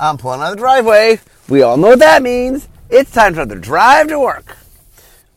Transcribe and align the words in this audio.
I'm 0.00 0.16
pulling 0.16 0.40
out 0.40 0.52
of 0.52 0.56
the 0.56 0.62
driveway. 0.62 1.18
We 1.48 1.62
all 1.62 1.76
know 1.76 1.88
what 1.88 1.98
that 1.98 2.22
means. 2.22 2.68
It's 2.88 3.10
time 3.10 3.34
for 3.34 3.44
the 3.44 3.56
drive 3.56 4.08
to 4.08 4.20
work. 4.20 4.56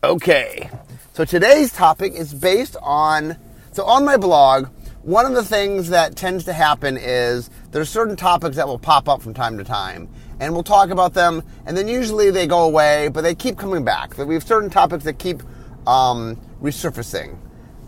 Okay. 0.04 0.70
So 1.14 1.26
today's 1.26 1.74
topic 1.74 2.14
is 2.14 2.34
based 2.34 2.78
on 2.82 3.38
so 3.72 3.84
on 3.86 4.06
my 4.06 4.18
blog, 4.18 4.68
one 5.02 5.26
of 5.26 5.34
the 5.34 5.44
things 5.44 5.90
that 5.90 6.16
tends 6.16 6.44
to 6.46 6.54
happen 6.54 6.96
is 6.96 7.50
there's 7.72 7.90
certain 7.90 8.16
topics 8.16 8.56
that 8.58 8.68
will 8.68 8.78
pop 8.78 9.10
up 9.10 9.22
from 9.22 9.34
time 9.34 9.58
to 9.58 9.64
time. 9.64 10.08
And 10.40 10.54
we'll 10.54 10.64
talk 10.64 10.90
about 10.90 11.14
them, 11.14 11.44
and 11.66 11.78
then 11.78 11.88
usually 11.88 12.32
they 12.32 12.48
go 12.48 12.64
away, 12.64 13.10
but 13.10 13.22
they 13.22 13.36
keep 13.36 13.58
coming 13.58 13.84
back. 13.84 14.18
We 14.18 14.34
have 14.34 14.44
certain 14.44 14.72
topics 14.72 15.04
that 15.04 15.20
keep 15.20 15.44
um, 15.88 16.40
resurfacing. 16.62 17.38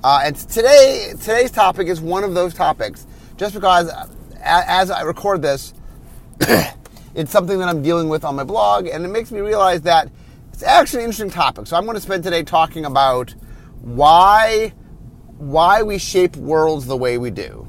Uh, 0.04 0.22
and 0.24 0.36
today, 0.36 1.14
today's 1.20 1.50
topic 1.50 1.88
is 1.88 2.00
one 2.00 2.24
of 2.24 2.36
those 2.36 2.54
topics, 2.54 3.08
just 3.38 3.56
because 3.56 3.90
as 4.44 4.92
I 4.92 5.02
record 5.02 5.42
this, 5.42 5.74
it's 7.16 7.32
something 7.32 7.60
that 7.60 7.70
I'm 7.70 7.82
dealing 7.82 8.10
with 8.10 8.24
on 8.26 8.36
my 8.36 8.44
blog, 8.44 8.88
and 8.88 9.06
it 9.06 9.10
makes 9.10 9.32
me 9.32 9.40
realize 9.40 9.82
that 9.84 10.10
it's 10.52 10.64
actually 10.64 11.04
an 11.04 11.06
interesting 11.06 11.30
topic. 11.30 11.68
So 11.68 11.78
I'm 11.78 11.86
going 11.86 11.96
to 11.96 12.02
spend 12.02 12.24
today 12.24 12.44
talking 12.44 12.86
about 12.86 13.34
why 13.82 14.74
why 15.38 15.84
we 15.84 15.98
shape 15.98 16.36
worlds 16.38 16.86
the 16.86 16.96
way 16.96 17.18
we 17.18 17.30
do. 17.30 17.68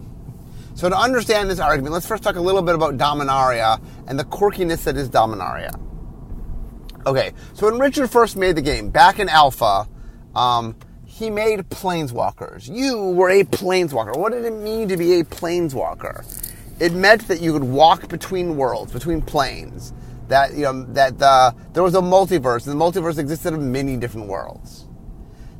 So 0.74 0.88
to 0.88 0.96
understand 0.96 1.50
this 1.50 1.60
argument, 1.60 1.92
let's 1.92 2.06
first 2.06 2.22
talk 2.22 2.36
a 2.36 2.40
little 2.40 2.62
bit 2.62 2.74
about 2.74 2.96
Dominaria 2.96 3.80
and 4.06 4.18
the 4.18 4.24
quirkiness 4.24 4.84
that 4.84 4.96
is 4.96 5.08
Dominaria. 5.08 5.80
Okay, 7.06 7.32
so 7.52 7.70
when 7.70 7.78
Richard 7.78 8.10
first 8.10 8.36
made 8.36 8.56
the 8.56 8.62
game, 8.62 8.90
back 8.90 9.18
in 9.18 9.28
Alpha, 9.28 9.88
um, 10.34 10.76
he 11.04 11.30
made 11.30 11.60
planeswalkers. 11.68 12.68
You 12.68 13.10
were 13.10 13.30
a 13.30 13.44
planeswalker. 13.44 14.16
What 14.16 14.32
did 14.32 14.44
it 14.44 14.52
mean 14.52 14.88
to 14.88 14.96
be 14.96 15.20
a 15.20 15.24
planeswalker? 15.24 16.24
It 16.80 16.92
meant 16.92 17.28
that 17.28 17.40
you 17.40 17.52
could 17.52 17.64
walk 17.64 18.08
between 18.08 18.56
worlds, 18.56 18.92
between 18.92 19.22
planes. 19.22 19.92
That 20.28 20.54
you 20.54 20.62
know 20.62 20.84
that 20.94 21.18
the, 21.18 21.54
there 21.72 21.82
was 21.82 21.94
a 21.94 22.00
multiverse, 22.00 22.66
and 22.66 22.80
the 22.80 22.84
multiverse 22.84 23.18
existed 23.18 23.52
of 23.52 23.60
many 23.60 23.96
different 23.96 24.26
worlds. 24.26 24.86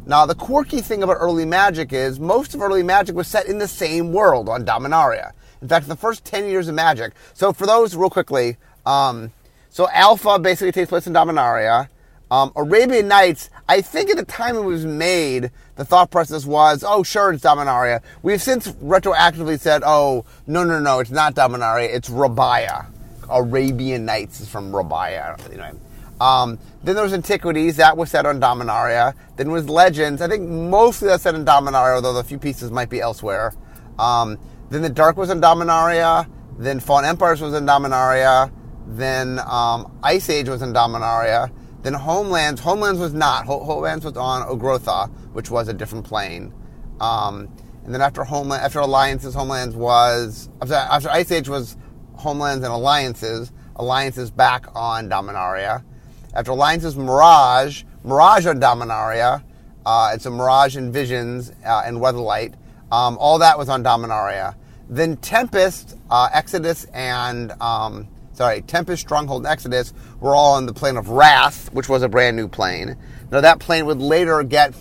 Now, 0.06 0.26
the 0.26 0.34
quirky 0.34 0.80
thing 0.80 1.02
about 1.02 1.16
early 1.18 1.46
Magic 1.46 1.92
is 1.92 2.20
most 2.20 2.54
of 2.54 2.60
early 2.60 2.82
Magic 2.82 3.14
was 3.14 3.26
set 3.26 3.46
in 3.46 3.58
the 3.58 3.68
same 3.68 4.12
world 4.12 4.48
on 4.48 4.64
Dominaria. 4.64 5.32
In 5.62 5.68
fact, 5.68 5.88
the 5.88 5.96
first 5.96 6.24
10 6.26 6.46
years 6.46 6.68
of 6.68 6.74
Magic. 6.74 7.14
So, 7.32 7.52
for 7.54 7.66
those, 7.66 7.96
real 7.96 8.10
quickly, 8.10 8.58
um, 8.84 9.32
so 9.70 9.88
Alpha 9.90 10.38
basically 10.38 10.72
takes 10.72 10.90
place 10.90 11.06
in 11.06 11.14
Dominaria. 11.14 11.88
Um, 12.30 12.52
Arabian 12.54 13.08
Nights, 13.08 13.48
I 13.68 13.80
think 13.80 14.10
at 14.10 14.16
the 14.16 14.24
time 14.24 14.56
it 14.56 14.64
was 14.64 14.84
made, 14.84 15.50
the 15.76 15.84
thought 15.84 16.10
process 16.10 16.44
was, 16.44 16.84
oh, 16.86 17.02
sure, 17.02 17.32
it's 17.32 17.44
Dominaria. 17.44 18.00
We've 18.22 18.40
since 18.40 18.68
retroactively 18.68 19.58
said, 19.58 19.82
oh, 19.84 20.24
no, 20.46 20.64
no, 20.64 20.80
no, 20.80 21.00
it's 21.00 21.10
not 21.10 21.34
Dominaria, 21.34 21.92
it's 21.92 22.08
Rabiah. 22.08 22.86
Arabian 23.28 24.04
Nights 24.04 24.40
is 24.40 24.48
from 24.48 24.70
Rabiah. 24.70 25.38
Know. 25.56 26.24
Um, 26.24 26.58
then 26.84 26.94
there 26.94 27.04
was 27.04 27.12
Antiquities, 27.12 27.76
that 27.76 27.96
was 27.96 28.10
set 28.10 28.26
on 28.26 28.40
Dominaria. 28.40 29.14
Then 29.36 29.50
was 29.50 29.68
Legends, 29.68 30.22
I 30.22 30.28
think 30.28 30.48
mostly 30.48 31.08
that's 31.08 31.22
set 31.22 31.34
in 31.34 31.44
Dominaria, 31.44 31.96
although 31.96 32.16
a 32.18 32.22
few 32.22 32.38
pieces 32.38 32.70
might 32.70 32.90
be 32.90 33.00
elsewhere. 33.00 33.52
Um, 33.98 34.38
then 34.70 34.82
the 34.82 34.90
Dark 34.90 35.16
was 35.16 35.30
in 35.30 35.40
Dominaria. 35.40 36.28
Then 36.58 36.80
Fallen 36.80 37.04
Empires 37.04 37.40
was 37.40 37.54
in 37.54 37.66
Dominaria. 37.66 38.52
Then 38.86 39.40
um, 39.40 39.98
Ice 40.02 40.30
Age 40.30 40.48
was 40.48 40.62
in 40.62 40.72
Dominaria. 40.72 41.50
Then 41.82 41.94
Homelands, 41.94 42.60
Homelands 42.60 43.00
was 43.00 43.12
not. 43.12 43.44
Homelands 43.46 44.04
was 44.04 44.16
on 44.16 44.42
Ulgrotha, 44.48 45.10
which 45.34 45.50
was 45.50 45.68
a 45.68 45.74
different 45.74 46.04
plane. 46.04 46.52
Um, 47.00 47.48
and 47.84 47.92
then 47.92 48.00
after 48.00 48.24
Homeland, 48.24 48.62
after 48.62 48.78
Alliances, 48.78 49.34
Homelands 49.34 49.76
was 49.76 50.48
after 50.62 51.10
Ice 51.10 51.30
Age 51.30 51.48
was 51.48 51.76
Homelands 52.14 52.64
and 52.64 52.72
Alliances. 52.72 53.52
Alliances 53.76 54.30
back 54.30 54.66
on 54.74 55.10
Dominaria. 55.10 55.84
After 56.32 56.52
Alliances, 56.52 56.96
Mirage, 56.96 57.82
Mirage 58.04 58.46
on 58.46 58.60
Dominaria. 58.60 59.42
Uh, 59.84 60.12
it's 60.14 60.24
a 60.26 60.30
Mirage 60.30 60.76
and 60.76 60.92
Visions 60.92 61.52
uh, 61.66 61.82
and 61.84 61.98
Weatherlight. 61.98 62.54
Um, 62.90 63.18
all 63.18 63.38
that 63.40 63.58
was 63.58 63.68
on 63.68 63.82
Dominaria. 63.82 64.54
Then 64.88 65.16
Tempest, 65.18 65.96
uh, 66.10 66.28
Exodus, 66.32 66.84
and 66.94 67.52
um, 67.60 68.08
sorry, 68.32 68.62
Tempest, 68.62 69.02
Stronghold, 69.02 69.42
and 69.42 69.52
Exodus 69.52 69.92
were 70.20 70.34
all 70.34 70.54
on 70.54 70.66
the 70.66 70.72
plane 70.72 70.96
of 70.96 71.08
Rath, 71.08 71.72
which 71.72 71.88
was 71.88 72.02
a 72.02 72.08
brand 72.08 72.36
new 72.36 72.48
plane. 72.48 72.96
Now 73.30 73.40
that 73.40 73.58
plane 73.58 73.86
would 73.86 74.00
later 74.00 74.42
get 74.42 74.74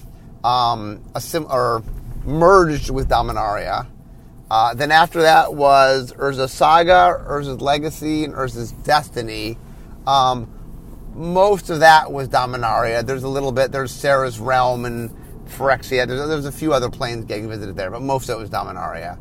um, 0.44 1.04
or 1.50 1.84
merged 2.26 2.90
with 2.90 3.10
Dominaria. 3.10 3.88
Uh, 4.50 4.74
then 4.74 4.92
after 4.92 5.22
that 5.24 5.54
was 5.54 6.14
Urza's 6.14 6.52
Saga, 6.52 7.24
Urza's 7.28 7.62
Legacy, 7.62 8.24
and 8.24 8.34
Urza's 8.34 8.72
Destiny. 8.72 9.58
Um, 10.06 10.50
most 11.16 11.70
of 11.70 11.80
that 11.80 12.12
was 12.12 12.28
Dominaria. 12.28 13.06
There's 13.06 13.24
a 13.24 13.30
little 13.30 13.52
bit. 13.52 13.72
There's 13.72 13.92
Serra's 13.92 14.40
Realm 14.40 14.86
and 14.86 15.10
Phyrexia. 15.46 16.08
There's, 16.08 16.28
there's 16.28 16.46
a 16.46 16.52
few 16.52 16.74
other 16.74 16.90
planes 16.90 17.26
getting 17.26 17.48
visited 17.50 17.76
there, 17.76 17.92
but 17.92 18.02
most 18.02 18.30
of 18.30 18.38
it 18.38 18.42
was 18.42 18.50
Dominaria. 18.50 19.18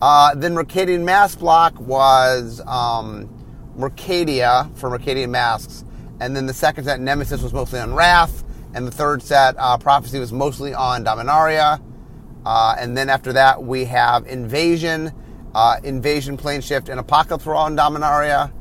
Uh, 0.00 0.34
then 0.34 0.54
Mercadian 0.54 1.02
Mask 1.02 1.38
Block 1.38 1.78
was 1.80 2.60
um, 2.66 3.28
Mercadia 3.76 4.70
for 4.76 4.90
Mercadian 4.90 5.30
Masks. 5.30 5.84
And 6.20 6.36
then 6.36 6.46
the 6.46 6.54
second 6.54 6.84
set, 6.84 7.00
Nemesis, 7.00 7.42
was 7.42 7.52
mostly 7.52 7.80
on 7.80 7.94
Rath. 7.94 8.43
And 8.74 8.86
the 8.86 8.90
third 8.90 9.22
set, 9.22 9.54
uh, 9.58 9.78
Prophecy, 9.78 10.18
was 10.18 10.32
mostly 10.32 10.74
on 10.74 11.04
Dominaria. 11.04 11.82
Uh, 12.44 12.76
and 12.78 12.96
then 12.96 13.08
after 13.08 13.32
that, 13.34 13.62
we 13.62 13.84
have 13.86 14.26
Invasion, 14.26 15.12
uh, 15.54 15.76
Invasion, 15.82 16.36
Planeshift, 16.36 16.88
and 16.88 17.00
Apocalypse 17.00 17.46
were 17.46 17.54
all 17.54 17.66
on 17.66 17.76
Dominaria. 17.76 18.52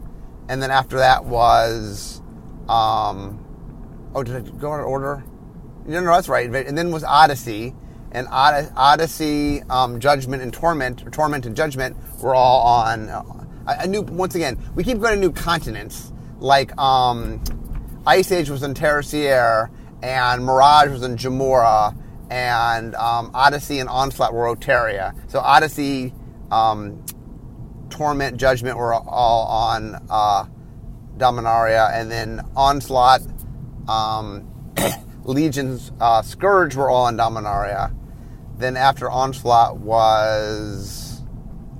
And 0.47 0.61
then 0.61 0.71
after 0.71 0.97
that 0.97 1.25
was. 1.25 2.21
Um, 2.69 3.43
oh, 4.15 4.23
did 4.23 4.35
I 4.35 4.39
go 4.57 4.71
of 4.71 4.85
order? 4.85 5.23
No, 5.85 5.99
no, 5.99 6.13
that's 6.13 6.29
right. 6.29 6.49
And 6.49 6.77
then 6.77 6.91
was 6.91 7.03
Odyssey. 7.03 7.75
And 8.11 8.27
Odyssey, 8.29 9.63
um, 9.63 9.99
Judgment, 9.99 10.43
and 10.43 10.53
Torment, 10.53 11.05
or 11.05 11.09
Torment 11.09 11.47
and 11.47 11.55
Judgment 11.55 11.97
were 12.21 12.35
all 12.35 12.61
on 12.61 13.09
a 13.67 13.87
new 13.87 14.01
once 14.01 14.35
again 14.35 14.57
we 14.75 14.83
keep 14.83 14.99
going 14.99 15.15
to 15.15 15.19
new 15.19 15.31
continents 15.31 16.11
like 16.39 16.77
um, 16.77 17.41
Ice 18.05 18.31
Age 18.31 18.49
was 18.49 18.63
in 18.63 18.73
Terisiare 18.73 19.69
and 20.03 20.43
Mirage 20.43 20.89
was 20.89 21.01
in 21.01 21.15
Jamuraa 21.15 21.97
and 22.29 22.93
um, 22.95 23.31
Odyssey 23.33 23.79
and 23.79 23.89
Onslaught 23.89 24.33
were 24.33 24.53
Otaria. 24.53 25.15
So 25.29 25.39
Odyssey, 25.39 26.13
um, 26.51 27.03
Torment, 27.89 28.37
Judgment 28.37 28.77
were 28.77 28.93
all 28.93 29.47
on 29.47 30.05
uh, 30.09 30.45
Dominaria, 31.17 31.93
and 31.93 32.11
then 32.11 32.41
Onslaught, 32.55 33.21
um, 33.87 34.49
Legions 35.23 35.91
uh, 36.01 36.21
Scourge 36.21 36.75
were 36.75 36.89
all 36.89 37.05
on 37.05 37.17
Dominaria. 37.17 37.95
Then 38.57 38.75
after 38.75 39.09
Onslaught 39.09 39.77
was 39.77 41.21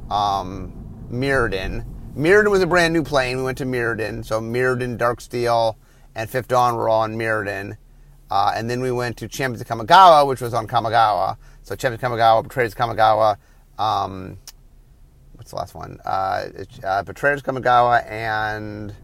um, 0.10 0.72
Mirrodin. 1.12 1.86
Mirrodin 2.16 2.52
was 2.52 2.62
a 2.62 2.68
brand 2.68 2.94
new 2.94 3.04
plane. 3.04 3.38
We 3.38 3.44
went 3.44 3.58
to 3.58 3.66
Mirrodin. 3.66 4.24
So 4.24 4.40
Mirrodin, 4.40 4.98
Darksteel, 4.98 5.76
and 6.16 6.30
Fifth 6.30 6.48
Dawn 6.48 6.76
were 6.76 6.88
all 6.88 7.02
on 7.02 7.16
Mirrodin. 7.16 7.78
Uh, 8.30 8.54
and 8.56 8.70
then 8.70 8.82
we 8.82 8.92
went 8.92 9.18
to 9.18 9.28
Champions 9.28 9.62
of 9.62 9.68
Kamigawa, 9.68 10.28
which 10.28 10.42
was 10.42 10.54
on 10.54 10.68
Kamigawa. 10.68 11.38
So 11.64 11.76
Champions 11.76 12.04
of 12.04 12.12
Kamigawa, 12.12 12.44
Betrayers 12.44 12.74
of 12.74 12.78
Kamigawa. 12.78 13.38
Um, 13.78 14.38
what's 15.34 15.52
the 15.52 15.58
last 15.58 15.76
one? 15.76 16.00
Uh, 16.06 16.48
uh, 16.84 17.04
Betrayers 17.04 17.42
of 17.42 17.46
Kamigawa 17.46 18.10
and 18.10 18.96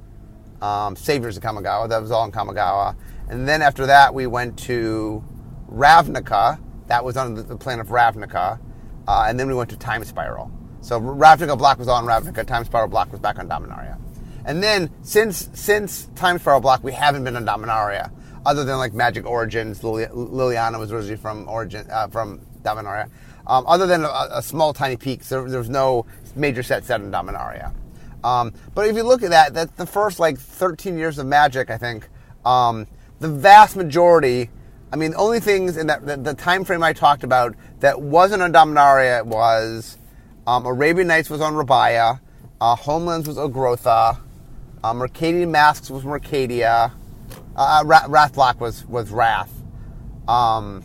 um, 0.61 0.95
Saviors 0.95 1.37
of 1.37 1.43
Kamigawa. 1.43 1.89
That 1.89 2.01
was 2.01 2.11
all 2.11 2.25
in 2.25 2.31
Kamigawa. 2.31 2.95
And 3.29 3.47
then 3.47 3.61
after 3.61 3.85
that, 3.85 4.13
we 4.13 4.27
went 4.27 4.57
to 4.59 5.23
Ravnica. 5.71 6.59
That 6.87 7.05
was 7.05 7.17
on 7.17 7.35
the, 7.35 7.43
the 7.43 7.57
plane 7.57 7.79
of 7.79 7.89
Ravnica. 7.89 8.59
Uh, 9.07 9.25
and 9.27 9.39
then 9.39 9.47
we 9.47 9.53
went 9.53 9.69
to 9.69 9.77
Time 9.77 10.03
Spiral. 10.03 10.51
So 10.81 10.99
Ravnica 10.99 11.57
Block 11.57 11.77
was 11.77 11.87
on 11.87 12.05
Ravnica, 12.05 12.45
Time 12.45 12.63
Spiral 12.63 12.87
Block 12.87 13.11
was 13.11 13.19
back 13.19 13.37
on 13.37 13.49
Dominaria. 13.49 13.99
And 14.45 14.63
then 14.63 14.89
since 15.03 15.49
since 15.53 16.07
Time 16.15 16.39
Spiral 16.39 16.61
Block, 16.61 16.83
we 16.83 16.93
haven't 16.93 17.23
been 17.23 17.35
on 17.35 17.45
Dominaria, 17.45 18.11
other 18.45 18.63
than 18.63 18.77
like 18.77 18.93
Magic 18.93 19.25
Origins. 19.25 19.81
Liliana 19.81 20.79
was 20.79 20.91
originally 20.91 21.17
from 21.17 21.47
Origin 21.47 21.87
uh, 21.91 22.07
from 22.07 22.41
Dominaria. 22.63 23.09
Um, 23.47 23.65
other 23.67 23.87
than 23.87 24.03
a, 24.03 24.27
a, 24.31 24.41
small 24.43 24.73
tiny 24.73 24.95
peaks, 24.95 25.29
there, 25.29 25.49
there, 25.49 25.59
was 25.59 25.69
no 25.69 26.05
major 26.35 26.61
set 26.61 26.85
set 26.85 27.01
in 27.01 27.11
Dominaria. 27.11 27.73
Um, 28.23 28.53
but 28.75 28.85
if 28.87 28.95
you 28.95 29.01
look 29.03 29.23
at 29.23 29.31
that, 29.31 29.53
that's 29.55 29.71
the 29.71 29.87
first 29.87 30.19
like 30.19 30.37
13 30.37 30.97
years 30.97 31.17
of 31.17 31.25
Magic, 31.25 31.71
I 31.71 31.77
think. 31.77 32.09
Um, 32.45 32.85
the 33.19 33.29
vast 33.29 33.75
majority, 33.75 34.51
I 34.93 34.97
mean, 34.97 35.11
the 35.11 35.17
only 35.17 35.39
things 35.39 35.77
in 35.77 35.87
that 35.87 36.05
the, 36.05 36.17
the 36.17 36.35
time 36.35 36.63
frame 36.63 36.83
I 36.83 36.93
talked 36.93 37.23
about 37.23 37.55
that 37.79 37.99
wasn't 37.99 38.43
on 38.43 38.53
Dominaria 38.53 39.25
was 39.25 39.97
um, 40.45 40.65
Arabian 40.65 41.07
Nights 41.07 41.29
was 41.29 41.41
on 41.41 41.53
Rabiah. 41.53 42.19
Uh, 42.61 42.75
Homelands 42.75 43.27
was 43.27 43.37
Ulgrotha. 43.37 44.19
Mercadian 44.83 45.49
Masks 45.49 45.89
was 45.89 46.03
Mercadia. 46.03 46.91
Uh, 47.59 47.83
uh 47.83 48.07
Rath 48.07 48.33
Block 48.33 48.61
was, 48.61 48.85
was 48.85 49.11
Rath. 49.11 49.53
Um, 50.27 50.83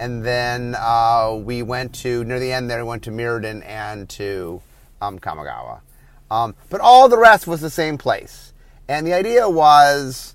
and 0.00 0.24
then 0.24 0.74
uh, 0.76 1.38
we 1.40 1.62
went 1.62 1.94
to, 1.96 2.24
near 2.24 2.40
the 2.40 2.52
end 2.52 2.68
there, 2.68 2.82
we 2.82 2.88
went 2.88 3.04
to 3.04 3.10
Mirrodin 3.10 3.64
and 3.64 4.08
to 4.10 4.60
um, 5.00 5.18
Kamigawa. 5.18 5.82
Um, 6.30 6.54
but 6.68 6.80
all 6.80 7.08
the 7.08 7.18
rest 7.18 7.46
was 7.46 7.60
the 7.60 7.70
same 7.70 7.98
place. 7.98 8.52
And 8.88 9.06
the 9.06 9.12
idea 9.12 9.48
was 9.48 10.34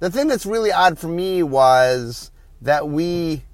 the 0.00 0.10
thing 0.10 0.26
that's 0.26 0.44
really 0.44 0.72
odd 0.72 0.98
for 0.98 1.08
me 1.08 1.42
was 1.42 2.30
that 2.60 2.88
we 2.88 3.44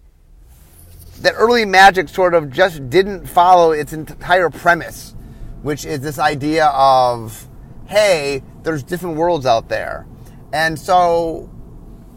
that 1.21 1.35
early 1.37 1.67
magic 1.67 2.09
sort 2.09 2.33
of 2.33 2.51
just 2.51 2.89
didn't 2.89 3.27
follow 3.27 3.73
its 3.73 3.93
entire 3.93 4.49
premise, 4.49 5.15
which 5.63 5.85
is 5.85 6.01
this 6.01 6.19
idea 6.19 6.67
of 6.67 7.47
hey, 7.87 8.43
there's 8.63 8.83
different 8.83 9.17
worlds 9.17 9.45
out 9.47 9.69
there. 9.69 10.07
And 10.53 10.79
so 10.79 11.51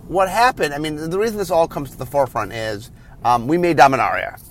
what 0.08 0.30
happened, 0.30 0.74
I 0.74 0.78
mean, 0.78 1.10
the 1.10 1.20
reason 1.20 1.38
this 1.38 1.52
all 1.52 1.68
comes 1.68 1.92
to 1.92 1.98
the 1.98 2.06
forefront 2.06 2.54
is 2.54 2.92
um, 3.24 3.48
we 3.48 3.58
made 3.58 3.78
Dominaria. 3.78 4.42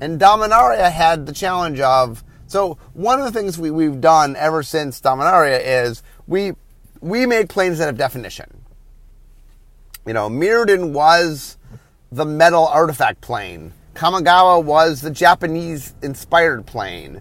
And 0.00 0.20
Dominaria 0.20 0.90
had 0.90 1.26
the 1.26 1.32
challenge 1.32 1.80
of 1.80 2.22
so 2.46 2.78
one 2.92 3.18
of 3.18 3.24
the 3.24 3.32
things 3.32 3.58
we, 3.58 3.70
we've 3.70 4.00
done 4.00 4.36
ever 4.36 4.62
since 4.62 5.00
Dominaria 5.00 5.60
is 5.62 6.02
we 6.26 6.52
we 7.00 7.26
made 7.26 7.48
planes 7.48 7.78
that 7.78 7.86
have 7.86 7.96
definition. 7.96 8.64
You 10.06 10.12
know, 10.12 10.28
Mirrodin 10.28 10.92
was 10.92 11.58
the 12.12 12.24
metal 12.24 12.66
artifact 12.66 13.20
plane. 13.20 13.72
Kamigawa 13.94 14.62
was 14.62 15.00
the 15.00 15.10
Japanese 15.10 15.94
inspired 16.02 16.66
plane. 16.66 17.20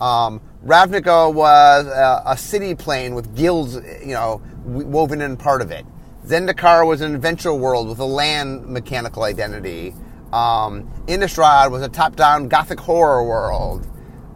Um, 0.00 0.40
Ravnica 0.64 1.32
was 1.32 1.86
a, 1.86 2.22
a, 2.26 2.36
city 2.36 2.74
plane 2.74 3.14
with 3.14 3.36
guilds, 3.36 3.74
you 3.74 4.14
know, 4.14 4.42
woven 4.64 5.20
in 5.20 5.36
part 5.36 5.62
of 5.62 5.70
it. 5.70 5.86
Zendikar 6.24 6.86
was 6.86 7.02
an 7.02 7.14
adventure 7.14 7.52
world 7.52 7.88
with 7.88 7.98
a 7.98 8.04
land 8.04 8.66
mechanical 8.66 9.24
identity. 9.24 9.94
Um, 10.32 10.90
Innistrad 11.06 11.70
was 11.70 11.82
a 11.82 11.88
top-down 11.88 12.48
gothic 12.48 12.80
horror 12.80 13.24
world. 13.24 13.86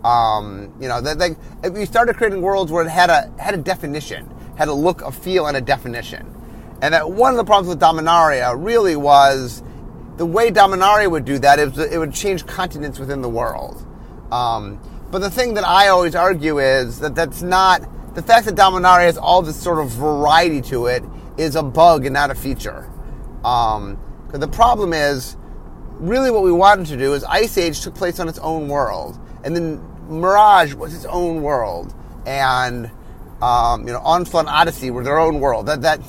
Um, 0.05 0.75
you 0.81 0.87
know, 0.87 1.00
they, 1.00 1.14
they, 1.14 1.70
we 1.70 1.87
started 1.87 2.17
creating 2.17 2.43
worlds 2.43 2.70
where 2.70 2.85
it 2.85 2.90
had 2.90 3.11
a 3.11 3.32
had 3.38 3.55
a 3.55 3.56
definition, 3.56 4.31
had 4.56 4.69
a 4.69 4.73
look, 4.73 5.02
a 5.02 5.11
feel, 5.11 5.46
and 5.46 5.56
a 5.56 5.61
definition. 5.61 6.35
And 6.82 6.94
that 6.94 7.11
one 7.11 7.32
of 7.32 7.37
the 7.38 7.44
problems 7.44 7.69
with 7.69 7.81
Dominaria 7.81 8.55
really 8.56 8.94
was 8.94 9.62
the 10.19 10.26
way 10.26 10.50
Dominaria 10.50 11.11
would 11.11 11.25
do 11.25 11.38
that 11.38 11.58
is 11.58 11.76
It, 11.79 11.99
would 11.99 12.12
change 12.12 12.46
continents 12.46 12.99
within 12.99 13.23
the 13.23 13.29
world. 13.29 13.84
Um, 14.31 14.79
but 15.11 15.20
the 15.20 15.31
thing 15.31 15.55
that 15.55 15.64
I 15.64 15.88
always 15.88 16.14
argue 16.14 16.58
is 16.58 17.00
that 17.00 17.14
that's 17.14 17.43
not 17.43 18.14
the 18.14 18.23
fact 18.23 18.44
that 18.46 18.55
Dominaria 18.55 19.06
has 19.06 19.17
all 19.17 19.43
this 19.43 19.61
sort 19.61 19.79
of 19.79 19.91
variety 19.91 20.61
to 20.62 20.87
it 20.87 21.02
is 21.38 21.56
a 21.56 21.62
bug 21.62 22.05
and 22.05 22.12
not 22.12 22.31
a 22.31 22.35
feature. 22.35 22.90
Um, 23.44 23.99
the 24.32 24.49
problem 24.49 24.93
is 24.93 25.37
really 25.93 26.31
what 26.31 26.43
we 26.43 26.52
wanted 26.52 26.87
to 26.87 26.96
do 26.96 27.14
is 27.14 27.25
Ice 27.25 27.56
Age 27.56 27.81
took 27.81 27.94
place 27.94 28.20
on 28.20 28.29
its 28.29 28.38
own 28.40 28.69
world, 28.69 29.19
and 29.44 29.56
then 29.56 29.81
Mirage 30.08 30.75
was 30.75 30.94
its 30.94 31.05
own 31.06 31.43
world, 31.43 31.94
and 32.26 32.90
um, 33.40 33.87
you 33.87 33.93
know 33.93 34.00
Onslaught 34.00 34.46
and 34.46 34.55
Odyssey 34.55 34.90
were 34.90 35.05
their 35.05 35.19
own 35.19 35.40
world. 35.40 35.67
That 35.67 35.82
that 35.82 36.00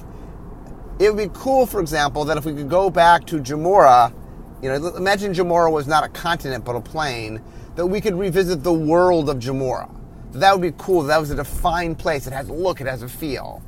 it 1.00 1.14
would 1.14 1.32
be 1.32 1.40
cool, 1.40 1.66
for 1.66 1.80
example, 1.80 2.26
that 2.26 2.38
if 2.38 2.46
we 2.46 2.54
could 2.54 2.70
go 2.70 2.90
back 2.90 3.26
to 3.28 3.38
Jamuraa, 3.38 4.14
you 4.62 4.70
know, 4.70 4.96
imagine 4.96 5.34
Jamuraa 5.34 5.72
was 5.72 5.88
not 5.88 6.04
a 6.04 6.10
continent 6.10 6.66
but 6.66 6.76
a 6.76 6.82
plane, 6.82 7.42
that 7.76 7.86
we 7.86 8.02
could 8.02 8.16
revisit 8.16 8.64
the 8.64 8.74
world 8.74 9.30
of 9.30 9.38
Jamuraa. 9.38 9.90
That 10.34 10.52
would 10.54 10.62
be 10.62 10.76
cool. 10.78 11.04
That 11.04 11.20
was 11.20 11.32
a 11.32 11.36
defined 11.36 11.98
place. 11.98 12.28
It 12.28 12.34
has 12.34 12.50
a 12.50 12.54
look. 12.54 12.82
It 12.82 12.88
has 12.88 13.02
a 13.02 13.08
feel. 13.08 13.64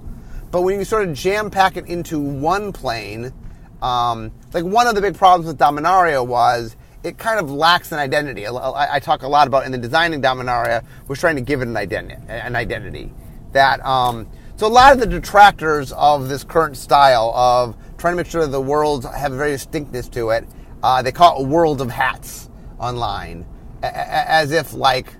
But 0.51 0.61
when 0.63 0.77
you 0.77 0.85
sort 0.85 1.07
of 1.07 1.15
jam 1.15 1.49
pack 1.49 1.77
it 1.77 1.87
into 1.87 2.19
one 2.19 2.73
plane, 2.73 3.33
um, 3.81 4.31
like 4.53 4.65
one 4.65 4.85
of 4.87 4.95
the 4.95 5.01
big 5.01 5.15
problems 5.15 5.47
with 5.47 5.57
Dominaria 5.57 6.25
was 6.25 6.75
it 7.03 7.17
kind 7.17 7.39
of 7.39 7.49
lacks 7.49 7.91
an 7.91 7.99
identity. 7.99 8.45
I, 8.45 8.95
I, 8.95 8.99
talk 8.99 9.23
a 9.23 9.27
lot 9.27 9.47
about 9.47 9.65
in 9.65 9.71
the 9.71 9.77
designing 9.77 10.21
Dominaria 10.21 10.83
was 11.07 11.19
trying 11.19 11.35
to 11.37 11.41
give 11.41 11.61
it 11.61 11.67
an 11.67 11.77
identity. 11.77 12.21
An 12.27 12.55
identity 12.55 13.11
that 13.53 13.83
um, 13.85 14.29
so 14.57 14.67
a 14.67 14.69
lot 14.69 14.93
of 14.93 14.99
the 14.99 15.07
detractors 15.07 15.91
of 15.93 16.29
this 16.29 16.43
current 16.43 16.77
style 16.77 17.33
of 17.35 17.75
trying 17.97 18.13
to 18.13 18.17
make 18.17 18.27
sure 18.27 18.45
the 18.45 18.61
worlds 18.61 19.05
have 19.05 19.31
a 19.31 19.35
very 19.37 19.51
distinctness 19.51 20.07
to 20.09 20.29
it, 20.29 20.47
uh, 20.83 21.01
they 21.01 21.11
call 21.11 21.39
it 21.39 21.45
a 21.45 21.47
world 21.47 21.81
of 21.81 21.89
hats 21.89 22.49
online, 22.77 23.45
a- 23.81 23.87
a- 23.87 24.29
as 24.31 24.51
if 24.51 24.73
like 24.73 25.15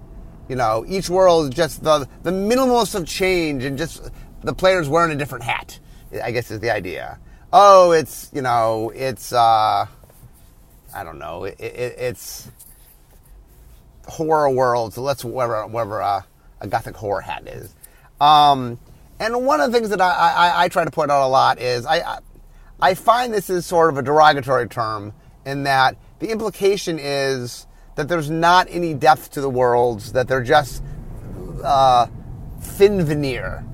you 0.47 0.55
know 0.55 0.85
each 0.87 1.09
world 1.09 1.45
is 1.45 1.55
just 1.55 1.83
the 1.83 2.07
the 2.23 2.31
minimalist 2.31 2.93
of 2.93 3.07
change 3.07 3.63
and 3.63 3.77
just 3.77 4.11
the 4.43 4.53
players 4.53 4.89
wearing 4.89 5.11
a 5.11 5.15
different 5.15 5.43
hat. 5.43 5.79
I 6.23 6.31
guess 6.31 6.51
is 6.51 6.59
the 6.59 6.71
idea 6.71 7.19
oh, 7.53 7.91
it's 7.91 8.29
you 8.33 8.41
know, 8.41 8.91
it's 8.95 9.33
uh, 9.33 9.85
I 10.93 11.03
don't 11.03 11.19
know, 11.19 11.45
it, 11.45 11.59
it, 11.59 11.95
it's 11.97 12.49
horror 14.07 14.49
world. 14.49 14.93
So 14.93 15.01
let's 15.01 15.23
whatever 15.23 15.67
whatever 15.67 16.01
uh, 16.01 16.21
a 16.59 16.67
gothic 16.67 16.95
horror 16.95 17.21
hat 17.21 17.47
is. 17.47 17.73
Um, 18.19 18.79
and 19.19 19.45
one 19.45 19.61
of 19.61 19.71
the 19.71 19.77
things 19.77 19.89
that 19.89 20.01
I, 20.01 20.11
I, 20.11 20.63
I, 20.65 20.67
try 20.69 20.85
to 20.85 20.91
point 20.91 21.09
out 21.09 21.25
a 21.25 21.27
lot 21.27 21.59
is 21.59 21.85
I 21.85 22.19
I 22.79 22.93
find 22.93 23.33
this 23.33 23.49
is 23.49 23.65
sort 23.65 23.89
of 23.89 23.97
a 23.97 24.03
derogatory 24.03 24.67
term 24.67 25.13
in 25.45 25.63
that 25.63 25.97
the 26.19 26.29
implication 26.29 26.99
is 26.99 27.65
that 27.95 28.07
there's 28.07 28.29
not 28.29 28.67
any 28.69 28.93
depth 28.93 29.31
to 29.31 29.41
the 29.41 29.49
worlds, 29.49 30.13
that 30.13 30.27
they're 30.27 30.43
just 30.43 30.83
uh, 31.63 32.07
thin 32.59 33.03
veneer. 33.03 33.65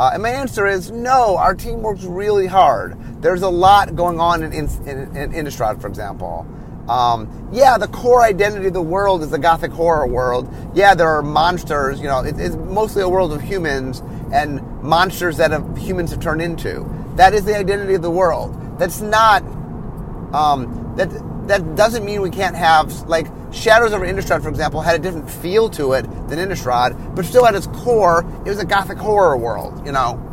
Uh, 0.00 0.12
and 0.14 0.22
my 0.22 0.30
answer 0.30 0.66
is 0.66 0.90
no, 0.90 1.36
our 1.36 1.54
team 1.54 1.82
works 1.82 2.04
really 2.04 2.46
hard. 2.46 2.96
There's 3.20 3.42
a 3.42 3.50
lot 3.50 3.94
going 3.94 4.18
on 4.18 4.42
in, 4.42 4.50
in, 4.50 4.66
in, 4.88 5.14
in 5.14 5.32
Innistrad, 5.32 5.78
for 5.78 5.88
example. 5.88 6.46
Um, 6.88 7.50
yeah, 7.52 7.76
the 7.76 7.86
core 7.86 8.22
identity 8.22 8.68
of 8.68 8.72
the 8.72 8.80
world 8.80 9.22
is 9.22 9.28
the 9.28 9.38
gothic 9.38 9.72
horror 9.72 10.06
world. 10.06 10.50
Yeah, 10.74 10.94
there 10.94 11.10
are 11.10 11.20
monsters. 11.20 12.00
You 12.00 12.06
know, 12.06 12.20
it, 12.20 12.40
it's 12.40 12.56
mostly 12.56 13.02
a 13.02 13.10
world 13.10 13.34
of 13.34 13.42
humans 13.42 14.02
and 14.32 14.62
monsters 14.80 15.36
that 15.36 15.50
have, 15.50 15.76
humans 15.76 16.12
have 16.12 16.20
turned 16.20 16.40
into. 16.40 16.88
That 17.16 17.34
is 17.34 17.44
the 17.44 17.54
identity 17.54 17.92
of 17.92 18.00
the 18.00 18.10
world. 18.10 18.78
That's 18.78 19.02
not. 19.02 19.42
Um, 20.32 20.94
that 20.96 21.10
that 21.50 21.74
doesn't 21.74 22.04
mean 22.04 22.22
we 22.22 22.30
can't 22.30 22.54
have 22.54 22.92
like 23.08 23.26
Shadows 23.52 23.92
over 23.92 24.06
Innistrad, 24.06 24.42
for 24.42 24.48
example, 24.48 24.80
had 24.80 24.94
a 24.94 25.02
different 25.02 25.28
feel 25.28 25.68
to 25.70 25.94
it 25.94 26.02
than 26.28 26.38
Innistrad, 26.38 27.16
but 27.16 27.24
still 27.24 27.44
at 27.44 27.56
its 27.56 27.66
core, 27.66 28.24
it 28.46 28.48
was 28.48 28.60
a 28.60 28.64
gothic 28.64 28.98
horror 28.98 29.36
world. 29.36 29.84
You 29.84 29.90
know. 29.92 30.26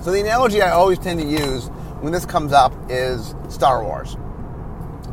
So 0.00 0.10
the 0.10 0.20
analogy 0.20 0.62
I 0.62 0.70
always 0.70 0.98
tend 0.98 1.20
to 1.20 1.26
use 1.26 1.68
when 2.00 2.12
this 2.12 2.24
comes 2.24 2.52
up 2.52 2.72
is 2.88 3.34
Star 3.50 3.84
Wars. 3.84 4.16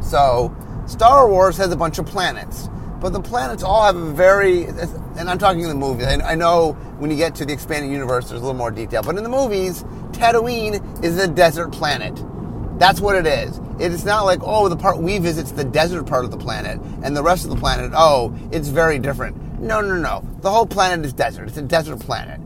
So 0.01 0.55
Star 0.87 1.29
Wars 1.29 1.57
has 1.57 1.71
a 1.73 1.75
bunch 1.75 1.99
of 1.99 2.05
planets, 2.05 2.69
but 3.01 3.11
the 3.11 3.21
planets 3.21 3.61
all 3.61 3.85
have 3.85 3.97
a 3.97 4.11
very, 4.13 4.63
and 4.63 5.29
I'm 5.29 5.37
talking 5.37 5.61
in 5.61 5.67
the 5.67 5.75
movies. 5.75 6.07
I 6.07 6.35
know 6.35 6.71
when 6.99 7.11
you 7.11 7.17
get 7.17 7.35
to 7.35 7.45
the 7.45 7.53
expanded 7.53 7.91
universe, 7.91 8.29
there's 8.29 8.41
a 8.41 8.43
little 8.43 8.57
more 8.57 8.71
detail, 8.71 9.03
but 9.03 9.17
in 9.17 9.23
the 9.23 9.29
movies, 9.29 9.83
Tatooine 10.19 11.03
is 11.03 11.17
a 11.17 11.27
desert 11.27 11.71
planet. 11.71 12.23
That's 12.77 13.01
what 13.01 13.15
it 13.15 13.25
is. 13.25 13.59
It's 13.79 14.05
not 14.05 14.23
like, 14.23 14.39
oh, 14.43 14.69
the 14.69 14.77
part 14.77 14.97
we 14.97 15.17
visit's 15.19 15.51
the 15.51 15.63
desert 15.63 16.03
part 16.03 16.25
of 16.25 16.31
the 16.31 16.37
planet, 16.37 16.79
and 17.03 17.15
the 17.15 17.23
rest 17.23 17.45
of 17.45 17.49
the 17.49 17.57
planet, 17.57 17.91
oh, 17.95 18.37
it's 18.51 18.67
very 18.67 18.99
different. 18.99 19.59
No, 19.61 19.81
no, 19.81 19.95
no. 19.95 20.23
The 20.41 20.51
whole 20.51 20.65
planet 20.65 21.05
is 21.05 21.13
desert. 21.13 21.47
It's 21.47 21.57
a 21.57 21.61
desert 21.61 21.99
planet 21.99 22.39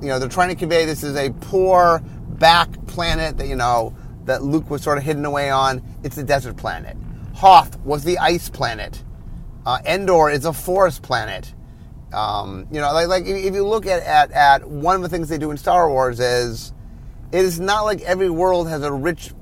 you 0.00 0.08
know, 0.08 0.18
they're 0.18 0.28
trying 0.28 0.48
to 0.48 0.54
convey 0.54 0.84
this 0.84 1.04
as 1.04 1.16
a 1.16 1.30
poor 1.30 2.00
back 2.28 2.86
planet 2.86 3.36
that, 3.38 3.46
you 3.46 3.56
know, 3.56 3.94
that 4.24 4.42
Luke 4.42 4.70
was 4.70 4.82
sort 4.82 4.98
of 4.98 5.04
hidden 5.04 5.24
away 5.24 5.50
on. 5.50 5.82
It's 6.02 6.16
a 6.16 6.22
desert 6.22 6.56
planet. 6.56 6.96
Hoth 7.34 7.78
was 7.80 8.04
the 8.04 8.18
ice 8.18 8.48
planet. 8.48 9.02
Uh, 9.66 9.78
Endor 9.84 10.30
is 10.30 10.44
a 10.44 10.52
forest 10.52 11.02
planet. 11.02 11.52
Um, 12.12 12.66
you 12.72 12.80
know, 12.80 12.92
like, 12.92 13.08
like 13.08 13.26
if 13.26 13.54
you 13.54 13.66
look 13.66 13.86
at, 13.86 14.02
at, 14.02 14.32
at 14.32 14.68
one 14.68 14.96
of 14.96 15.02
the 15.02 15.08
things 15.08 15.28
they 15.28 15.38
do 15.38 15.50
in 15.50 15.58
Star 15.58 15.88
Wars 15.88 16.18
is 16.18 16.72
it 17.32 17.44
is 17.44 17.60
not 17.60 17.82
like 17.82 18.00
every 18.02 18.30
world 18.30 18.68
has 18.68 18.82
a 18.82 18.92
rich 18.92 19.32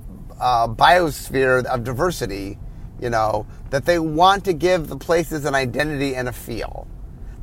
uh, 0.40 0.68
biosphere 0.68 1.64
of 1.64 1.84
diversity, 1.84 2.58
you 3.00 3.10
know, 3.10 3.46
that 3.70 3.84
they 3.84 3.98
want 3.98 4.44
to 4.44 4.52
give 4.52 4.88
the 4.88 4.96
places 4.96 5.44
an 5.44 5.54
identity 5.54 6.14
and 6.14 6.28
a 6.28 6.32
feel. 6.32 6.86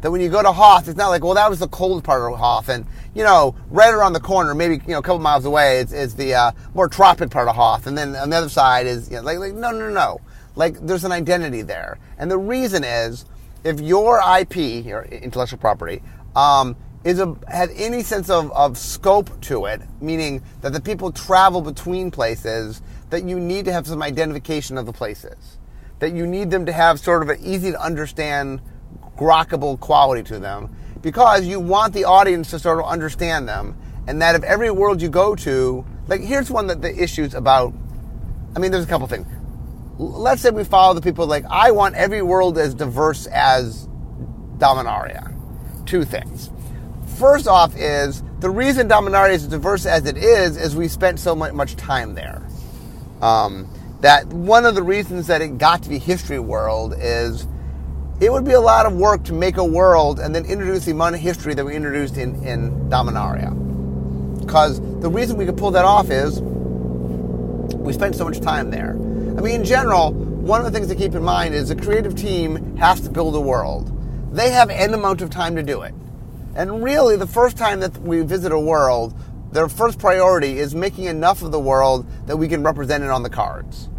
That 0.02 0.12
when 0.12 0.22
you 0.22 0.30
go 0.30 0.44
to 0.44 0.52
Hoth, 0.52 0.88
it's 0.88 0.98
not 0.98 1.10
like, 1.10 1.24
well, 1.24 1.34
that 1.34 1.50
was 1.50 1.60
the 1.60 1.68
cold 1.68 2.04
part 2.04 2.32
of 2.32 2.38
Hoth, 2.38 2.70
and 2.70 2.86
you 3.16 3.24
know, 3.24 3.56
right 3.70 3.94
around 3.94 4.14
the 4.14 4.20
corner, 4.20 4.54
maybe 4.54 4.75
you 4.75 4.92
know, 4.92 5.00
a 5.00 5.02
couple 5.02 5.20
miles 5.20 5.46
away, 5.46 5.80
is, 5.80 5.94
is 5.94 6.16
the 6.16 6.34
uh, 6.36 6.52
more 6.74 6.88
tropic 6.88 7.32
part 7.32 7.48
of 7.48 7.56
Hoth, 7.56 7.88
and 7.88 7.98
then 7.98 8.16
on 8.16 8.30
the 8.30 8.36
other 8.36 8.50
side 8.50 8.86
is 8.86 9.10
you 9.10 9.18
know, 9.18 9.24
like, 9.24 9.40
like, 9.40 9.54
no, 9.54 9.72
no, 9.72 9.90
no, 9.90 10.22
like 10.56 10.78
there's 10.86 11.06
an 11.06 11.12
identity 11.12 11.64
there, 11.64 11.98
and 12.20 12.30
the 12.30 12.38
reason 12.38 12.84
is 12.84 13.25
if 13.64 13.80
your 13.80 14.22
IP, 14.40 14.86
your 14.86 15.04
intellectual 15.06 15.58
property, 15.58 16.04
um, 16.36 16.75
is 17.06 17.20
a 17.20 17.36
has 17.48 17.70
any 17.76 18.02
sense 18.02 18.30
of, 18.32 18.52
of 18.52 18.78
scope 18.78 19.40
to 19.40 19.66
it, 19.66 19.80
meaning 20.02 20.42
that 20.62 20.74
the 20.74 20.82
people 20.82 21.12
travel 21.12 21.62
between 21.62 22.10
places, 22.10 22.82
that 23.12 23.24
you 23.24 23.40
need 23.40 23.64
to 23.66 23.72
have 23.72 23.86
some 23.86 24.02
identification 24.02 24.78
of 24.78 24.88
the 24.88 24.92
places, 24.92 25.60
that 26.00 26.14
you 26.14 26.26
need 26.26 26.50
them 26.50 26.66
to 26.66 26.74
have 26.74 27.00
sort 27.00 27.22
of 27.22 27.30
an 27.30 27.38
easy 27.42 27.72
to 27.72 27.80
understand 27.80 28.60
grokkable 29.16 29.80
quality 29.80 30.24
to 30.24 30.40
them 30.40 30.76
because 31.02 31.46
you 31.46 31.60
want 31.60 31.94
the 31.94 32.04
audience 32.04 32.50
to 32.50 32.58
sort 32.58 32.80
of 32.80 32.86
understand 32.86 33.48
them. 33.48 33.78
And 34.08 34.22
that 34.24 34.36
if 34.36 34.44
every 34.44 34.72
world 34.72 35.02
you 35.02 35.10
go 35.10 35.36
to, 35.36 35.86
like 36.08 36.22
here's 36.22 36.50
one 36.50 36.68
that 36.68 36.82
the 36.82 36.92
issues 37.02 37.36
about, 37.36 37.72
I 38.56 38.60
mean, 38.60 38.72
there's 38.72 38.84
a 38.84 38.88
couple 38.88 39.06
things. 39.06 39.28
Let's 40.00 40.42
say 40.42 40.50
we 40.50 40.64
follow 40.64 40.96
the 40.96 41.02
people 41.02 41.28
like, 41.28 41.46
I 41.46 41.70
want 41.70 41.96
every 41.96 42.24
world 42.24 42.58
as 42.58 42.74
diverse 42.74 43.28
as 43.28 43.88
Dominaria? 44.58 45.32
Two 45.86 46.04
things. 46.04 46.50
First 47.18 47.48
off, 47.48 47.78
is 47.78 48.22
the 48.40 48.50
reason 48.50 48.90
Dominaria 48.90 49.36
is 49.36 49.44
as 49.44 49.50
diverse 49.50 49.86
as 49.86 50.06
it 50.06 50.18
is 50.18 50.58
is 50.58 50.76
we 50.76 50.90
spent 50.90 51.18
so 51.18 51.34
much 51.34 51.78
time 51.78 52.14
there. 52.14 52.42
Um, 53.22 53.70
that 54.02 54.28
one 54.28 54.66
of 54.66 54.76
the 54.76 54.84
reasons 54.84 55.28
that 55.28 55.42
it 55.42 55.58
got 55.58 55.82
to 55.84 55.90
be 55.90 55.98
history 55.98 56.40
world 56.40 56.94
is 56.98 57.48
it 58.20 58.32
would 58.32 58.44
be 58.44 58.52
a 58.52 58.60
lot 58.60 58.86
of 58.86 58.94
work 58.94 59.24
to 59.26 59.34
make 59.34 59.56
a 59.56 59.64
world 59.64 60.20
and 60.20 60.36
then 60.36 60.46
introduce 60.46 60.86
the 60.86 60.92
amount 60.92 61.16
of 61.16 61.22
history 61.22 61.54
that 61.54 61.66
we 61.66 61.74
introduced 61.74 62.18
in, 62.18 62.36
in 62.44 62.90
Dominaria. 62.90 63.50
Because 64.42 64.82
the 65.00 65.10
reason 65.10 65.38
we 65.38 65.46
could 65.46 65.58
pull 65.58 65.72
that 65.72 65.86
off 65.86 66.10
is 66.10 66.42
we 66.42 67.94
spent 67.94 68.16
so 68.16 68.26
much 68.26 68.42
time 68.42 68.72
there. 68.72 68.92
I 68.92 69.42
mean, 69.42 69.62
in 69.62 69.64
general, 69.64 70.12
one 70.14 70.66
of 70.66 70.66
the 70.66 70.78
things 70.78 70.90
to 70.90 70.96
keep 70.96 71.16
in 71.16 71.24
mind 71.24 71.56
is 71.56 71.70
a 71.72 71.76
creative 71.76 72.14
team 72.14 72.76
has 72.76 73.00
to 73.02 73.10
build 73.10 73.36
a 73.36 73.40
world. 73.40 73.92
They 74.36 74.52
have 74.52 74.70
n 74.70 74.94
amount 74.94 75.22
of 75.22 75.30
time 75.30 75.56
to 75.56 75.64
do 75.64 75.82
it. 75.84 75.94
And 76.56 76.84
really, 76.84 77.18
the 77.18 77.28
first 77.28 77.58
time 77.58 77.82
that 77.82 77.98
we 77.98 78.22
visit 78.22 78.52
a 78.52 78.60
world, 78.60 79.14
their 79.52 79.68
first 79.70 80.00
priority 80.00 80.58
is 80.58 80.74
making 80.74 81.06
enough 81.06 81.42
of 81.42 81.52
the 81.52 81.60
world 81.60 82.08
that 82.28 82.38
we 82.38 82.48
can 82.48 82.64
represent 82.64 83.04
it 83.04 83.10
on 83.10 83.24
the 83.24 83.30
cards. 83.30 83.90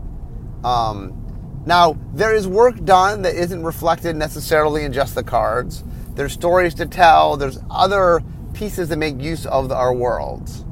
Um, 0.65 1.63
now, 1.67 1.99
there 2.15 2.35
is 2.35 2.47
work 2.47 2.83
done 2.85 3.23
that 3.23 3.35
isn't 3.35 3.63
reflected 3.63 4.17
necessarily 4.17 4.85
in 4.85 4.93
just 4.93 5.15
the 5.15 5.23
cards. 5.23 5.85
There's 6.15 6.33
stories 6.33 6.75
to 6.75 6.87
tell, 6.87 7.37
there's 7.37 7.59
other 7.71 8.23
pieces 8.55 8.89
that 8.89 8.97
make 8.97 9.21
use 9.21 9.45
of 9.47 9.71
our 9.71 9.93
worlds. 9.93 10.65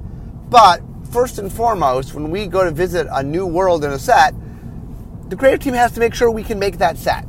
But 0.48 0.80
first 1.12 1.38
and 1.38 1.52
foremost, 1.52 2.14
when 2.14 2.30
we 2.30 2.46
go 2.46 2.64
to 2.64 2.70
visit 2.70 3.06
a 3.10 3.22
new 3.22 3.46
world 3.46 3.84
in 3.84 3.90
a 3.90 3.98
set, 3.98 4.34
the 5.28 5.36
creative 5.36 5.60
team 5.60 5.74
has 5.74 5.92
to 5.92 6.00
make 6.00 6.14
sure 6.14 6.30
we 6.30 6.44
can 6.44 6.58
make 6.58 6.78
that 6.78 6.96
set. 6.96 7.26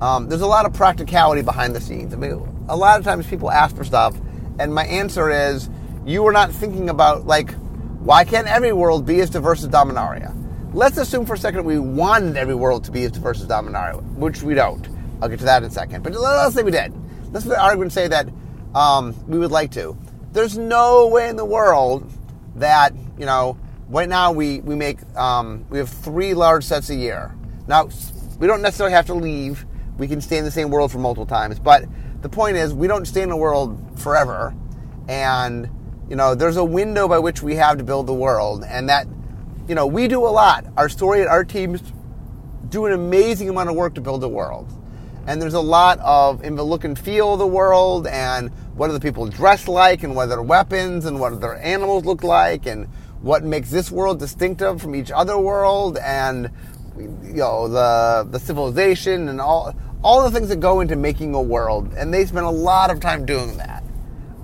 Um, 0.00 0.28
there's 0.28 0.40
a 0.40 0.46
lot 0.46 0.66
of 0.66 0.72
practicality 0.72 1.42
behind 1.42 1.74
the 1.74 1.80
scenes. 1.80 2.12
I 2.14 2.16
mean, 2.16 2.53
a 2.68 2.76
lot 2.76 2.98
of 2.98 3.04
times 3.04 3.26
people 3.26 3.50
ask 3.50 3.76
for 3.76 3.84
stuff, 3.84 4.16
and 4.58 4.74
my 4.74 4.84
answer 4.86 5.30
is 5.30 5.68
you 6.04 6.26
are 6.26 6.32
not 6.32 6.52
thinking 6.52 6.88
about, 6.90 7.26
like, 7.26 7.52
why 8.00 8.24
can't 8.24 8.46
every 8.46 8.72
world 8.72 9.06
be 9.06 9.20
as 9.20 9.30
diverse 9.30 9.62
as 9.62 9.68
Dominaria? 9.68 10.32
Let's 10.74 10.98
assume 10.98 11.24
for 11.24 11.34
a 11.34 11.38
second 11.38 11.64
we 11.64 11.78
wanted 11.78 12.36
every 12.36 12.54
world 12.54 12.84
to 12.84 12.90
be 12.90 13.04
as 13.04 13.12
diverse 13.12 13.40
as 13.40 13.48
Dominaria, 13.48 14.02
which 14.16 14.42
we 14.42 14.54
don't. 14.54 14.88
I'll 15.22 15.28
get 15.28 15.38
to 15.38 15.44
that 15.44 15.62
in 15.62 15.68
a 15.68 15.72
second. 15.72 16.02
But 16.02 16.12
let's 16.12 16.54
say 16.54 16.62
we 16.62 16.70
did. 16.70 16.92
Let's 17.32 17.46
for 17.46 17.56
argument 17.56 17.92
say 17.92 18.08
that 18.08 18.28
um, 18.74 19.14
we 19.26 19.38
would 19.38 19.52
like 19.52 19.70
to. 19.72 19.96
There's 20.32 20.58
no 20.58 21.06
way 21.06 21.28
in 21.28 21.36
the 21.36 21.44
world 21.44 22.10
that, 22.56 22.92
you 23.16 23.24
know, 23.24 23.56
right 23.88 24.08
now 24.08 24.32
we, 24.32 24.60
we 24.60 24.74
make, 24.74 24.98
um, 25.16 25.64
we 25.70 25.78
have 25.78 25.88
three 25.88 26.34
large 26.34 26.64
sets 26.64 26.90
a 26.90 26.94
year. 26.94 27.34
Now, 27.66 27.88
we 28.38 28.46
don't 28.46 28.62
necessarily 28.62 28.94
have 28.94 29.06
to 29.06 29.14
leave. 29.14 29.64
We 29.96 30.08
can 30.08 30.20
stay 30.20 30.38
in 30.38 30.44
the 30.44 30.50
same 30.50 30.70
world 30.70 30.90
for 30.90 30.98
multiple 30.98 31.26
times. 31.26 31.58
But 31.58 31.84
the 32.24 32.30
point 32.30 32.56
is, 32.56 32.72
we 32.72 32.86
don't 32.86 33.04
stay 33.04 33.20
in 33.20 33.28
the 33.28 33.36
world 33.36 33.78
forever. 34.00 34.54
And, 35.08 35.68
you 36.08 36.16
know, 36.16 36.34
there's 36.34 36.56
a 36.56 36.64
window 36.64 37.06
by 37.06 37.18
which 37.18 37.42
we 37.42 37.54
have 37.56 37.76
to 37.76 37.84
build 37.84 38.06
the 38.06 38.14
world. 38.14 38.64
And 38.66 38.88
that, 38.88 39.06
you 39.68 39.74
know, 39.74 39.86
we 39.86 40.08
do 40.08 40.24
a 40.24 40.32
lot. 40.32 40.64
Our 40.78 40.88
story 40.88 41.20
and 41.20 41.28
our 41.28 41.44
teams 41.44 41.82
do 42.70 42.86
an 42.86 42.92
amazing 42.92 43.50
amount 43.50 43.68
of 43.68 43.76
work 43.76 43.94
to 43.96 44.00
build 44.00 44.22
the 44.22 44.30
world. 44.30 44.72
And 45.26 45.40
there's 45.40 45.52
a 45.52 45.60
lot 45.60 45.98
of 45.98 46.42
in 46.42 46.56
the 46.56 46.64
look 46.64 46.84
and 46.84 46.98
feel 46.98 47.34
of 47.34 47.40
the 47.40 47.46
world 47.46 48.06
and 48.06 48.48
what 48.74 48.86
do 48.86 48.94
the 48.94 49.00
people 49.00 49.26
dress 49.26 49.68
like 49.68 50.02
and 50.02 50.16
what 50.16 50.24
are 50.24 50.28
their 50.28 50.42
weapons 50.42 51.04
and 51.04 51.20
what 51.20 51.38
their 51.42 51.56
animals 51.62 52.06
look 52.06 52.24
like 52.24 52.64
and 52.64 52.86
what 53.20 53.44
makes 53.44 53.70
this 53.70 53.90
world 53.90 54.18
distinctive 54.18 54.80
from 54.80 54.94
each 54.94 55.10
other 55.10 55.38
world 55.38 55.98
and 55.98 56.50
you 56.96 57.34
know 57.34 57.68
the 57.68 58.28
the 58.30 58.38
civilization 58.38 59.28
and 59.28 59.40
all 59.40 59.74
all 60.04 60.22
the 60.22 60.30
things 60.30 60.48
that 60.48 60.60
go 60.60 60.80
into 60.80 60.94
making 60.94 61.34
a 61.34 61.42
world 61.42 61.92
and 61.96 62.14
they 62.14 62.24
spend 62.24 62.46
a 62.46 62.50
lot 62.50 62.90
of 62.90 63.00
time 63.00 63.26
doing 63.26 63.56
that 63.56 63.82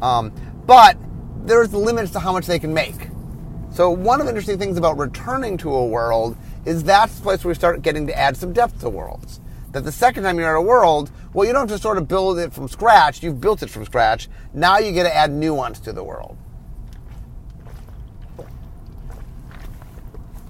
um, 0.03 0.33
but 0.67 0.97
there's 1.45 1.73
limits 1.73 2.11
to 2.11 2.19
how 2.19 2.33
much 2.33 2.47
they 2.47 2.59
can 2.59 2.75
make 2.75 3.09
so 3.73 3.91
one 3.91 4.21
of 4.21 4.27
the 4.27 4.31
interesting 4.31 4.59
things 4.59 4.77
about 4.77 4.99
returning 4.99 5.57
to 5.57 5.73
a 5.73 5.87
world 5.87 6.37
is 6.65 6.83
that's 6.83 7.15
the 7.17 7.23
place 7.23 7.45
where 7.45 7.51
we 7.51 7.55
start 7.55 7.83
getting 7.83 8.07
to 8.09 8.19
add 8.19 8.37
some 8.37 8.53
depth 8.53 8.81
to 8.81 8.89
worlds 8.89 9.41
that 9.73 9.85
the 9.85 9.93
second 9.93 10.25
time 10.25 10.39
you're 10.39 10.49
at 10.49 10.59
a 10.59 10.63
world, 10.63 11.11
well, 11.33 11.47
you 11.47 11.53
don't 11.53 11.69
just 11.69 11.83
sort 11.83 11.97
of 11.97 12.09
build 12.09 12.39
it 12.39 12.53
from 12.53 12.69
scratch. 12.69 13.23
You've 13.23 13.41
built 13.41 13.63
it 13.63 13.71
from 13.71 13.85
scratch. 13.85 14.29
Now 14.53 14.79
you 14.79 14.93
get 14.93 15.05
to 15.05 15.15
add 15.15 15.31
nuance 15.31 15.79
to 15.81 15.93
the 15.93 16.03
world. 16.03 16.37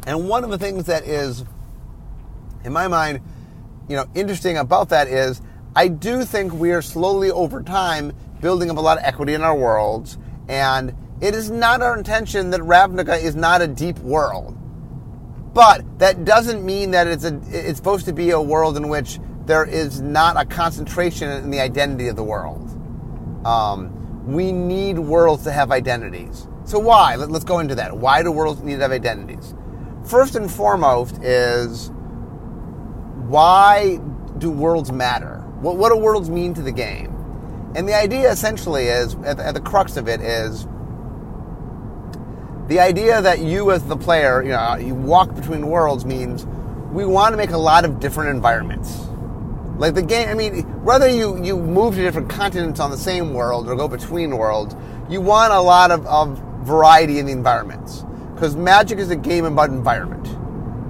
And 0.06 0.28
one 0.28 0.42
of 0.44 0.50
the 0.50 0.58
things 0.58 0.86
that 0.86 1.04
is, 1.04 1.44
in 2.64 2.72
my 2.72 2.88
mind, 2.88 3.20
you 3.90 3.96
know, 3.96 4.06
interesting 4.14 4.56
about 4.56 4.88
that 4.90 5.08
is 5.08 5.42
I 5.74 5.88
do 5.88 6.24
think 6.24 6.52
we 6.52 6.70
are 6.70 6.80
slowly 6.80 7.30
over 7.32 7.60
time 7.60 8.12
building 8.40 8.70
up 8.70 8.76
a 8.76 8.80
lot 8.80 8.98
of 8.98 9.04
equity 9.04 9.34
in 9.34 9.42
our 9.42 9.56
worlds, 9.56 10.16
and 10.48 10.94
it 11.20 11.34
is 11.34 11.50
not 11.50 11.82
our 11.82 11.98
intention 11.98 12.50
that 12.50 12.60
Ravnica 12.60 13.20
is 13.20 13.34
not 13.34 13.62
a 13.62 13.66
deep 13.66 13.98
world. 13.98 14.56
But 15.52 15.98
that 15.98 16.24
doesn't 16.24 16.64
mean 16.64 16.92
that 16.92 17.08
it's 17.08 17.24
a 17.24 17.40
it's 17.50 17.78
supposed 17.78 18.06
to 18.06 18.12
be 18.12 18.30
a 18.30 18.40
world 18.40 18.76
in 18.76 18.88
which 18.88 19.18
there 19.46 19.64
is 19.64 20.00
not 20.00 20.40
a 20.40 20.44
concentration 20.44 21.28
in 21.28 21.50
the 21.50 21.58
identity 21.58 22.06
of 22.06 22.14
the 22.14 22.22
world. 22.22 22.68
Um, 23.44 24.24
we 24.24 24.52
need 24.52 25.00
worlds 25.00 25.42
to 25.44 25.50
have 25.50 25.72
identities. 25.72 26.46
So 26.64 26.78
why? 26.78 27.16
Let, 27.16 27.32
us 27.32 27.42
go 27.42 27.58
into 27.58 27.74
that. 27.74 27.96
Why 27.96 28.22
do 28.22 28.30
worlds 28.30 28.62
need 28.62 28.76
to 28.76 28.82
have 28.82 28.92
identities? 28.92 29.52
First 30.04 30.36
and 30.36 30.48
foremost 30.48 31.20
is 31.24 31.90
why 33.30 34.00
do 34.38 34.50
worlds 34.50 34.90
matter? 34.90 35.36
What, 35.60 35.76
what 35.76 35.90
do 35.90 35.96
worlds 35.96 36.28
mean 36.28 36.54
to 36.54 36.62
the 36.62 36.72
game? 36.72 37.14
And 37.76 37.88
the 37.88 37.94
idea 37.94 38.30
essentially 38.30 38.86
is, 38.86 39.14
at 39.24 39.36
the, 39.36 39.46
at 39.46 39.54
the 39.54 39.60
crux 39.60 39.96
of 39.96 40.08
it 40.08 40.20
is, 40.20 40.66
the 42.66 42.80
idea 42.80 43.22
that 43.22 43.40
you 43.40 43.70
as 43.70 43.84
the 43.84 43.96
player, 43.96 44.42
you 44.42 44.50
know, 44.50 44.76
you 44.76 44.94
walk 44.94 45.34
between 45.34 45.66
worlds 45.66 46.04
means 46.04 46.46
we 46.92 47.04
want 47.04 47.32
to 47.32 47.36
make 47.36 47.50
a 47.50 47.58
lot 47.58 47.84
of 47.84 48.00
different 48.00 48.30
environments. 48.30 48.98
Like 49.76 49.94
the 49.94 50.02
game, 50.02 50.28
I 50.28 50.34
mean, 50.34 50.62
whether 50.84 51.08
you, 51.08 51.42
you 51.42 51.56
move 51.56 51.94
to 51.94 52.02
different 52.02 52.28
continents 52.28 52.80
on 52.80 52.90
the 52.90 52.96
same 52.96 53.32
world 53.32 53.68
or 53.68 53.76
go 53.76 53.88
between 53.88 54.36
worlds, 54.36 54.74
you 55.08 55.20
want 55.20 55.52
a 55.52 55.60
lot 55.60 55.90
of, 55.90 56.06
of 56.06 56.38
variety 56.62 57.18
in 57.18 57.26
the 57.26 57.32
environments. 57.32 58.04
Because 58.34 58.56
Magic 58.56 58.98
is 58.98 59.10
a 59.10 59.16
game 59.16 59.44
about 59.44 59.70
environment. 59.70 60.26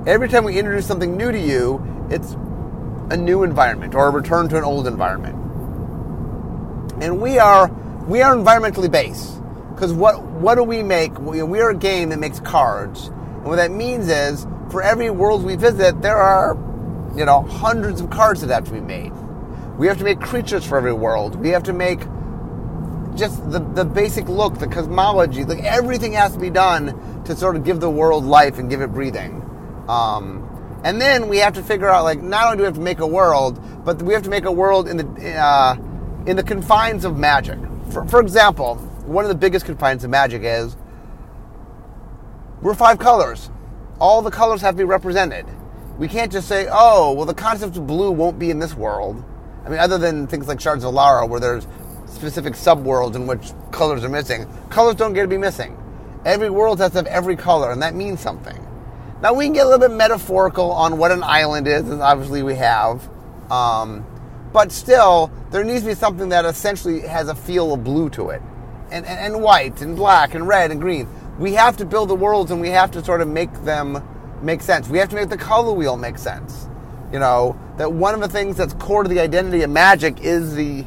Every 0.08 0.28
time 0.28 0.44
we 0.44 0.58
introduce 0.58 0.86
something 0.86 1.16
new 1.16 1.30
to 1.30 1.38
you, 1.38 1.78
it's 2.10 2.32
a 3.10 3.16
new 3.16 3.42
environment 3.42 3.94
or 3.94 4.08
a 4.08 4.10
return 4.10 4.48
to 4.48 4.56
an 4.56 4.64
old 4.64 4.86
environment. 4.86 5.36
And 7.02 7.20
we 7.20 7.38
are 7.38 7.68
we 8.06 8.22
are 8.22 8.34
environmentally 8.34 8.90
based. 8.90 9.40
Because 9.80 9.94
what, 9.94 10.22
what 10.22 10.56
do 10.56 10.62
we 10.62 10.82
make? 10.82 11.18
We, 11.18 11.40
are 11.40 11.70
a 11.70 11.74
game 11.74 12.10
that 12.10 12.18
makes 12.18 12.38
cards. 12.40 13.06
And 13.06 13.44
what 13.44 13.56
that 13.56 13.70
means 13.70 14.08
is, 14.08 14.46
for 14.70 14.82
every 14.82 15.08
world 15.08 15.42
we 15.42 15.56
visit, 15.56 16.02
there 16.02 16.18
are, 16.18 16.54
you 17.16 17.24
know, 17.24 17.40
hundreds 17.40 18.02
of 18.02 18.10
cards 18.10 18.42
that 18.42 18.52
have 18.52 18.64
to 18.66 18.72
be 18.72 18.80
made. 18.82 19.10
We 19.78 19.86
have 19.86 19.96
to 19.96 20.04
make 20.04 20.20
creatures 20.20 20.66
for 20.66 20.76
every 20.76 20.92
world. 20.92 21.34
We 21.36 21.48
have 21.48 21.62
to 21.62 21.72
make 21.72 22.00
just 23.16 23.50
the, 23.50 23.60
the 23.60 23.86
basic 23.86 24.28
look, 24.28 24.58
the 24.58 24.66
cosmology, 24.66 25.44
like 25.44 25.64
everything 25.64 26.12
has 26.12 26.34
to 26.34 26.38
be 26.38 26.50
done 26.50 27.24
to 27.24 27.34
sort 27.34 27.56
of 27.56 27.64
give 27.64 27.80
the 27.80 27.90
world 27.90 28.24
life 28.24 28.58
and 28.58 28.68
give 28.68 28.82
it 28.82 28.88
breathing. 28.92 29.42
Um, 29.88 30.46
and 30.84 31.00
then 31.00 31.28
we 31.28 31.38
have 31.38 31.54
to 31.54 31.62
figure 31.62 31.88
out, 31.88 32.04
like, 32.04 32.22
not 32.22 32.46
only 32.46 32.56
do 32.56 32.62
we 32.62 32.66
have 32.66 32.74
to 32.74 32.80
make 32.80 33.00
a 33.00 33.06
world, 33.06 33.60
but 33.84 34.00
we 34.02 34.14
have 34.14 34.22
to 34.22 34.30
make 34.30 34.44
a 34.44 34.52
world 34.52 34.88
in 34.88 34.96
the 34.96 35.34
uh, 35.36 35.76
in 36.26 36.36
the 36.36 36.42
confines 36.42 37.04
of 37.04 37.16
magic. 37.18 37.58
For, 37.90 38.06
for 38.06 38.20
example, 38.20 38.76
one 39.06 39.24
of 39.24 39.28
the 39.28 39.34
biggest 39.34 39.66
confines 39.66 40.04
of 40.04 40.10
magic 40.10 40.42
is 40.44 40.76
we're 42.62 42.74
five 42.74 42.98
colors. 42.98 43.50
All 43.98 44.22
the 44.22 44.30
colors 44.30 44.60
have 44.60 44.74
to 44.74 44.78
be 44.78 44.84
represented. 44.84 45.46
We 45.98 46.08
can't 46.08 46.32
just 46.32 46.48
say, 46.48 46.68
oh, 46.70 47.12
well, 47.12 47.26
the 47.26 47.34
concept 47.34 47.76
of 47.76 47.86
blue 47.86 48.10
won't 48.10 48.38
be 48.38 48.50
in 48.50 48.58
this 48.58 48.74
world. 48.74 49.22
I 49.64 49.68
mean, 49.68 49.78
other 49.78 49.98
than 49.98 50.26
things 50.26 50.48
like 50.48 50.60
Shards 50.60 50.84
of 50.84 50.94
Alara, 50.94 51.28
where 51.28 51.40
there's 51.40 51.66
specific 52.06 52.54
subworlds 52.54 53.14
in 53.14 53.26
which 53.26 53.52
colors 53.70 54.04
are 54.04 54.08
missing, 54.08 54.46
colors 54.70 54.94
don't 54.94 55.12
get 55.12 55.22
to 55.22 55.28
be 55.28 55.36
missing. 55.36 55.76
Every 56.24 56.50
world 56.50 56.78
has 56.80 56.92
to 56.92 56.98
have 56.98 57.06
every 57.06 57.36
color, 57.36 57.70
and 57.70 57.82
that 57.82 57.94
means 57.94 58.20
something. 58.20 58.59
Now, 59.22 59.34
we 59.34 59.44
can 59.44 59.52
get 59.52 59.66
a 59.66 59.68
little 59.68 59.86
bit 59.86 59.94
metaphorical 59.94 60.72
on 60.72 60.96
what 60.96 61.10
an 61.10 61.22
island 61.22 61.68
is, 61.68 61.88
as 61.90 62.00
obviously 62.00 62.42
we 62.42 62.54
have. 62.54 63.08
Um, 63.50 64.06
but 64.52 64.72
still, 64.72 65.30
there 65.50 65.62
needs 65.62 65.82
to 65.82 65.88
be 65.88 65.94
something 65.94 66.30
that 66.30 66.44
essentially 66.44 67.00
has 67.00 67.28
a 67.28 67.34
feel 67.34 67.74
of 67.74 67.84
blue 67.84 68.08
to 68.10 68.30
it 68.30 68.42
and, 68.90 69.06
and, 69.06 69.34
and 69.34 69.42
white 69.42 69.82
and 69.82 69.94
black 69.94 70.34
and 70.34 70.46
red 70.46 70.70
and 70.70 70.80
green. 70.80 71.08
We 71.38 71.54
have 71.54 71.76
to 71.78 71.84
build 71.84 72.08
the 72.08 72.14
worlds 72.14 72.50
and 72.50 72.60
we 72.60 72.70
have 72.70 72.90
to 72.92 73.04
sort 73.04 73.20
of 73.20 73.28
make 73.28 73.52
them 73.64 74.02
make 74.42 74.62
sense. 74.62 74.88
We 74.88 74.98
have 74.98 75.08
to 75.10 75.16
make 75.16 75.28
the 75.28 75.36
color 75.36 75.72
wheel 75.72 75.96
make 75.96 76.18
sense. 76.18 76.66
You 77.12 77.18
know, 77.18 77.58
that 77.76 77.92
one 77.92 78.14
of 78.14 78.20
the 78.20 78.28
things 78.28 78.56
that's 78.56 78.74
core 78.74 79.02
to 79.02 79.08
the 79.08 79.20
identity 79.20 79.62
of 79.62 79.70
magic 79.70 80.20
is 80.20 80.54
the 80.54 80.84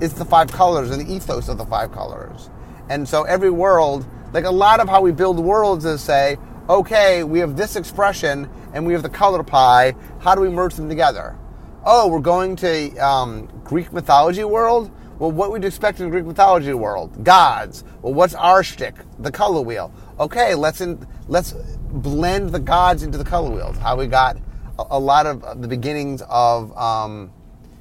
is 0.00 0.14
the 0.14 0.24
five 0.24 0.50
colors 0.50 0.90
and 0.90 1.00
the 1.00 1.12
ethos 1.12 1.48
of 1.48 1.58
the 1.58 1.66
five 1.66 1.92
colors. 1.92 2.50
And 2.88 3.08
so 3.08 3.22
every 3.22 3.50
world, 3.50 4.06
like 4.32 4.44
a 4.44 4.50
lot 4.50 4.80
of 4.80 4.88
how 4.88 5.00
we 5.00 5.12
build 5.12 5.38
worlds 5.38 5.84
is 5.84 6.00
say, 6.00 6.36
okay, 6.68 7.24
we 7.24 7.38
have 7.38 7.56
this 7.56 7.76
expression 7.76 8.48
and 8.74 8.86
we 8.86 8.92
have 8.92 9.02
the 9.02 9.08
color 9.08 9.42
pie. 9.42 9.94
How 10.20 10.34
do 10.34 10.40
we 10.40 10.48
merge 10.48 10.74
them 10.74 10.88
together? 10.88 11.36
oh, 11.84 12.08
we're 12.08 12.20
going 12.20 12.56
to 12.56 12.96
um, 12.98 13.46
Greek 13.64 13.92
mythology 13.92 14.44
world. 14.44 14.90
Well, 15.18 15.30
what 15.30 15.50
would 15.50 15.62
you 15.62 15.68
expect 15.68 16.00
in 16.00 16.10
Greek 16.10 16.24
mythology 16.24 16.72
world? 16.74 17.24
Gods. 17.24 17.84
Well, 18.02 18.14
what's 18.14 18.34
our 18.34 18.62
shtick? 18.62 18.94
The 19.18 19.30
color 19.30 19.60
wheel. 19.60 19.92
Okay, 20.18 20.54
let's 20.54 20.80
in, 20.80 21.06
let's 21.28 21.52
blend 21.52 22.50
the 22.50 22.60
gods 22.60 23.02
into 23.02 23.18
the 23.18 23.24
color 23.24 23.50
wheels. 23.50 23.76
How 23.78 23.96
we 23.96 24.06
got 24.06 24.36
a, 24.78 24.84
a 24.90 24.98
lot 24.98 25.26
of 25.26 25.60
the 25.60 25.68
beginnings 25.68 26.22
of 26.28 26.76
um, 26.76 27.32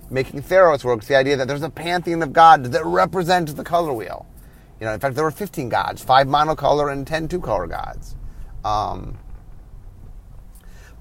making 0.10 0.42
Theros 0.42 0.84
works. 0.84 1.08
The 1.08 1.16
idea 1.16 1.38
that 1.38 1.48
there's 1.48 1.64
a 1.64 1.70
pantheon 1.70 2.22
of 2.22 2.34
gods 2.34 2.70
that 2.70 2.86
represents 2.86 3.54
the 3.54 3.64
color 3.64 3.94
wheel. 3.94 4.26
You 4.80 4.88
know, 4.88 4.94
in 4.94 5.00
fact, 5.00 5.16
there 5.16 5.24
were 5.24 5.32
15 5.32 5.70
gods, 5.70 6.04
five 6.04 6.28
monocolor 6.28 6.92
and 6.92 7.06
10 7.06 7.28
two-color 7.28 7.68
gods. 7.68 8.16
Um, 8.64 9.18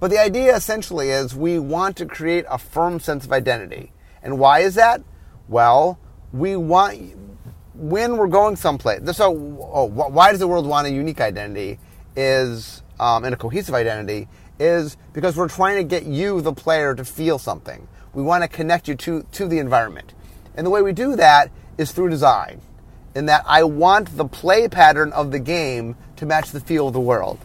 but 0.01 0.11
the 0.11 0.19
idea 0.19 0.57
essentially 0.57 1.11
is 1.11 1.35
we 1.35 1.59
want 1.59 1.97
to 1.99 2.07
create 2.07 2.47
a 2.49 2.57
firm 2.57 3.01
sense 3.01 3.27
of 3.27 3.33
identity. 3.33 3.93
And 4.23 4.39
why 4.39 4.61
is 4.61 4.75
that? 4.77 5.03
Well, 5.49 5.99
we 6.33 6.57
want 6.57 7.17
when 7.75 8.17
we're 8.17 8.29
going 8.29 8.57
someplace. 8.57 9.01
So, 9.17 9.31
oh, 9.73 9.85
why 9.85 10.31
does 10.31 10.41
the 10.41 10.49
world 10.49 10.67
want 10.67 10.87
a 10.87 10.91
unique 10.91 11.21
identity? 11.21 11.79
Is 12.17 12.83
um, 12.99 13.25
and 13.25 13.35
a 13.35 13.37
cohesive 13.37 13.75
identity 13.75 14.29
is 14.59 14.97
because 15.13 15.37
we're 15.37 15.49
trying 15.49 15.77
to 15.77 15.85
get 15.85 16.05
you, 16.05 16.41
the 16.41 16.53
player, 16.53 16.95
to 16.95 17.05
feel 17.05 17.39
something. 17.39 17.89
We 18.13 18.23
want 18.23 18.43
to 18.43 18.49
connect 18.49 18.89
you 18.89 18.95
to 18.97 19.23
to 19.33 19.47
the 19.47 19.59
environment, 19.59 20.13
and 20.57 20.67
the 20.67 20.71
way 20.71 20.83
we 20.83 20.93
do 20.93 21.17
that 21.17 21.51
is 21.79 21.93
through 21.93 22.11
design. 22.11 22.61
In 23.15 23.27
that, 23.27 23.45
I 23.47 23.65
want 23.65 24.17
the 24.17 24.25
play 24.25 24.69
pattern 24.69 25.13
of 25.13 25.31
the 25.33 25.39
game 25.39 25.97
to 26.17 26.27
match 26.27 26.51
the 26.51 26.61
feel 26.61 26.89
of 26.89 26.93
the 26.93 27.01
world. 27.01 27.39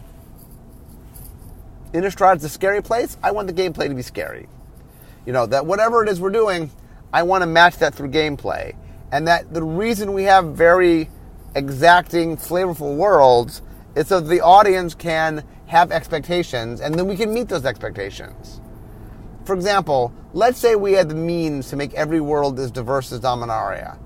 Innistrad 1.96 2.36
is 2.36 2.44
a 2.44 2.48
scary 2.48 2.82
place. 2.82 3.16
I 3.22 3.30
want 3.30 3.46
the 3.48 3.54
gameplay 3.54 3.88
to 3.88 3.94
be 3.94 4.02
scary. 4.02 4.48
You 5.24 5.32
know 5.32 5.46
that 5.46 5.66
whatever 5.66 6.02
it 6.04 6.10
is 6.10 6.20
we're 6.20 6.30
doing, 6.30 6.70
I 7.12 7.22
want 7.22 7.42
to 7.42 7.46
match 7.46 7.78
that 7.78 7.94
through 7.94 8.10
gameplay. 8.10 8.76
And 9.10 9.26
that 9.28 9.54
the 9.54 9.62
reason 9.62 10.12
we 10.12 10.24
have 10.24 10.54
very 10.54 11.08
exacting, 11.54 12.36
flavorful 12.36 12.96
worlds 12.96 13.62
is 13.94 14.08
so 14.08 14.20
the 14.20 14.42
audience 14.42 14.94
can 14.94 15.42
have 15.66 15.90
expectations 15.90 16.80
and 16.80 16.94
then 16.94 17.08
we 17.08 17.16
can 17.16 17.32
meet 17.32 17.48
those 17.48 17.64
expectations. 17.64 18.60
For 19.46 19.54
example, 19.54 20.12
let's 20.32 20.58
say 20.58 20.76
we 20.76 20.92
had 20.92 21.08
the 21.08 21.14
means 21.14 21.70
to 21.70 21.76
make 21.76 21.94
every 21.94 22.20
world 22.20 22.58
as 22.58 22.70
diverse 22.70 23.10
as 23.12 23.20
Dominaria. 23.20 23.98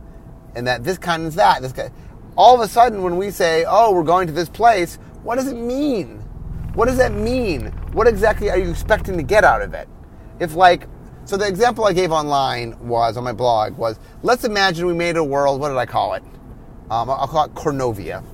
And 0.55 0.67
that 0.67 0.85
this 0.85 0.99
kind 0.99 1.27
is 1.27 1.35
that. 1.35 1.63
This 1.63 1.73
kind, 1.73 1.91
all 2.37 2.55
of 2.55 2.61
a 2.61 2.69
sudden, 2.69 3.03
when 3.03 3.17
we 3.17 3.31
say, 3.31 3.65
oh, 3.67 3.93
we're 3.93 4.05
going 4.05 4.27
to 4.27 4.33
this 4.33 4.49
place, 4.49 4.97
what 5.23 5.37
does 5.37 5.49
it 5.49 5.57
mean? 5.57 6.19
What 6.75 6.87
does 6.87 6.99
that 6.99 7.13
mean? 7.13 7.73
What 7.93 8.07
exactly 8.07 8.51
are 8.51 8.59
you 8.59 8.71
expecting 8.71 9.17
to 9.17 9.23
get 9.23 9.43
out 9.45 9.63
of 9.63 9.75
it? 9.75 9.89
If, 10.39 10.55
like, 10.55 10.87
so 11.25 11.37
the 11.37 11.47
example 11.47 11.85
I 11.85 11.93
gave 11.93 12.13
online 12.13 12.79
was 12.87 13.17
on 13.17 13.25
my 13.25 13.33
blog 13.33 13.77
was 13.77 13.99
let's 14.23 14.45
imagine 14.45 14.87
we 14.87 14.95
made 14.95 15.17
a 15.17 15.25
world. 15.25 15.61
What 15.61 15.69
did 15.69 15.77
I 15.77 15.87
call 15.87 16.15
it? 16.15 16.23
Um, 16.91 17.11
I'll 17.11 17.29
call 17.29 17.45
it 17.45 17.55
Cornovia. 17.55 18.25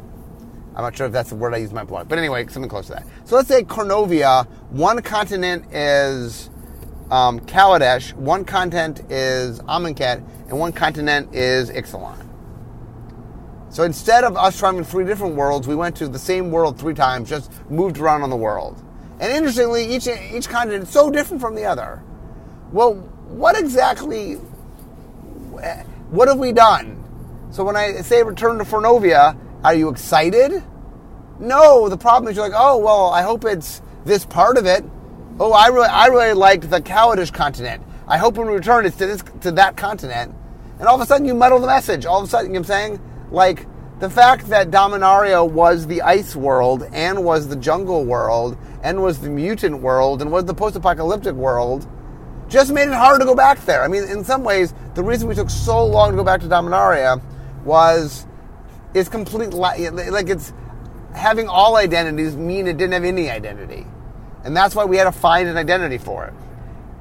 I'm 0.75 0.83
not 0.83 0.97
sure 0.97 1.07
if 1.07 1.13
that's 1.13 1.31
the 1.31 1.37
word 1.37 1.55
I 1.55 1.59
use 1.59 1.71
in 1.71 1.75
my 1.75 1.85
blog, 1.85 2.09
but 2.09 2.19
anyway, 2.19 2.47
something 2.49 2.69
close 2.69 2.87
to 2.89 2.93
that. 2.95 3.07
So 3.25 3.37
let's 3.37 3.49
say 3.49 3.63
Cornovia. 3.63 4.47
One 4.71 5.01
continent 5.01 5.73
is 5.73 6.51
um, 7.11 7.41
Kaladesh, 7.41 8.13
one 8.15 8.45
continent 8.45 9.01
is 9.11 9.61
Amonkhet, 9.61 10.23
and 10.49 10.59
one 10.59 10.73
continent 10.73 11.35
is 11.35 11.71
Ixalan. 11.71 12.29
So 13.71 13.85
instead 13.85 14.25
of 14.25 14.37
us 14.37 14.59
traveling 14.59 14.85
three 14.85 15.05
different 15.05 15.35
worlds, 15.35 15.67
we 15.67 15.75
went 15.75 15.97
to 15.97 16.09
the 16.09 16.19
same 16.19 16.51
world 16.51 16.79
three 16.79 16.95
times, 16.95 17.29
just 17.29 17.51
moved 17.71 17.99
around 17.99 18.23
on 18.23 18.31
the 18.31 18.37
world. 18.37 18.83
And 19.19 19.33
interestingly, 19.33 19.95
each 19.95 20.07
each 20.07 20.49
continent 20.49 20.85
is 20.85 20.91
so 20.91 21.11
different 21.11 21.41
from 21.41 21.55
the 21.55 21.65
other. 21.65 22.03
Well, 22.73 22.95
what 23.29 23.59
exactly, 23.59 24.35
what 24.35 26.29
have 26.29 26.39
we 26.39 26.53
done? 26.53 27.03
So 27.51 27.65
when 27.65 27.77
I 27.77 28.03
say 28.03 28.23
return 28.23 28.59
to 28.59 28.65
Fornovia, 28.65 29.37
are 29.65 29.75
you 29.75 29.89
excited? 29.89 30.63
No, 31.39 31.89
the 31.89 31.97
problem 31.97 32.31
is 32.31 32.37
you're 32.37 32.49
like, 32.49 32.59
oh, 32.59 32.79
well, 32.79 33.11
I 33.11 33.23
hope 33.23 33.45
it's 33.45 33.83
this 34.05 34.25
part 34.25 34.59
of 34.59 34.67
it. 34.67 34.85
Oh, 35.39 35.53
I 35.53 35.69
really, 35.69 35.89
I 35.89 36.07
really 36.07 36.33
liked 36.35 36.69
the 36.71 36.81
Kaladesh 36.81 37.33
continent. 37.33 37.83
I 38.07 38.19
hope 38.19 38.37
when 38.37 38.47
we 38.47 38.55
return 38.55 38.87
it's 38.87 38.97
to 38.97 39.07
this, 39.07 39.25
to 39.41 39.53
that 39.53 39.77
continent. 39.77 40.35
And 40.79 40.89
all 40.89 40.95
of 40.95 41.01
a 41.01 41.07
sudden 41.07 41.27
you 41.27 41.35
muddle 41.35 41.59
the 41.59 41.67
message. 41.67 42.07
All 42.07 42.21
of 42.21 42.27
a 42.27 42.29
sudden, 42.29 42.49
you 42.49 42.55
know 42.55 42.61
I'm 42.61 42.65
saying? 42.65 43.01
Like, 43.31 43.67
the 43.99 44.11
fact 44.11 44.49
that 44.49 44.71
Dominaria 44.71 45.49
was 45.49 45.87
the 45.87 46.03
ice 46.03 46.37
world 46.37 46.87
and 46.93 47.25
was 47.25 47.49
the 47.49 47.57
jungle 47.57 48.05
world 48.05 48.57
and 48.87 49.03
was 49.03 49.19
the 49.19 49.29
mutant 49.29 49.81
world 49.81 50.23
and 50.23 50.31
was 50.31 50.45
the 50.45 50.55
post-apocalyptic 50.55 51.35
world 51.35 51.89
just 52.49 52.73
made 52.73 52.87
it 52.87 52.95
hard 52.95 53.19
to 53.19 53.27
go 53.27 53.35
back 53.35 53.59
there. 53.65 53.83
I 53.83 53.89
mean, 53.89 54.05
in 54.05 54.23
some 54.23 54.45
ways, 54.45 54.73
the 54.95 55.03
reason 55.03 55.29
we 55.29 55.35
took 55.35 55.51
so 55.51 55.85
long 55.85 56.13
to 56.13 56.17
go 56.17 56.23
back 56.23 56.41
to 56.43 56.47
Dominaria 56.47 57.21
was 57.65 58.25
it's 58.95 59.09
complete 59.09 59.53
like 59.53 59.81
it's 60.29 60.53
having 61.13 61.49
all 61.49 61.75
identities 61.75 62.37
mean 62.37 62.69
it 62.69 62.77
didn't 62.77 62.93
have 62.93 63.03
any 63.03 63.29
identity, 63.29 63.85
and 64.45 64.57
that's 64.57 64.77
why 64.77 64.85
we 64.85 64.97
had 64.97 65.05
to 65.05 65.13
find 65.13 65.49
an 65.49 65.57
identity 65.57 65.99
for 65.99 66.25
it. 66.27 66.35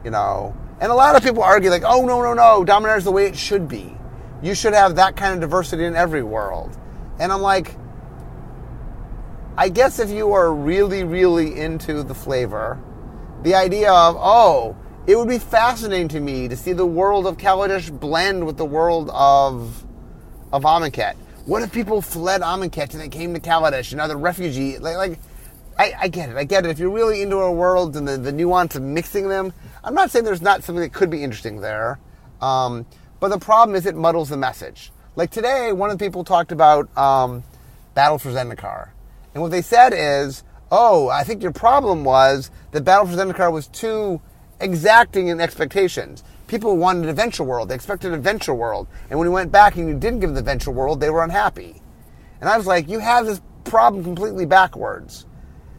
You 0.04 0.10
know, 0.10 0.58
and 0.82 0.91
a 0.91 0.95
lot 0.95 1.15
of 1.15 1.21
people 1.21 1.43
argue 1.43 1.69
like, 1.69 1.84
oh 1.86 2.04
no 2.04 2.19
no 2.24 2.34
no, 2.34 2.65
Dominaria 2.65 2.98
is 2.98 3.04
the 3.04 3.12
way 3.12 3.28
it 3.28 3.38
should 3.38 3.67
be. 3.67 3.95
You 4.41 4.56
should 4.56 4.74
have 4.74 4.95
that 4.95 5.15
kind 5.15 5.36
of 5.36 5.39
diversity 5.39 5.86
in 5.86 5.95
every 5.95 6.24
world, 6.24 6.76
and 7.19 7.32
I'm 7.32 7.41
like. 7.41 7.76
I 9.58 9.70
guess 9.70 10.00
if 10.00 10.10
you 10.10 10.34
are 10.34 10.54
really, 10.54 11.06
really 11.06 11.58
into 11.58 12.04
the 12.04 12.13
flavor, 12.13 12.78
the 13.44 13.56
idea 13.56 13.89
of, 13.89 14.18
oh, 14.20 14.76
it 15.08 15.15
would 15.18 15.30
be 15.30 15.39
fascinating 15.39 16.10
to 16.10 16.20
me 16.20 16.50
to 16.50 16.58
see 16.58 16.74
the 16.74 16.86
world 16.86 17.26
of 17.26 17.38
Kaladesh 17.38 17.98
blend 17.98 18.46
with 18.46 18.58
the 18.58 18.65
world 18.65 19.10
of 19.13 19.86
of 20.52 20.63
Amonkhet. 20.63 21.15
What 21.46 21.62
if 21.62 21.72
people 21.72 22.02
fled 22.02 22.41
Amonkhet 22.41 22.91
and 22.94 23.02
they 23.02 23.10
came 23.10 23.34
to 23.34 23.39
Kaladesh 23.39 23.91
and 23.91 24.02
are 24.02 24.18
refugee? 24.18 24.78
Like, 24.78 24.98
like 24.98 25.20
I, 25.78 25.94
I, 26.02 26.08
get 26.08 26.30
it. 26.30 26.36
I 26.38 26.44
get 26.44 26.65
it. 26.65 26.72
If 26.72 26.80
you're 26.80 26.89
really 26.89 27.22
into 27.22 27.38
our 27.38 27.52
world 27.52 27.96
and 27.96 28.08
the, 28.08 28.18
the 28.18 28.32
nuance 28.32 28.76
of 28.76 28.82
mixing 28.82 29.30
them, 29.30 29.54
I'm 29.84 29.94
not 29.94 30.12
saying 30.12 30.26
there's 30.26 30.41
not 30.41 30.63
something 30.63 30.82
that 30.82 30.94
could 30.94 31.10
be 31.10 31.24
interesting 31.24 31.62
there. 31.62 32.00
Um, 32.41 32.86
but 33.20 33.30
the 33.30 33.38
problem 33.38 33.76
is 33.76 33.86
it 33.86 33.96
muddles 33.96 34.30
the 34.30 34.38
message. 34.38 34.91
Like 35.15 35.32
today, 35.32 35.72
one 35.72 35.91
of 35.91 35.98
the 35.98 36.06
people 36.06 36.24
talked 36.24 36.52
about 36.52 36.96
um, 36.98 37.44
Battle 37.94 38.18
for 38.18 38.32
Zendikar. 38.32 38.89
And 39.36 39.41
what 39.41 39.52
they 39.52 39.62
said 39.62 39.93
is, 39.93 40.43
oh, 40.71 41.10
I 41.10 41.24
think 41.24 41.43
your 41.43 41.52
problem 41.52 42.04
was 42.06 42.50
that 42.71 42.86
Battle 42.86 43.06
for 43.06 43.13
Zendikar 43.13 43.52
was 43.52 43.67
too 43.67 44.21
exacting 44.62 45.28
in 45.28 45.41
expectations. 45.41 46.24
People 46.48 46.78
wanted 46.78 47.04
an 47.04 47.10
adventure 47.10 47.43
world. 47.43 47.67
They 47.67 47.76
expected 47.76 48.08
an 48.08 48.13
adventure 48.13 48.54
world. 48.54 48.88
And 49.10 49.19
when 49.19 49.28
you 49.28 49.34
went 49.34 49.52
back 49.52 49.76
and 49.76 49.89
you 49.89 49.93
didn't 49.93 50.21
give 50.21 50.30
them 50.30 50.36
the 50.36 50.39
adventure 50.39 50.71
world, 50.71 51.02
they 51.02 51.10
were 51.10 51.24
unhappy. 51.24 51.82
And 52.39 52.50
I 52.50 52.58
was 52.58 52.65
like, 52.65 52.88
you 52.88 53.00
have 53.00 53.26
this 53.26 53.41
problem 53.65 54.04
completely 54.06 54.45
backwards. 54.45 55.26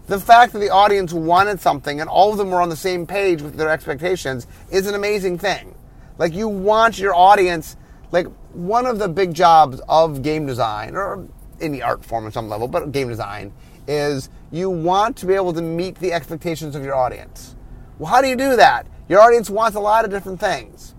The 0.06 0.20
fact 0.20 0.52
that 0.52 0.58
the 0.58 0.70
audience 0.70 1.12
wanted 1.12 1.58
something 1.60 2.00
and 2.00 2.10
all 2.10 2.32
of 2.32 2.38
them 2.38 2.50
were 2.50 2.60
on 2.60 2.68
the 2.68 2.76
same 2.76 3.06
page 3.06 3.40
with 3.40 3.56
their 3.56 3.70
expectations 3.70 4.46
is 4.70 4.86
an 4.86 4.94
amazing 4.94 5.38
thing. 5.38 5.74
Like, 6.18 6.34
you 6.34 6.46
want 6.46 6.98
your 6.98 7.14
audience, 7.14 7.76
like, 8.12 8.26
one 8.52 8.86
of 8.86 8.98
the 8.98 9.08
big 9.08 9.34
jobs 9.34 9.80
of 9.88 10.22
game 10.22 10.46
design, 10.46 10.94
or 10.94 11.26
any 11.60 11.82
art 11.82 12.04
form 12.04 12.24
on 12.24 12.32
some 12.32 12.48
level, 12.48 12.68
but 12.68 12.92
game 12.92 13.08
design, 13.08 13.52
is 13.86 14.28
you 14.50 14.70
want 14.70 15.16
to 15.18 15.26
be 15.26 15.34
able 15.34 15.52
to 15.52 15.62
meet 15.62 15.96
the 15.96 16.12
expectations 16.12 16.74
of 16.74 16.84
your 16.84 16.94
audience. 16.94 17.56
Well, 17.98 18.10
how 18.10 18.20
do 18.20 18.28
you 18.28 18.36
do 18.36 18.56
that? 18.56 18.86
Your 19.08 19.20
audience 19.20 19.48
wants 19.48 19.76
a 19.76 19.80
lot 19.80 20.04
of 20.04 20.10
different 20.10 20.40
things. 20.40 20.94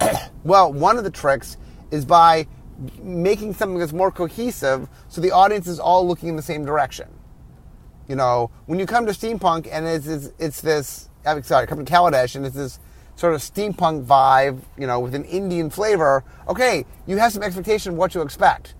well, 0.44 0.72
one 0.72 0.98
of 0.98 1.04
the 1.04 1.10
tricks 1.10 1.56
is 1.90 2.04
by 2.04 2.46
making 3.02 3.54
something 3.54 3.78
that's 3.78 3.92
more 3.92 4.10
cohesive 4.10 4.88
so 5.08 5.20
the 5.20 5.32
audience 5.32 5.66
is 5.66 5.80
all 5.80 6.06
looking 6.06 6.28
in 6.28 6.36
the 6.36 6.42
same 6.42 6.64
direction. 6.64 7.08
You 8.08 8.16
know, 8.16 8.50
when 8.66 8.78
you 8.78 8.86
come 8.86 9.06
to 9.06 9.12
steampunk 9.12 9.68
and 9.70 9.86
it's, 9.86 10.06
it's, 10.06 10.32
it's 10.38 10.60
this, 10.60 11.08
sorry, 11.42 11.66
come 11.66 11.84
to 11.84 11.92
Kaladesh 11.92 12.36
and 12.36 12.46
it's 12.46 12.56
this 12.56 12.78
sort 13.16 13.34
of 13.34 13.40
steampunk 13.40 14.06
vibe, 14.06 14.60
you 14.78 14.86
know, 14.86 15.00
with 15.00 15.14
an 15.14 15.24
Indian 15.24 15.70
flavor, 15.70 16.24
okay, 16.46 16.86
you 17.06 17.18
have 17.18 17.32
some 17.32 17.42
expectation 17.42 17.92
of 17.92 17.98
what 17.98 18.12
to 18.12 18.20
expect. 18.20 18.74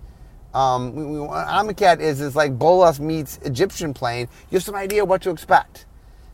Um, 0.53 0.93
Amonkhet 0.93 1.99
is, 1.99 2.21
is 2.21 2.35
like 2.35 2.57
Bolas 2.57 2.99
meets 2.99 3.37
Egyptian 3.43 3.93
plane. 3.93 4.27
You 4.49 4.55
have 4.55 4.63
some 4.63 4.75
idea 4.75 5.05
what 5.05 5.21
to 5.23 5.29
expect. 5.29 5.85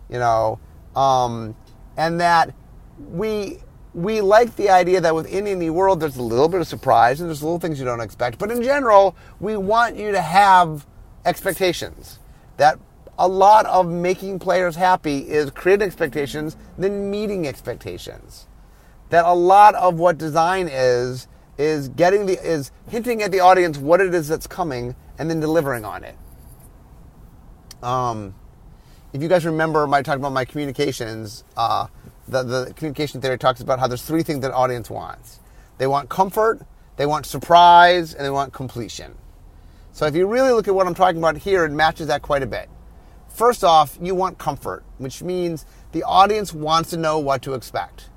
You 0.09 0.19
know, 0.19 0.59
um, 0.95 1.55
and 1.97 2.19
that 2.21 2.53
we 2.97 3.59
we 3.93 4.19
like 4.21 4.55
the 4.57 4.69
idea 4.69 4.99
that 5.01 5.15
within 5.15 5.47
any 5.47 5.69
world 5.69 5.99
there's 5.99 6.17
a 6.17 6.21
little 6.21 6.49
bit 6.49 6.59
of 6.61 6.67
surprise 6.67 7.21
and 7.21 7.29
there's 7.29 7.41
little 7.41 7.59
things 7.59 7.79
you 7.79 7.85
don't 7.85 8.01
expect. 8.01 8.37
But 8.37 8.51
in 8.51 8.61
general, 8.61 9.15
we 9.39 9.57
want 9.57 9.95
you 9.95 10.11
to 10.11 10.21
have 10.21 10.85
expectations. 11.25 12.19
That 12.57 12.77
a 13.17 13.27
lot 13.27 13.65
of 13.65 13.87
making 13.87 14.39
players 14.39 14.75
happy 14.75 15.19
is 15.19 15.49
creating 15.49 15.87
expectations, 15.87 16.57
then 16.77 17.09
meeting 17.09 17.47
expectations. 17.47 18.47
That 19.09 19.25
a 19.25 19.33
lot 19.33 19.75
of 19.75 19.95
what 19.95 20.17
design 20.17 20.67
is 20.69 21.27
is 21.57 21.89
getting 21.89 22.25
the 22.25 22.41
is 22.43 22.71
hinting 22.89 23.21
at 23.21 23.31
the 23.31 23.39
audience 23.39 23.77
what 23.77 24.01
it 24.01 24.13
is 24.13 24.27
that's 24.27 24.47
coming 24.47 24.95
and 25.17 25.29
then 25.29 25.39
delivering 25.39 25.85
on 25.85 26.03
it. 26.03 26.17
Um, 27.81 28.35
if 29.13 29.21
you 29.21 29.29
guys 29.29 29.45
remember 29.45 29.87
my 29.87 30.01
talking 30.01 30.19
about 30.19 30.33
my 30.33 30.43
communications, 30.43 31.43
uh, 31.55 31.87
the, 32.27 32.43
the 32.43 32.73
communication 32.75 33.21
theory 33.21 33.37
talks 33.37 33.61
about 33.61 33.79
how 33.79 33.87
there's 33.87 34.01
three 34.01 34.23
things 34.23 34.41
that 34.41 34.51
audience 34.51 34.89
wants. 34.89 35.39
They 35.77 35.87
want 35.87 36.09
comfort, 36.09 36.65
they 36.97 37.05
want 37.05 37.25
surprise, 37.25 38.13
and 38.13 38.25
they 38.25 38.29
want 38.29 38.53
completion. 38.53 39.15
So 39.93 40.05
if 40.05 40.15
you 40.15 40.27
really 40.27 40.51
look 40.51 40.67
at 40.67 40.75
what 40.75 40.87
I'm 40.87 40.95
talking 40.95 41.19
about 41.19 41.37
here, 41.37 41.63
it 41.63 41.71
matches 41.71 42.07
that 42.07 42.21
quite 42.21 42.43
a 42.43 42.47
bit. 42.47 42.69
First 43.29 43.63
off, 43.63 43.97
you 44.01 44.15
want 44.15 44.37
comfort, 44.37 44.83
which 44.97 45.21
means 45.21 45.65
the 45.91 46.03
audience 46.03 46.53
wants 46.53 46.89
to 46.89 46.97
know 46.97 47.19
what 47.19 47.41
to 47.43 47.53
expect. 47.53 48.09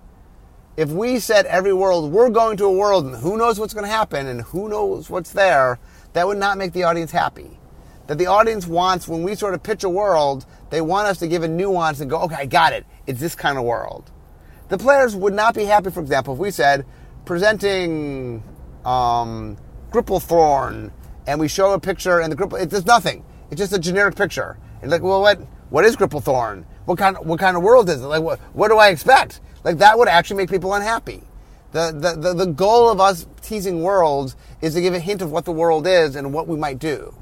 If 0.78 0.90
we 0.90 1.18
said 1.18 1.44
every 1.46 1.72
world, 1.72 2.12
we're 2.12 2.30
going 2.30 2.56
to 2.58 2.66
a 2.66 2.72
world 2.72 3.04
and 3.04 3.16
who 3.16 3.36
knows 3.36 3.58
what's 3.58 3.74
going 3.74 3.84
to 3.84 3.90
happen 3.90 4.28
and 4.28 4.42
who 4.42 4.68
knows 4.68 5.10
what's 5.10 5.32
there, 5.32 5.80
that 6.12 6.24
would 6.24 6.38
not 6.38 6.56
make 6.56 6.72
the 6.72 6.84
audience 6.84 7.10
happy. 7.10 7.58
That 8.06 8.16
the 8.16 8.26
audience 8.26 8.64
wants, 8.64 9.08
when 9.08 9.24
we 9.24 9.34
sort 9.34 9.54
of 9.54 9.62
pitch 9.64 9.82
a 9.82 9.88
world, 9.88 10.46
they 10.70 10.80
want 10.80 11.08
us 11.08 11.18
to 11.18 11.26
give 11.26 11.42
a 11.42 11.48
nuance 11.48 11.98
and 11.98 12.08
go, 12.08 12.20
okay, 12.20 12.36
I 12.36 12.46
got 12.46 12.72
it. 12.72 12.86
It's 13.08 13.18
this 13.18 13.34
kind 13.34 13.58
of 13.58 13.64
world. 13.64 14.12
The 14.68 14.78
players 14.78 15.16
would 15.16 15.34
not 15.34 15.56
be 15.56 15.64
happy, 15.64 15.90
for 15.90 15.98
example, 15.98 16.34
if 16.34 16.38
we 16.38 16.52
said, 16.52 16.86
presenting 17.24 18.44
um, 18.84 19.56
Gripplethorn, 19.90 20.92
and 21.26 21.40
we 21.40 21.48
show 21.48 21.72
a 21.72 21.80
picture 21.80 22.20
and 22.20 22.30
the 22.30 22.36
Gripple, 22.36 22.56
it, 22.56 22.70
there's 22.70 22.86
nothing. 22.86 23.24
It's 23.50 23.58
just 23.58 23.72
a 23.72 23.80
generic 23.80 24.14
picture. 24.14 24.56
And 24.80 24.92
like, 24.92 25.02
well, 25.02 25.22
what, 25.22 25.40
what 25.70 25.84
is 25.84 25.96
Gripplethorn? 25.96 26.66
What 26.84 26.98
kind, 26.98 27.16
what 27.26 27.40
kind 27.40 27.56
of 27.56 27.64
world 27.64 27.90
is 27.90 28.00
it? 28.00 28.06
Like, 28.06 28.22
what, 28.22 28.38
what 28.52 28.68
do 28.68 28.78
I 28.78 28.90
expect? 28.90 29.40
Like, 29.68 29.78
that 29.78 29.98
would 29.98 30.08
actually 30.08 30.38
make 30.38 30.48
people 30.48 30.72
unhappy. 30.72 31.22
The, 31.72 31.92
the, 31.92 32.18
the, 32.18 32.32
the 32.32 32.46
goal 32.46 32.88
of 32.88 33.02
us 33.02 33.26
teasing 33.42 33.82
worlds 33.82 34.34
is 34.62 34.72
to 34.72 34.80
give 34.80 34.94
a 34.94 34.98
hint 34.98 35.20
of 35.20 35.30
what 35.30 35.44
the 35.44 35.52
world 35.52 35.86
is 35.86 36.16
and 36.16 36.32
what 36.32 36.48
we 36.48 36.56
might 36.56 36.78
do. 36.78 37.14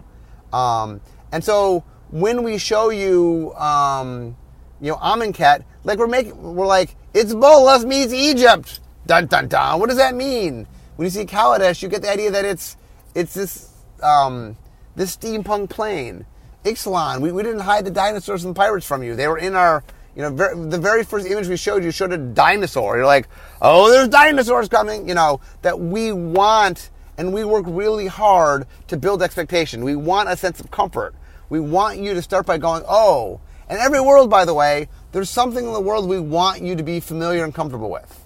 Um, 0.53 1.01
and 1.33 1.43
so 1.43 1.83
when 2.13 2.45
we 2.45 2.59
show 2.59 2.91
you, 2.91 3.53
um, 3.55 4.37
you 4.81 4.93
know, 4.93 4.97
Amonkhet, 4.99 5.65
like 5.83 5.99
we're 5.99 6.07
making, 6.07 6.41
we're 6.41 6.69
like, 6.69 6.95
it's 7.13 7.35
Bolas 7.35 7.85
meets 7.85 8.13
Egypt. 8.13 8.79
Dun 9.09 9.27
dun 9.27 9.49
dun. 9.49 9.81
What 9.81 9.89
does 9.89 9.99
that 9.99 10.15
mean? 10.15 10.69
When 10.95 11.07
you 11.07 11.11
see 11.11 11.25
Kaladesh, 11.25 11.83
you 11.83 11.89
get 11.89 12.03
the 12.03 12.11
idea 12.13 12.31
that 12.31 12.45
it's 12.45 12.77
it's 13.17 13.35
this 13.35 13.73
um, 14.05 14.57
this 14.95 15.17
steampunk 15.17 15.69
plane. 15.69 16.27
Ixalan, 16.65 17.21
we, 17.21 17.33
we 17.33 17.43
didn't 17.43 17.61
hide 17.63 17.85
the 17.85 17.91
dinosaurs 17.91 18.45
and 18.45 18.55
pirates 18.55 18.87
from 18.87 19.03
you. 19.03 19.17
They 19.17 19.27
were 19.27 19.39
in 19.39 19.57
our, 19.57 19.83
you 20.17 20.23
know, 20.23 20.31
ver- 20.31 20.57
the 20.57 20.79
very 20.79 21.05
first 21.05 21.27
image 21.27 21.47
we 21.47 21.59
showed 21.59 21.85
you 21.85 21.91
showed 21.91 22.13
a 22.13 22.17
dinosaur. 22.17 22.97
You're 22.97 23.07
like, 23.07 23.29
oh, 23.61 23.91
there's 23.91 24.09
dinosaurs 24.09 24.69
coming. 24.69 25.07
You 25.07 25.15
know, 25.15 25.41
that 25.61 25.79
we 25.79 26.11
want 26.11 26.91
and 27.19 27.33
we 27.33 27.45
work 27.45 27.65
really 27.69 28.07
hard 28.07 28.67
to 28.89 28.97
build 28.97 29.23
expectation. 29.23 29.85
We 29.85 29.95
want 29.95 30.29
a 30.29 30.37
sense 30.37 30.59
of 30.59 30.71
comfort. 30.71 31.15
We 31.49 31.61
want 31.61 31.99
you 31.99 32.15
to 32.15 32.23
start 32.23 32.47
by 32.47 32.59
going, 32.59 32.83
oh, 32.89 33.41
and 33.69 33.79
every 33.79 34.01
world, 34.01 34.31
by 34.31 34.45
the 34.45 34.55
way, 34.55 34.89
there's 35.13 35.31
something 35.31 35.65
in 35.65 35.73
the 35.73 35.81
world 35.81 36.09
we 36.09 36.21
want 36.21 36.63
you 36.63 36.77
to 36.77 36.83
be 36.83 37.01
familiar 37.01 37.45
and 37.45 37.55
comfortable 37.55 37.91
with. 37.91 38.25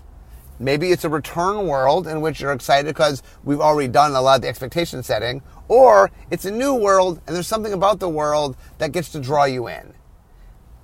Maybe 0.58 0.92
it's 0.92 1.04
a 1.04 1.08
return 1.08 1.66
world 1.66 2.06
in 2.06 2.20
which 2.20 2.40
you're 2.40 2.52
excited 2.52 2.86
because 2.86 3.22
we've 3.44 3.60
already 3.60 3.88
done 3.88 4.14
a 4.14 4.20
lot 4.20 4.36
of 4.36 4.42
the 4.42 4.48
expectation 4.48 5.02
setting, 5.02 5.42
or 5.68 6.10
it's 6.30 6.44
a 6.44 6.50
new 6.50 6.74
world 6.74 7.20
and 7.26 7.34
there's 7.34 7.46
something 7.46 7.72
about 7.72 7.98
the 7.98 8.08
world 8.08 8.56
that 8.78 8.92
gets 8.92 9.10
to 9.12 9.20
draw 9.20 9.44
you 9.44 9.68
in. 9.68 9.94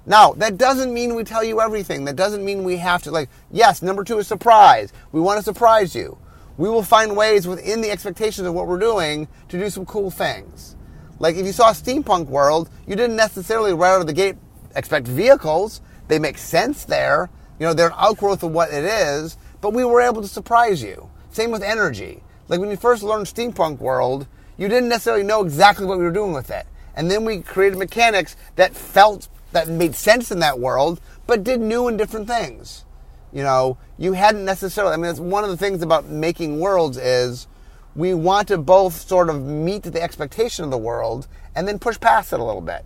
Now, 0.06 0.32
that 0.34 0.56
doesn't 0.56 0.94
mean 0.94 1.16
we 1.16 1.24
tell 1.24 1.42
you 1.42 1.60
everything. 1.60 2.04
That 2.04 2.16
doesn't 2.16 2.44
mean 2.44 2.62
we 2.62 2.76
have 2.76 3.02
to, 3.02 3.10
like, 3.10 3.28
yes, 3.50 3.82
number 3.82 4.04
two 4.04 4.18
is 4.18 4.28
surprise. 4.28 4.92
We 5.10 5.20
want 5.20 5.38
to 5.38 5.42
surprise 5.42 5.94
you. 5.96 6.16
We 6.56 6.68
will 6.68 6.84
find 6.84 7.16
ways 7.16 7.46
within 7.46 7.80
the 7.80 7.90
expectations 7.90 8.46
of 8.46 8.54
what 8.54 8.68
we're 8.68 8.78
doing 8.78 9.26
to 9.48 9.58
do 9.58 9.68
some 9.68 9.84
cool 9.84 10.10
things. 10.10 10.76
Like, 11.18 11.34
if 11.36 11.44
you 11.44 11.52
saw 11.52 11.72
steampunk 11.72 12.26
world, 12.26 12.70
you 12.86 12.94
didn't 12.94 13.16
necessarily 13.16 13.74
right 13.74 13.94
out 13.94 14.00
of 14.00 14.06
the 14.06 14.12
gate 14.12 14.36
expect 14.76 15.08
vehicles. 15.08 15.80
They 16.08 16.18
make 16.18 16.38
sense 16.38 16.84
there. 16.84 17.28
You 17.58 17.66
know, 17.66 17.74
they're 17.74 17.88
an 17.88 17.94
outgrowth 17.96 18.42
of 18.42 18.52
what 18.52 18.72
it 18.72 18.84
is, 18.84 19.36
but 19.60 19.72
we 19.72 19.84
were 19.84 20.00
able 20.00 20.22
to 20.22 20.28
surprise 20.28 20.82
you. 20.82 21.10
Same 21.30 21.50
with 21.50 21.62
energy. 21.62 22.22
Like 22.48 22.60
when 22.60 22.70
you 22.70 22.76
first 22.76 23.02
learned 23.02 23.26
Steampunk 23.26 23.78
World, 23.78 24.26
you 24.56 24.68
didn't 24.68 24.88
necessarily 24.88 25.24
know 25.24 25.42
exactly 25.42 25.84
what 25.84 25.98
we 25.98 26.04
were 26.04 26.12
doing 26.12 26.32
with 26.32 26.50
it. 26.50 26.66
And 26.94 27.10
then 27.10 27.24
we 27.24 27.40
created 27.40 27.78
mechanics 27.78 28.36
that 28.54 28.74
felt, 28.74 29.28
that 29.56 29.68
made 29.68 29.94
sense 29.94 30.30
in 30.30 30.40
that 30.40 30.58
world, 30.58 31.00
but 31.26 31.42
did 31.42 31.60
new 31.60 31.88
and 31.88 31.96
different 31.96 32.28
things. 32.28 32.84
You 33.32 33.42
know, 33.42 33.78
you 33.98 34.12
hadn't 34.12 34.44
necessarily, 34.44 34.92
I 34.92 34.96
mean, 34.96 35.10
it's 35.10 35.18
one 35.18 35.44
of 35.44 35.50
the 35.50 35.56
things 35.56 35.82
about 35.82 36.06
making 36.06 36.60
worlds 36.60 36.98
is 36.98 37.46
we 37.94 38.12
want 38.12 38.48
to 38.48 38.58
both 38.58 38.94
sort 38.94 39.30
of 39.30 39.42
meet 39.42 39.82
the 39.82 40.02
expectation 40.02 40.64
of 40.64 40.70
the 40.70 40.78
world 40.78 41.26
and 41.54 41.66
then 41.66 41.78
push 41.78 41.98
past 41.98 42.32
it 42.34 42.40
a 42.40 42.44
little 42.44 42.60
bit. 42.60 42.84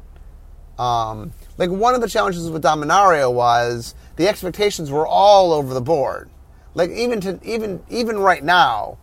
Um, 0.79 1.33
like 1.59 1.71
one 1.71 1.95
of 1.95 2.01
the 2.01 2.09
challenges 2.09 2.49
with 2.49 2.63
Dominaria 2.63 3.33
was 3.33 3.95
the 4.17 4.29
expectations 4.29 4.91
were 4.91 5.07
all 5.07 5.53
over 5.53 5.75
the 5.75 5.81
board. 5.81 6.31
Like 6.75 6.91
even 6.91 7.21
to 7.23 7.41
even 7.43 7.83
even 7.91 8.19
right 8.19 8.43
now, 8.43 8.99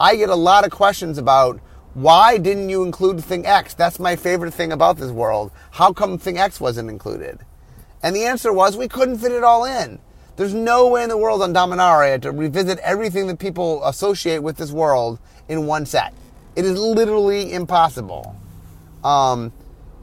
I 0.00 0.16
get 0.16 0.28
a 0.28 0.34
lot 0.34 0.64
of 0.64 0.72
questions 0.72 1.18
about 1.18 1.60
why 1.94 2.38
didn't 2.38 2.70
you 2.70 2.84
include 2.84 3.22
thing 3.22 3.44
X? 3.44 3.74
That's 3.74 3.98
my 3.98 4.16
favorite 4.16 4.54
thing 4.54 4.72
about 4.72 4.96
this 4.96 5.10
world. 5.10 5.50
How 5.72 5.92
come 5.92 6.16
thing 6.16 6.38
X 6.38 6.60
wasn't 6.60 6.88
included? 6.88 7.40
And 8.02 8.16
the 8.16 8.24
answer 8.24 8.52
was 8.52 8.76
we 8.76 8.88
couldn't 8.88 9.18
fit 9.18 9.32
it 9.32 9.44
all 9.44 9.64
in. 9.64 10.00
There's 10.36 10.54
no 10.54 10.88
way 10.88 11.02
in 11.02 11.10
the 11.10 11.18
world 11.18 11.42
on 11.42 11.52
Dominaria 11.52 12.20
to 12.22 12.32
revisit 12.32 12.78
everything 12.78 13.26
that 13.26 13.38
people 13.38 13.84
associate 13.84 14.42
with 14.42 14.56
this 14.56 14.72
world 14.72 15.18
in 15.48 15.66
one 15.66 15.84
set. 15.84 16.14
It 16.56 16.64
is 16.64 16.78
literally 16.78 17.52
impossible. 17.52 18.36
Um, 19.04 19.52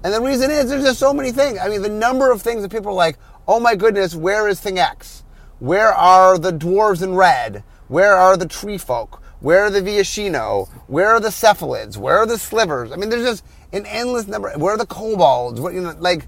and 0.04 0.14
the 0.14 0.22
reason 0.22 0.52
is 0.52 0.70
there's 0.70 0.84
just 0.84 1.00
so 1.00 1.14
many 1.14 1.32
things. 1.32 1.58
I 1.60 1.68
mean, 1.70 1.82
the 1.82 1.90
number 1.90 2.32
of 2.32 2.42
things 2.42 2.62
that 2.62 2.72
people 2.72 2.92
are 2.92 2.96
like, 2.96 3.18
oh 3.48 3.60
my 3.60 3.76
goodness, 3.76 4.14
where 4.14 4.48
is 4.48 4.60
thing 4.60 4.78
X? 4.78 5.24
Where 5.58 5.92
are 5.92 6.38
the 6.38 6.54
dwarves 6.54 7.02
in 7.02 7.16
red? 7.16 7.64
Where 7.88 8.16
are 8.16 8.38
the 8.38 8.48
tree 8.48 8.78
folk? 8.78 9.22
Where 9.40 9.62
are 9.62 9.70
the 9.70 9.82
Viashino? 9.82 10.68
Where 10.88 11.10
are 11.10 11.20
the 11.20 11.30
cephalids? 11.30 11.98
Where 11.98 12.18
are 12.18 12.26
the 12.26 12.38
slivers? 12.38 12.92
I 12.92 12.98
mean, 12.98 13.10
there's 13.10 13.26
just 13.26 13.46
an 13.72 13.86
endless 13.86 14.28
number. 14.28 14.52
Where 14.58 14.74
are 14.74 14.78
the 14.78 14.86
kobolds? 14.86 15.62
What, 15.62 15.74
you 15.74 15.82
know, 15.82 15.96
like, 16.00 16.28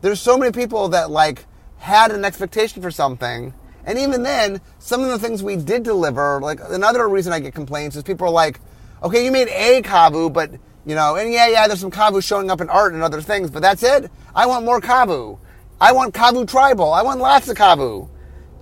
there's 0.00 0.20
so 0.20 0.38
many 0.38 0.52
people 0.52 0.88
that 0.88 1.10
like 1.10 1.44
had 1.78 2.10
an 2.10 2.24
expectation 2.24 2.82
for 2.82 2.90
something, 2.90 3.52
and 3.84 3.98
even 3.98 4.22
then, 4.22 4.60
some 4.78 5.02
of 5.02 5.08
the 5.08 5.18
things 5.18 5.42
we 5.42 5.56
did 5.56 5.82
deliver, 5.82 6.40
like 6.40 6.60
another 6.68 7.08
reason 7.08 7.32
I 7.32 7.40
get 7.40 7.54
complaints 7.54 7.96
is 7.96 8.02
people 8.02 8.26
are 8.26 8.30
like, 8.30 8.60
okay, 9.02 9.24
you 9.24 9.32
made 9.32 9.48
a 9.48 9.82
kavu, 9.82 10.32
but 10.32 10.52
you 10.86 10.94
know, 10.94 11.16
and 11.16 11.32
yeah, 11.32 11.48
yeah, 11.48 11.66
there's 11.66 11.80
some 11.80 11.90
Kavu 11.90 12.22
showing 12.22 12.48
up 12.48 12.60
in 12.60 12.70
art 12.70 12.94
and 12.94 13.02
other 13.02 13.20
things, 13.20 13.50
but 13.50 13.60
that's 13.60 13.82
it. 13.82 14.08
I 14.36 14.46
want 14.46 14.64
more 14.64 14.80
Kavu. 14.80 15.36
I 15.80 15.90
want 15.92 16.14
Kavu 16.14 16.48
tribal. 16.48 16.92
I 16.92 17.02
want 17.02 17.18
lots 17.18 17.48
of 17.48 17.56
Kavu. 17.56 18.08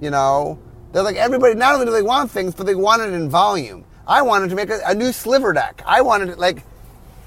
You 0.00 0.10
know, 0.10 0.58
they're 0.94 1.02
like 1.02 1.16
everybody. 1.16 1.56
Not 1.56 1.74
only 1.74 1.86
do 1.86 1.92
they 1.92 2.02
want 2.02 2.30
things, 2.30 2.54
but 2.54 2.66
they 2.66 2.76
want 2.76 3.02
it 3.02 3.12
in 3.12 3.28
volume. 3.28 3.84
I 4.06 4.22
wanted 4.22 4.50
to 4.50 4.54
make 4.54 4.70
a, 4.70 4.80
a 4.86 4.94
new 4.94 5.10
sliver 5.10 5.52
deck. 5.52 5.82
I 5.84 6.02
wanted 6.02 6.28
it 6.28 6.38
like, 6.38 6.62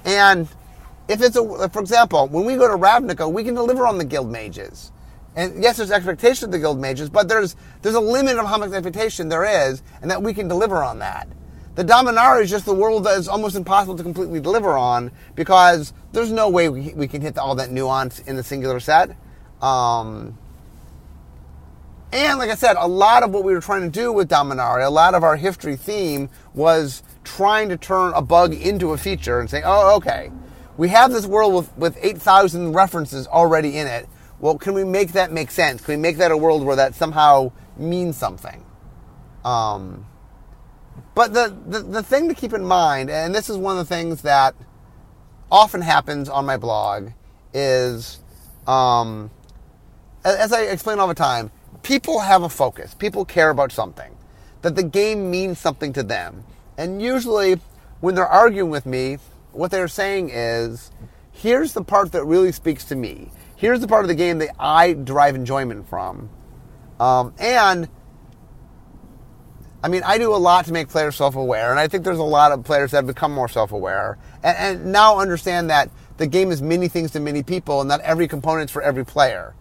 and 0.06 0.48
if 1.06 1.20
it's 1.20 1.36
a, 1.36 1.68
for 1.68 1.80
example, 1.80 2.28
when 2.28 2.46
we 2.46 2.56
go 2.56 2.66
to 2.66 2.78
Ravnica, 2.78 3.30
we 3.30 3.44
can 3.44 3.54
deliver 3.54 3.86
on 3.86 3.98
the 3.98 4.06
guild 4.06 4.30
mages. 4.30 4.90
And 5.36 5.62
yes, 5.62 5.76
there's 5.76 5.90
expectation 5.90 6.46
of 6.46 6.52
the 6.52 6.58
guild 6.58 6.80
mages, 6.80 7.10
but 7.10 7.28
there's 7.28 7.56
there's 7.82 7.94
a 7.94 8.00
limit 8.00 8.38
of 8.38 8.46
how 8.46 8.56
much 8.56 8.72
expectation 8.72 9.28
there 9.28 9.44
is, 9.44 9.82
and 10.00 10.10
that 10.10 10.22
we 10.22 10.32
can 10.32 10.48
deliver 10.48 10.82
on 10.82 11.00
that. 11.00 11.28
The 11.74 11.84
Dominaria 11.84 12.44
is 12.44 12.50
just 12.50 12.64
the 12.64 12.74
world 12.74 13.04
that 13.04 13.18
is 13.18 13.28
almost 13.28 13.54
impossible 13.54 13.98
to 13.98 14.02
completely 14.02 14.40
deliver 14.40 14.78
on 14.78 15.12
because 15.34 15.92
there's 16.12 16.32
no 16.32 16.48
way 16.48 16.70
we, 16.70 16.94
we 16.94 17.06
can 17.06 17.20
hit 17.20 17.36
all 17.36 17.54
that 17.56 17.70
nuance 17.70 18.18
in 18.20 18.34
the 18.34 18.42
singular 18.42 18.80
set. 18.80 19.14
Um, 19.60 20.38
and 22.12 22.38
like 22.38 22.50
I 22.50 22.54
said, 22.54 22.76
a 22.78 22.88
lot 22.88 23.22
of 23.22 23.32
what 23.32 23.44
we 23.44 23.52
were 23.52 23.60
trying 23.60 23.82
to 23.82 23.90
do 23.90 24.12
with 24.12 24.28
Dominaria, 24.28 24.86
a 24.86 24.90
lot 24.90 25.14
of 25.14 25.22
our 25.22 25.36
history 25.36 25.76
theme 25.76 26.30
was 26.54 27.02
trying 27.22 27.68
to 27.68 27.76
turn 27.76 28.12
a 28.14 28.22
bug 28.22 28.54
into 28.54 28.92
a 28.92 28.98
feature 28.98 29.40
and 29.40 29.50
say, 29.50 29.62
oh, 29.64 29.96
okay, 29.96 30.30
we 30.78 30.88
have 30.88 31.12
this 31.12 31.26
world 31.26 31.54
with, 31.54 31.76
with 31.76 31.98
8,000 32.00 32.72
references 32.72 33.26
already 33.26 33.76
in 33.76 33.86
it. 33.86 34.08
Well, 34.40 34.56
can 34.56 34.72
we 34.72 34.84
make 34.84 35.12
that 35.12 35.32
make 35.32 35.50
sense? 35.50 35.84
Can 35.84 35.94
we 35.94 36.00
make 36.00 36.16
that 36.18 36.30
a 36.30 36.36
world 36.36 36.64
where 36.64 36.76
that 36.76 36.94
somehow 36.94 37.52
means 37.76 38.16
something? 38.16 38.64
Um, 39.44 40.06
but 41.14 41.34
the, 41.34 41.54
the, 41.66 41.80
the 41.80 42.02
thing 42.02 42.28
to 42.28 42.34
keep 42.34 42.52
in 42.52 42.64
mind, 42.64 43.10
and 43.10 43.34
this 43.34 43.50
is 43.50 43.56
one 43.56 43.76
of 43.76 43.86
the 43.86 43.94
things 43.94 44.22
that 44.22 44.54
often 45.50 45.82
happens 45.82 46.28
on 46.28 46.46
my 46.46 46.56
blog, 46.56 47.10
is 47.52 48.20
um, 48.66 49.30
as 50.24 50.52
I 50.52 50.62
explain 50.62 50.98
all 50.98 51.08
the 51.08 51.14
time, 51.14 51.50
people 51.88 52.18
have 52.18 52.42
a 52.42 52.48
focus. 52.50 52.92
People 52.92 53.24
care 53.24 53.48
about 53.48 53.72
something. 53.72 54.14
That 54.60 54.76
the 54.76 54.82
game 54.82 55.30
means 55.30 55.58
something 55.58 55.94
to 55.94 56.02
them. 56.02 56.44
And 56.76 57.00
usually, 57.00 57.58
when 58.00 58.14
they're 58.14 58.26
arguing 58.26 58.68
with 58.68 58.84
me, 58.84 59.16
what 59.52 59.70
they're 59.70 59.88
saying 59.88 60.28
is, 60.28 60.90
here's 61.32 61.72
the 61.72 61.82
part 61.82 62.12
that 62.12 62.26
really 62.26 62.52
speaks 62.52 62.84
to 62.86 62.94
me. 62.94 63.30
Here's 63.56 63.80
the 63.80 63.88
part 63.88 64.04
of 64.04 64.08
the 64.08 64.14
game 64.14 64.36
that 64.38 64.54
I 64.58 64.92
derive 64.92 65.34
enjoyment 65.34 65.88
from. 65.88 66.28
Um, 67.00 67.32
and 67.38 67.88
I 69.82 69.88
mean, 69.88 70.02
I 70.04 70.18
do 70.18 70.34
a 70.34 70.36
lot 70.36 70.66
to 70.66 70.72
make 70.72 70.88
players 70.88 71.16
self-aware, 71.16 71.70
and 71.70 71.80
I 71.80 71.88
think 71.88 72.04
there's 72.04 72.18
a 72.18 72.22
lot 72.22 72.52
of 72.52 72.64
players 72.64 72.90
that 72.90 72.98
have 72.98 73.06
become 73.06 73.32
more 73.32 73.48
self-aware, 73.48 74.18
and, 74.42 74.56
and 74.58 74.92
now 74.92 75.20
understand 75.20 75.70
that 75.70 75.88
the 76.18 76.26
game 76.26 76.50
is 76.50 76.60
many 76.60 76.88
things 76.88 77.12
to 77.12 77.20
many 77.20 77.42
people, 77.42 77.80
and 77.80 77.88
not 77.88 78.00
every 78.02 78.28
component's 78.28 78.72
for 78.72 78.82
every 78.82 79.06
player. 79.06 79.54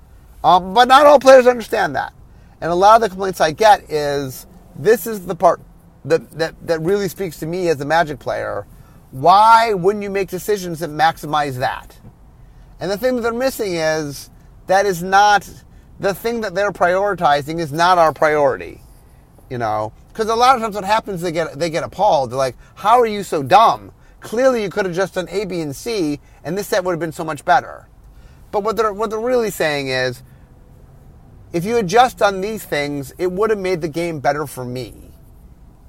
Um, 0.47 0.73
but 0.73 0.87
not 0.87 1.05
all 1.05 1.19
players 1.19 1.45
understand 1.45 1.93
that, 1.97 2.13
And 2.61 2.71
a 2.71 2.75
lot 2.75 2.95
of 2.95 3.01
the 3.01 3.09
complaints 3.09 3.41
I 3.41 3.51
get 3.51 3.91
is 3.91 4.47
this 4.77 5.05
is 5.05 5.25
the 5.25 5.35
part 5.35 5.59
that, 6.05 6.31
that, 6.39 6.55
that 6.65 6.79
really 6.79 7.09
speaks 7.09 7.37
to 7.39 7.45
me 7.45 7.67
as 7.67 7.81
a 7.81 7.85
Magic 7.85 8.17
player. 8.17 8.65
Why 9.11 9.73
wouldn't 9.73 10.03
you 10.03 10.09
make 10.09 10.29
decisions 10.29 10.79
that 10.79 10.89
maximize 10.89 11.57
that? 11.57 11.99
And 12.79 12.89
the 12.89 12.97
thing 12.97 13.17
that 13.17 13.23
they're 13.23 13.33
missing 13.33 13.73
is 13.73 14.29
that 14.67 14.85
is 14.85 15.03
not 15.03 15.49
the 15.99 16.13
thing 16.13 16.39
that 16.39 16.55
they're 16.55 16.71
prioritizing 16.71 17.59
is 17.59 17.73
not 17.73 17.97
our 17.97 18.13
priority. 18.13 18.79
You 19.49 19.57
know, 19.57 19.91
because 20.07 20.29
a 20.29 20.35
lot 20.35 20.55
of 20.55 20.61
times 20.61 20.75
what 20.75 20.85
happens, 20.85 21.19
they 21.19 21.33
get 21.33 21.59
they 21.59 21.69
get 21.69 21.83
appalled. 21.83 22.31
They're 22.31 22.37
like, 22.37 22.55
"How 22.75 22.99
are 22.99 23.05
you 23.05 23.23
so 23.23 23.43
dumb? 23.43 23.91
Clearly, 24.19 24.61
you 24.61 24.69
could 24.69 24.85
have 24.85 24.95
just 24.95 25.15
done 25.15 25.27
A, 25.29 25.45
B, 25.45 25.61
and 25.61 25.75
C, 25.75 26.19
and 26.43 26.57
this 26.57 26.67
set 26.67 26.83
would 26.83 26.91
have 26.91 26.99
been 26.99 27.13
so 27.13 27.23
much 27.23 27.43
better." 27.45 27.87
But 28.51 28.63
what 28.63 28.75
they're 28.75 28.93
what 28.93 29.09
they're 29.09 29.19
really 29.19 29.51
saying 29.51 29.87
is, 29.87 30.23
if 31.53 31.65
you 31.65 31.75
had 31.75 31.87
just 31.87 32.17
done 32.17 32.41
these 32.41 32.63
things, 32.63 33.13
it 33.17 33.31
would 33.31 33.49
have 33.49 33.59
made 33.59 33.81
the 33.81 33.87
game 33.87 34.19
better 34.19 34.45
for 34.45 34.65
me. 34.65 34.93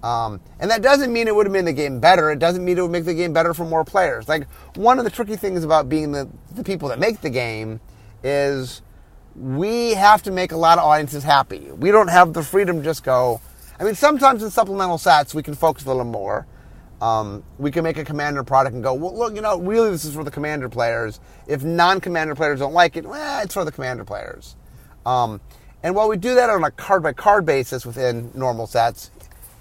Um, 0.02 0.40
and 0.60 0.70
that 0.70 0.82
doesn't 0.82 1.12
mean 1.12 1.26
it 1.26 1.34
would 1.34 1.46
have 1.46 1.52
made 1.52 1.66
the 1.66 1.72
game 1.72 1.98
better. 1.98 2.30
It 2.30 2.38
doesn't 2.38 2.64
mean 2.64 2.78
it 2.78 2.82
would 2.82 2.90
make 2.90 3.04
the 3.04 3.14
game 3.14 3.32
better 3.32 3.52
for 3.52 3.64
more 3.64 3.84
players. 3.84 4.28
Like 4.28 4.48
one 4.76 4.98
of 4.98 5.04
the 5.04 5.10
tricky 5.10 5.36
things 5.36 5.64
about 5.64 5.88
being 5.88 6.12
the, 6.12 6.28
the 6.54 6.62
people 6.62 6.88
that 6.90 7.00
make 7.00 7.20
the 7.20 7.30
game 7.30 7.80
is 8.22 8.82
we 9.34 9.94
have 9.94 10.22
to 10.24 10.30
make 10.30 10.52
a 10.52 10.56
lot 10.56 10.78
of 10.78 10.84
audiences 10.84 11.24
happy. 11.24 11.70
We 11.72 11.90
don't 11.90 12.08
have 12.08 12.32
the 12.32 12.42
freedom 12.42 12.78
to 12.78 12.84
just 12.84 13.02
go. 13.02 13.40
I 13.80 13.84
mean, 13.84 13.94
sometimes 13.94 14.42
in 14.42 14.50
supplemental 14.50 14.98
sets 14.98 15.34
we 15.34 15.42
can 15.42 15.54
focus 15.54 15.84
a 15.84 15.88
little 15.88 16.04
more. 16.04 16.46
Um, 17.00 17.44
we 17.58 17.70
can 17.70 17.84
make 17.84 17.96
a 17.96 18.04
commander 18.04 18.42
product 18.42 18.74
and 18.74 18.82
go, 18.82 18.92
well, 18.94 19.16
look, 19.16 19.34
you 19.34 19.40
know, 19.40 19.58
really 19.58 19.90
this 19.90 20.04
is 20.04 20.14
for 20.14 20.24
the 20.24 20.32
commander 20.32 20.68
players. 20.68 21.20
If 21.46 21.62
non-commander 21.62 22.34
players 22.34 22.58
don't 22.58 22.72
like 22.72 22.96
it, 22.96 23.06
well, 23.06 23.42
it's 23.42 23.54
for 23.54 23.64
the 23.64 23.70
commander 23.70 24.04
players. 24.04 24.56
Um, 25.08 25.40
and 25.82 25.94
while 25.94 26.08
we 26.08 26.18
do 26.18 26.34
that 26.34 26.50
on 26.50 26.62
a 26.64 26.70
card 26.70 27.02
by 27.02 27.14
card 27.14 27.46
basis 27.46 27.86
within 27.86 28.30
normal 28.34 28.66
sets, 28.66 29.10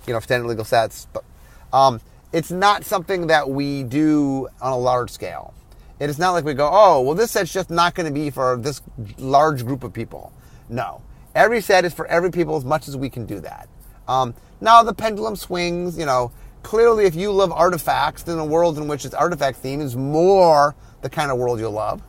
you 0.05 0.11
know, 0.11 0.19
standard 0.19 0.47
legal 0.47 0.65
sets, 0.65 1.07
but 1.13 1.23
um, 1.71 2.01
it's 2.33 2.51
not 2.51 2.83
something 2.83 3.27
that 3.27 3.49
we 3.49 3.83
do 3.83 4.49
on 4.59 4.73
a 4.73 4.77
large 4.77 5.09
scale. 5.09 5.53
It 5.99 6.09
is 6.09 6.19
not 6.19 6.31
like 6.31 6.43
we 6.43 6.53
go, 6.53 6.69
oh, 6.71 7.01
well, 7.01 7.15
this 7.15 7.31
set's 7.31 7.53
just 7.53 7.69
not 7.69 7.95
going 7.95 8.07
to 8.07 8.13
be 8.13 8.29
for 8.29 8.57
this 8.57 8.81
large 9.17 9.65
group 9.65 9.85
of 9.85 9.93
people. 9.93 10.33
No. 10.67 11.01
Every 11.33 11.61
set 11.61 11.85
is 11.85 11.93
for 11.93 12.05
every 12.07 12.29
people 12.29 12.57
as 12.57 12.65
much 12.65 12.89
as 12.89 12.97
we 12.97 13.09
can 13.09 13.25
do 13.25 13.39
that. 13.39 13.69
Um, 14.07 14.33
now, 14.59 14.83
the 14.83 14.93
pendulum 14.93 15.37
swings, 15.37 15.97
you 15.97 16.05
know, 16.05 16.31
clearly 16.61 17.05
if 17.05 17.15
you 17.15 17.31
love 17.31 17.53
artifacts, 17.53 18.23
then 18.23 18.37
a 18.37 18.45
world 18.45 18.77
in 18.77 18.87
which 18.89 19.05
it's 19.05 19.15
artifact 19.15 19.59
theme 19.59 19.79
is 19.79 19.95
more 19.95 20.75
the 21.01 21.09
kind 21.09 21.31
of 21.31 21.37
world 21.37 21.59
you'll 21.59 21.71
love. 21.71 22.01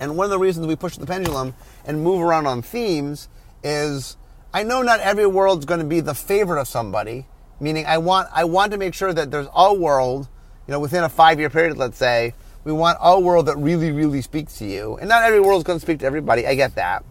And 0.00 0.16
one 0.16 0.24
of 0.24 0.30
the 0.30 0.38
reasons 0.38 0.66
we 0.66 0.76
push 0.76 0.96
the 0.96 1.06
pendulum 1.06 1.54
and 1.84 2.02
move 2.02 2.20
around 2.20 2.46
on 2.46 2.62
themes 2.62 3.28
is 3.62 4.16
I 4.52 4.64
know 4.64 4.82
not 4.82 4.98
every 5.00 5.26
world's 5.26 5.66
going 5.66 5.80
to 5.80 5.86
be 5.86 6.00
the 6.00 6.14
favorite 6.14 6.60
of 6.60 6.66
somebody, 6.66 7.26
Meaning, 7.60 7.84
I 7.84 7.98
want 7.98 8.28
I 8.32 8.44
want 8.44 8.72
to 8.72 8.78
make 8.78 8.94
sure 8.94 9.12
that 9.12 9.30
there's 9.30 9.46
a 9.54 9.74
world, 9.74 10.28
you 10.66 10.72
know, 10.72 10.80
within 10.80 11.04
a 11.04 11.10
five 11.10 11.38
year 11.38 11.50
period, 11.50 11.76
let's 11.76 11.98
say, 11.98 12.34
we 12.64 12.72
want 12.72 12.96
a 13.00 13.20
world 13.20 13.46
that 13.46 13.58
really, 13.58 13.92
really 13.92 14.22
speaks 14.22 14.58
to 14.58 14.64
you. 14.66 14.96
And 14.96 15.08
not 15.10 15.22
every 15.22 15.40
world 15.40 15.58
is 15.58 15.64
going 15.64 15.78
to 15.78 15.82
speak 15.82 15.98
to 15.98 16.06
everybody. 16.06 16.46
I 16.46 16.54
get 16.54 16.74
that. 16.76 17.04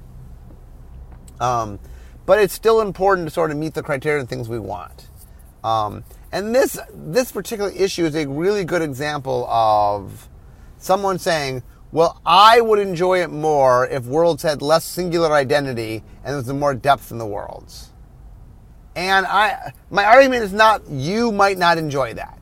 Um, 1.39 1.79
but 2.25 2.39
it's 2.39 2.53
still 2.53 2.81
important 2.81 3.27
to 3.27 3.33
sort 3.33 3.51
of 3.51 3.57
meet 3.57 3.75
the 3.75 3.83
criteria 3.83 4.19
and 4.19 4.27
things 4.27 4.49
we 4.49 4.57
want. 4.57 5.07
Um, 5.63 6.03
and 6.31 6.53
this 6.55 6.79
this 6.93 7.31
particular 7.31 7.69
issue 7.69 8.05
is 8.05 8.15
a 8.15 8.27
really 8.27 8.63
good 8.63 8.81
example 8.81 9.45
of 9.47 10.27
someone 10.79 11.19
saying, 11.19 11.61
"Well, 11.91 12.21
I 12.25 12.61
would 12.61 12.79
enjoy 12.79 13.21
it 13.21 13.29
more 13.29 13.87
if 13.87 14.05
worlds 14.05 14.43
had 14.43 14.61
less 14.61 14.85
singular 14.85 15.31
identity 15.33 16.03
and 16.23 16.35
there's 16.35 16.51
more 16.53 16.73
depth 16.73 17.11
in 17.11 17.17
the 17.17 17.25
worlds." 17.25 17.91
And 18.95 19.25
I, 19.25 19.73
my 19.89 20.05
argument 20.05 20.43
is 20.43 20.53
not 20.53 20.87
you 20.89 21.31
might 21.31 21.57
not 21.57 21.77
enjoy 21.77 22.15
that. 22.15 22.39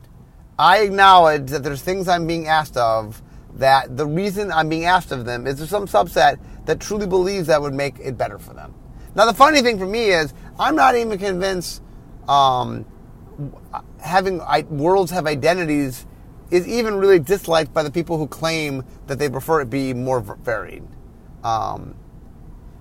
I 0.58 0.78
acknowledge 0.78 1.50
that 1.50 1.62
there's 1.62 1.82
things 1.82 2.08
I'm 2.08 2.26
being 2.26 2.48
asked 2.48 2.76
of 2.76 3.22
that 3.54 3.96
the 3.96 4.06
reason 4.06 4.50
I'm 4.50 4.68
being 4.68 4.84
asked 4.84 5.12
of 5.12 5.24
them 5.24 5.46
is 5.46 5.58
there's 5.58 5.70
some 5.70 5.86
subset 5.86 6.38
that 6.66 6.80
truly 6.80 7.06
believes 7.06 7.46
that 7.46 7.60
would 7.60 7.74
make 7.74 7.98
it 7.98 8.18
better 8.18 8.38
for 8.38 8.54
them. 8.54 8.74
Now, 9.14 9.24
the 9.26 9.34
funny 9.34 9.62
thing 9.62 9.78
for 9.78 9.86
me 9.86 10.10
is 10.10 10.32
I'm 10.58 10.76
not 10.76 10.96
even 10.96 11.18
convinced 11.18 11.82
um, 12.28 12.84
having 14.00 14.40
worlds 14.68 15.10
have 15.10 15.26
identities 15.26 16.06
is 16.50 16.66
even 16.66 16.96
really 16.96 17.18
disliked 17.18 17.72
by 17.74 17.82
the 17.82 17.90
people 17.90 18.18
who 18.18 18.26
claim 18.26 18.84
that 19.06 19.18
they 19.18 19.28
prefer 19.28 19.60
it 19.60 19.70
be 19.70 19.92
more 19.92 20.20
varied. 20.20 20.84
Um, 21.44 21.94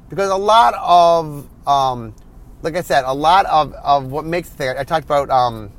because 0.10 0.30
a 0.30 0.38
lot 0.38 0.74
of 0.76 1.50
um, 1.68 2.16
like 2.62 2.76
I 2.76 2.82
said, 2.82 3.04
a 3.06 3.14
lot 3.14 3.46
of, 3.46 3.74
of 3.74 4.12
what 4.12 4.26
makes 4.26 4.50
the 4.50 4.58
thing, 4.58 4.76
I, 4.78 4.84
talked 4.84 5.06
about 5.06 5.30
um, 5.30 5.72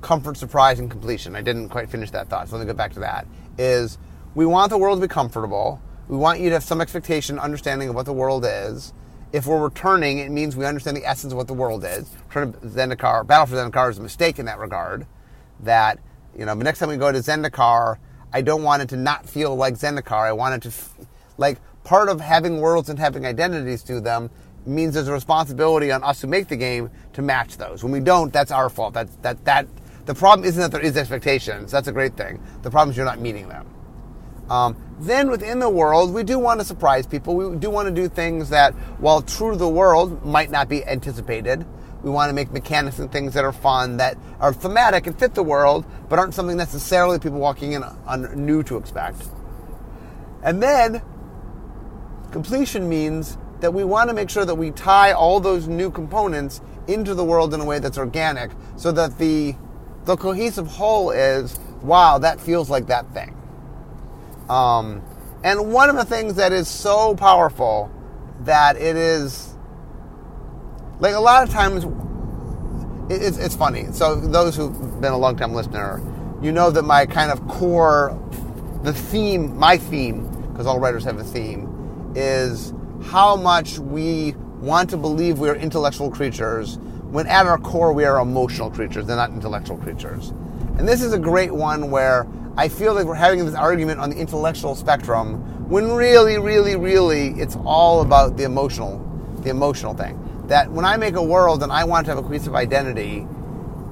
comfort, 0.00 0.36
surprise, 0.36 0.78
and 0.78 0.90
completion. 0.90 1.34
I 1.34 1.42
didn't 1.42 1.68
quite 1.68 1.90
finish 1.90 2.10
that 2.12 2.28
thought, 2.28 2.48
so 2.48 2.56
let 2.56 2.64
me 2.64 2.72
go 2.72 2.76
back 2.76 2.92
to 2.94 3.00
that. 3.00 3.26
Is 3.58 3.98
we 4.34 4.46
want 4.46 4.70
the 4.70 4.78
world 4.78 5.00
to 5.00 5.06
be 5.06 5.12
comfortable. 5.12 5.80
We 6.08 6.16
want 6.16 6.40
you 6.40 6.48
to 6.48 6.54
have 6.54 6.62
some 6.62 6.80
expectation, 6.80 7.38
understanding 7.38 7.88
of 7.88 7.94
what 7.94 8.06
the 8.06 8.12
world 8.12 8.44
is. 8.46 8.92
If 9.32 9.46
we're 9.46 9.62
returning, 9.62 10.18
it 10.18 10.30
means 10.30 10.56
we 10.56 10.64
understand 10.64 10.96
the 10.96 11.04
essence 11.04 11.32
of 11.32 11.36
what 11.36 11.48
the 11.48 11.54
world 11.54 11.84
is. 11.84 12.08
Return 12.28 12.52
to 12.52 12.58
Zendikar, 12.60 13.26
Battle 13.26 13.46
for 13.46 13.56
Zendikar 13.56 13.90
is 13.90 13.98
a 13.98 14.02
mistake 14.02 14.38
in 14.38 14.46
that 14.46 14.58
regard. 14.58 15.06
That, 15.60 15.98
you 16.38 16.44
know, 16.44 16.54
the 16.54 16.64
next 16.64 16.78
time 16.78 16.88
we 16.88 16.96
go 16.96 17.10
to 17.10 17.18
Zendikar, 17.18 17.98
I 18.32 18.42
don't 18.42 18.62
want 18.62 18.82
it 18.82 18.88
to 18.90 18.96
not 18.96 19.28
feel 19.28 19.54
like 19.54 19.74
Zendikar. 19.74 20.26
I 20.26 20.32
want 20.32 20.54
it 20.54 20.70
to, 20.70 20.76
like, 21.38 21.58
part 21.84 22.08
of 22.08 22.20
having 22.20 22.60
worlds 22.60 22.88
and 22.88 22.98
having 22.98 23.24
identities 23.24 23.82
to 23.84 24.00
them 24.00 24.30
means 24.66 24.94
there's 24.94 25.08
a 25.08 25.12
responsibility 25.12 25.92
on 25.92 26.02
us 26.02 26.20
who 26.20 26.26
make 26.26 26.48
the 26.48 26.56
game 26.56 26.90
to 27.12 27.22
match 27.22 27.56
those. 27.56 27.82
When 27.82 27.92
we 27.92 28.00
don't, 28.00 28.32
that's 28.32 28.50
our 28.50 28.68
fault. 28.68 28.94
That's 28.94 29.14
that 29.22 29.44
that 29.44 29.66
the 30.04 30.14
problem 30.14 30.46
isn't 30.46 30.60
that 30.60 30.72
there 30.72 30.80
is 30.80 30.96
expectations. 30.96 31.70
That's 31.70 31.88
a 31.88 31.92
great 31.92 32.16
thing. 32.16 32.42
The 32.62 32.70
problem 32.70 32.90
is 32.90 32.96
you're 32.96 33.06
not 33.06 33.20
meeting 33.20 33.48
them. 33.48 33.66
Um, 34.50 34.76
then 35.00 35.30
within 35.30 35.58
the 35.58 35.68
world, 35.68 36.12
we 36.12 36.22
do 36.22 36.38
want 36.38 36.60
to 36.60 36.66
surprise 36.66 37.06
people. 37.06 37.36
We 37.36 37.56
do 37.56 37.70
want 37.70 37.88
to 37.88 37.94
do 37.94 38.08
things 38.08 38.50
that, 38.50 38.74
while 39.00 39.22
true 39.22 39.52
to 39.52 39.56
the 39.56 39.68
world, 39.68 40.24
might 40.24 40.50
not 40.50 40.68
be 40.68 40.84
anticipated. 40.84 41.66
We 42.06 42.12
want 42.12 42.30
to 42.30 42.34
make 42.34 42.52
mechanics 42.52 43.00
and 43.00 43.10
things 43.10 43.34
that 43.34 43.42
are 43.42 43.52
fun, 43.52 43.96
that 43.96 44.16
are 44.38 44.52
thematic 44.52 45.08
and 45.08 45.18
fit 45.18 45.34
the 45.34 45.42
world, 45.42 45.84
but 46.08 46.20
aren't 46.20 46.34
something 46.34 46.56
necessarily 46.56 47.18
people 47.18 47.40
walking 47.40 47.72
in 47.72 47.82
on 47.82 48.46
new 48.46 48.62
to 48.62 48.76
expect. 48.76 49.26
And 50.44 50.62
then 50.62 51.02
completion 52.30 52.88
means 52.88 53.36
that 53.58 53.74
we 53.74 53.82
want 53.82 54.08
to 54.08 54.14
make 54.14 54.30
sure 54.30 54.44
that 54.44 54.54
we 54.54 54.70
tie 54.70 55.10
all 55.10 55.40
those 55.40 55.66
new 55.66 55.90
components 55.90 56.60
into 56.86 57.12
the 57.12 57.24
world 57.24 57.52
in 57.52 57.60
a 57.60 57.64
way 57.64 57.80
that's 57.80 57.98
organic 57.98 58.52
so 58.76 58.92
that 58.92 59.18
the 59.18 59.56
the 60.04 60.16
cohesive 60.16 60.68
whole 60.68 61.10
is 61.10 61.58
wow 61.82 62.18
that 62.18 62.40
feels 62.40 62.70
like 62.70 62.86
that 62.86 63.12
thing 63.12 63.36
um, 64.48 65.02
and 65.42 65.72
one 65.72 65.90
of 65.90 65.96
the 65.96 66.04
things 66.04 66.34
that 66.36 66.52
is 66.52 66.68
so 66.68 67.16
powerful 67.16 67.90
that 68.42 68.76
it 68.76 68.94
is 68.94 69.55
like 71.00 71.14
a 71.14 71.20
lot 71.20 71.42
of 71.42 71.50
times 71.50 71.84
it's, 73.10 73.38
it's 73.38 73.54
funny 73.54 73.86
so 73.92 74.14
those 74.16 74.56
who've 74.56 75.00
been 75.00 75.12
a 75.12 75.18
long 75.18 75.36
time 75.36 75.52
listener 75.52 76.02
you 76.42 76.52
know 76.52 76.70
that 76.70 76.82
my 76.82 77.06
kind 77.06 77.30
of 77.30 77.46
core 77.48 78.18
the 78.82 78.92
theme 78.92 79.56
my 79.56 79.76
theme 79.76 80.26
because 80.50 80.66
all 80.66 80.78
writers 80.80 81.04
have 81.04 81.18
a 81.18 81.24
theme 81.24 82.12
is 82.14 82.72
how 83.04 83.36
much 83.36 83.78
we 83.78 84.34
want 84.60 84.90
to 84.90 84.96
believe 84.96 85.38
we 85.38 85.48
are 85.48 85.54
intellectual 85.56 86.10
creatures 86.10 86.78
when 87.10 87.26
at 87.28 87.46
our 87.46 87.58
core 87.58 87.92
we 87.92 88.04
are 88.04 88.20
emotional 88.20 88.70
creatures, 88.70 89.06
they're 89.06 89.16
not 89.16 89.30
intellectual 89.30 89.76
creatures. 89.78 90.30
And 90.78 90.88
this 90.88 91.02
is 91.02 91.12
a 91.12 91.18
great 91.18 91.52
one 91.54 91.90
where 91.90 92.26
I 92.56 92.68
feel 92.68 92.94
like 92.94 93.06
we're 93.06 93.14
having 93.14 93.44
this 93.44 93.54
argument 93.54 94.00
on 94.00 94.10
the 94.10 94.16
intellectual 94.16 94.74
spectrum 94.74 95.68
when 95.68 95.92
really, 95.92 96.38
really, 96.38 96.76
really 96.76 97.28
it's 97.40 97.56
all 97.64 98.02
about 98.02 98.36
the 98.36 98.44
emotional, 98.44 98.98
the 99.38 99.50
emotional 99.50 99.94
thing. 99.94 100.18
That 100.48 100.70
when 100.70 100.84
I 100.84 100.96
make 100.96 101.16
a 101.16 101.22
world 101.22 101.62
and 101.62 101.72
I 101.72 101.84
want 101.84 102.06
to 102.06 102.12
have 102.12 102.18
a 102.18 102.22
cohesive 102.22 102.54
identity, 102.54 103.26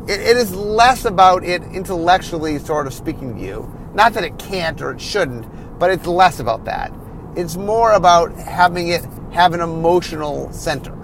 it, 0.07 0.21
it 0.21 0.37
is 0.37 0.55
less 0.55 1.05
about 1.05 1.45
it 1.45 1.63
intellectually 1.63 2.59
sort 2.59 2.87
of 2.87 2.95
speaking 2.95 3.37
to 3.37 3.41
you. 3.41 3.73
Not 3.95 4.13
that 4.15 4.25
it 4.25 4.39
can't 4.39 4.81
or 4.81 4.93
it 4.93 5.01
shouldn't, 5.01 5.79
but 5.79 5.91
it's 5.91 6.07
less 6.07 6.41
about 6.41 6.65
that. 6.67 6.93
It's 7.37 7.57
more 7.57 7.93
about 7.93 8.35
having 8.35 8.89
it 8.89 9.05
have 9.33 9.55
an 9.55 9.61
emotional 9.61 10.53
center. 10.53 10.97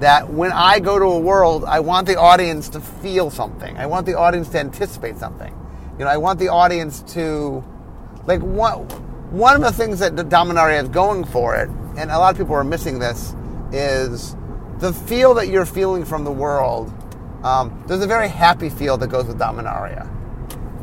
That 0.00 0.30
when 0.30 0.52
I 0.52 0.80
go 0.80 0.98
to 0.98 1.04
a 1.04 1.18
world, 1.18 1.64
I 1.64 1.80
want 1.80 2.06
the 2.06 2.16
audience 2.16 2.70
to 2.70 2.80
feel 2.80 3.28
something. 3.28 3.76
I 3.76 3.84
want 3.84 4.06
the 4.06 4.16
audience 4.16 4.48
to 4.50 4.58
anticipate 4.58 5.18
something. 5.18 5.54
You 5.98 6.06
know, 6.06 6.10
I 6.10 6.16
want 6.16 6.38
the 6.38 6.48
audience 6.48 7.02
to, 7.12 7.62
like, 8.24 8.40
one, 8.40 8.88
one 9.30 9.56
of 9.56 9.60
the 9.60 9.72
things 9.72 9.98
that 9.98 10.14
Dominaria 10.14 10.78
has 10.78 10.88
going 10.88 11.24
for 11.24 11.54
it, 11.56 11.68
and 11.98 12.10
a 12.10 12.18
lot 12.18 12.32
of 12.32 12.38
people 12.38 12.54
are 12.54 12.64
missing 12.64 12.98
this, 12.98 13.34
is 13.72 14.36
the 14.78 14.92
feel 14.92 15.34
that 15.34 15.48
you're 15.48 15.66
feeling 15.66 16.04
from 16.04 16.24
the 16.24 16.32
world. 16.32 16.92
Um, 17.44 17.82
there's 17.86 18.02
a 18.02 18.06
very 18.06 18.28
happy 18.28 18.68
feel 18.68 18.96
that 18.98 19.08
goes 19.08 19.26
with 19.26 19.38
Dominaria. 19.38 20.08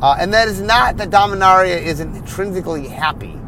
Uh, 0.00 0.16
and 0.18 0.32
that 0.32 0.48
is 0.48 0.60
not 0.60 0.96
that 0.98 1.10
Dominaria 1.10 1.80
is 1.80 2.00
intrinsically 2.00 2.86
happy. 2.86 3.38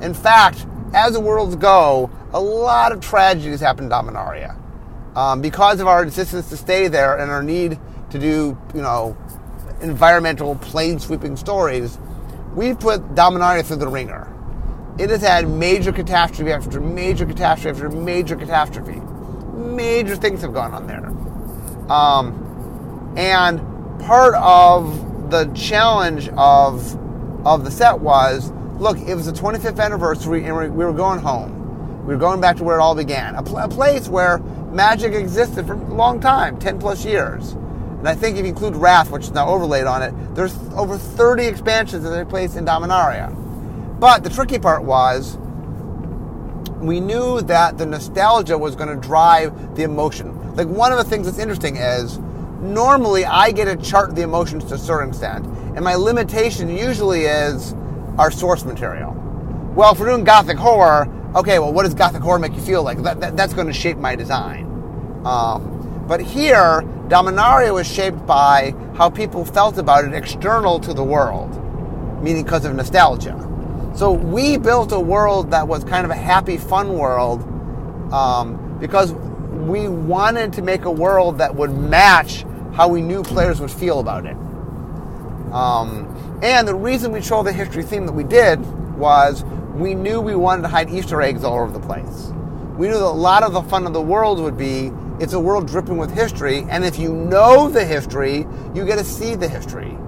In 0.00 0.14
fact, 0.14 0.66
as 0.92 1.12
the 1.12 1.20
worlds 1.20 1.56
go, 1.56 2.10
a 2.32 2.40
lot 2.40 2.92
of 2.92 3.00
tragedies 3.00 3.60
happen 3.60 3.84
in 3.84 3.90
Dominaria. 3.90 4.56
Um, 5.16 5.40
because 5.40 5.80
of 5.80 5.86
our 5.86 6.02
insistence 6.02 6.48
to 6.50 6.56
stay 6.56 6.88
there 6.88 7.18
and 7.18 7.30
our 7.30 7.42
need 7.42 7.78
to 8.10 8.18
do, 8.18 8.58
you 8.74 8.82
know, 8.82 9.16
environmental 9.80 10.56
plane 10.56 10.98
sweeping 10.98 11.36
stories, 11.36 11.98
we 12.54 12.74
put 12.74 13.14
Dominaria 13.14 13.64
through 13.64 13.76
the 13.76 13.88
ringer. 13.88 14.29
It 15.00 15.08
has 15.08 15.22
had 15.22 15.48
major 15.48 15.92
catastrophe 15.92 16.52
after 16.52 16.78
major 16.78 17.24
catastrophe 17.24 17.70
after 17.70 17.88
major 17.88 18.36
catastrophe. 18.36 19.00
Major 19.54 20.14
things 20.14 20.42
have 20.42 20.52
gone 20.52 20.74
on 20.74 20.86
there. 20.86 21.06
Um, 21.90 23.14
and 23.16 23.60
part 24.02 24.34
of 24.34 25.30
the 25.30 25.46
challenge 25.54 26.28
of 26.36 26.98
of 27.46 27.64
the 27.64 27.70
set 27.70 28.00
was 28.00 28.52
look, 28.78 28.98
it 28.98 29.14
was 29.14 29.24
the 29.24 29.32
25th 29.32 29.80
anniversary 29.80 30.44
and 30.44 30.54
we 30.54 30.84
were 30.84 30.92
going 30.92 31.20
home. 31.20 32.04
We 32.06 32.12
were 32.12 32.20
going 32.20 32.42
back 32.42 32.58
to 32.58 32.64
where 32.64 32.78
it 32.78 32.82
all 32.82 32.94
began. 32.94 33.36
A, 33.36 33.42
pl- 33.42 33.56
a 33.56 33.68
place 33.68 34.06
where 34.06 34.36
magic 34.70 35.14
existed 35.14 35.66
for 35.66 35.72
a 35.72 35.94
long 35.94 36.20
time 36.20 36.58
10 36.58 36.78
plus 36.78 37.06
years. 37.06 37.52
And 37.52 38.06
I 38.06 38.14
think 38.14 38.36
if 38.36 38.42
you 38.42 38.50
include 38.50 38.76
Rath, 38.76 39.10
which 39.10 39.22
is 39.24 39.30
now 39.30 39.48
overlaid 39.48 39.86
on 39.86 40.02
it, 40.02 40.12
there's 40.34 40.54
over 40.72 40.98
30 40.98 41.46
expansions 41.46 42.04
that 42.04 42.14
take 42.14 42.28
place 42.28 42.54
in 42.54 42.66
Dominaria. 42.66 43.34
But 44.00 44.24
the 44.24 44.30
tricky 44.30 44.58
part 44.58 44.82
was 44.82 45.36
we 46.80 47.00
knew 47.00 47.42
that 47.42 47.76
the 47.76 47.84
nostalgia 47.84 48.56
was 48.56 48.74
going 48.74 48.88
to 48.88 48.96
drive 48.96 49.76
the 49.76 49.82
emotion. 49.82 50.56
Like 50.56 50.68
one 50.68 50.90
of 50.90 50.96
the 50.96 51.04
things 51.04 51.26
that's 51.26 51.38
interesting 51.38 51.76
is 51.76 52.18
normally 52.60 53.26
I 53.26 53.52
get 53.52 53.66
to 53.66 53.76
chart 53.76 54.14
the 54.14 54.22
emotions 54.22 54.64
to 54.64 54.74
a 54.74 54.78
certain 54.78 55.10
extent, 55.10 55.46
and 55.76 55.82
my 55.82 55.94
limitation 55.96 56.74
usually 56.74 57.24
is 57.24 57.74
our 58.16 58.30
source 58.30 58.64
material. 58.64 59.12
Well, 59.76 59.92
if 59.92 60.00
we're 60.00 60.08
doing 60.08 60.24
gothic 60.24 60.56
horror, 60.56 61.06
okay, 61.36 61.58
well, 61.58 61.72
what 61.72 61.84
does 61.84 61.92
gothic 61.92 62.22
horror 62.22 62.38
make 62.38 62.54
you 62.54 62.62
feel 62.62 62.82
like? 62.82 63.02
That, 63.02 63.20
that 63.20 63.36
that's 63.36 63.52
going 63.52 63.66
to 63.66 63.72
shape 63.72 63.98
my 63.98 64.16
design. 64.16 64.64
Um, 65.26 66.04
but 66.08 66.22
here, 66.22 66.80
Dominaria 67.08 67.74
was 67.74 67.86
shaped 67.86 68.26
by 68.26 68.74
how 68.94 69.10
people 69.10 69.44
felt 69.44 69.76
about 69.76 70.06
it 70.06 70.14
external 70.14 70.80
to 70.80 70.94
the 70.94 71.04
world, 71.04 71.52
meaning 72.22 72.44
because 72.44 72.64
of 72.64 72.74
nostalgia. 72.74 73.36
So 73.94 74.12
we 74.12 74.56
built 74.56 74.92
a 74.92 75.00
world 75.00 75.50
that 75.50 75.66
was 75.66 75.84
kind 75.84 76.04
of 76.04 76.10
a 76.10 76.16
happy, 76.16 76.56
fun 76.56 76.96
world 76.96 77.42
um, 78.12 78.78
because 78.78 79.12
we 79.12 79.88
wanted 79.88 80.52
to 80.54 80.62
make 80.62 80.84
a 80.84 80.90
world 80.90 81.38
that 81.38 81.54
would 81.54 81.76
match 81.76 82.44
how 82.72 82.88
we 82.88 83.02
knew 83.02 83.22
players 83.22 83.60
would 83.60 83.70
feel 83.70 84.00
about 84.00 84.26
it. 84.26 84.36
Um, 85.52 86.38
and 86.42 86.66
the 86.66 86.74
reason 86.74 87.12
we 87.12 87.20
chose 87.20 87.44
the 87.44 87.52
history 87.52 87.82
theme 87.82 88.06
that 88.06 88.12
we 88.12 88.24
did 88.24 88.60
was 88.96 89.44
we 89.74 89.94
knew 89.94 90.20
we 90.20 90.34
wanted 90.34 90.62
to 90.62 90.68
hide 90.68 90.90
Easter 90.90 91.20
eggs 91.20 91.44
all 91.44 91.58
over 91.58 91.72
the 91.72 91.84
place. 91.84 92.32
We 92.76 92.86
knew 92.86 92.94
that 92.94 93.02
a 93.02 93.10
lot 93.10 93.42
of 93.42 93.52
the 93.52 93.62
fun 93.62 93.86
of 93.86 93.92
the 93.92 94.00
world 94.00 94.38
would 94.38 94.56
be 94.56 94.92
it's 95.18 95.34
a 95.34 95.40
world 95.40 95.66
dripping 95.66 95.98
with 95.98 96.10
history, 96.10 96.64
and 96.70 96.82
if 96.82 96.98
you 96.98 97.12
know 97.12 97.68
the 97.68 97.84
history, 97.84 98.46
you 98.74 98.86
get 98.86 98.96
to 98.96 99.04
see 99.04 99.34
the 99.34 99.48
history. 99.48 99.98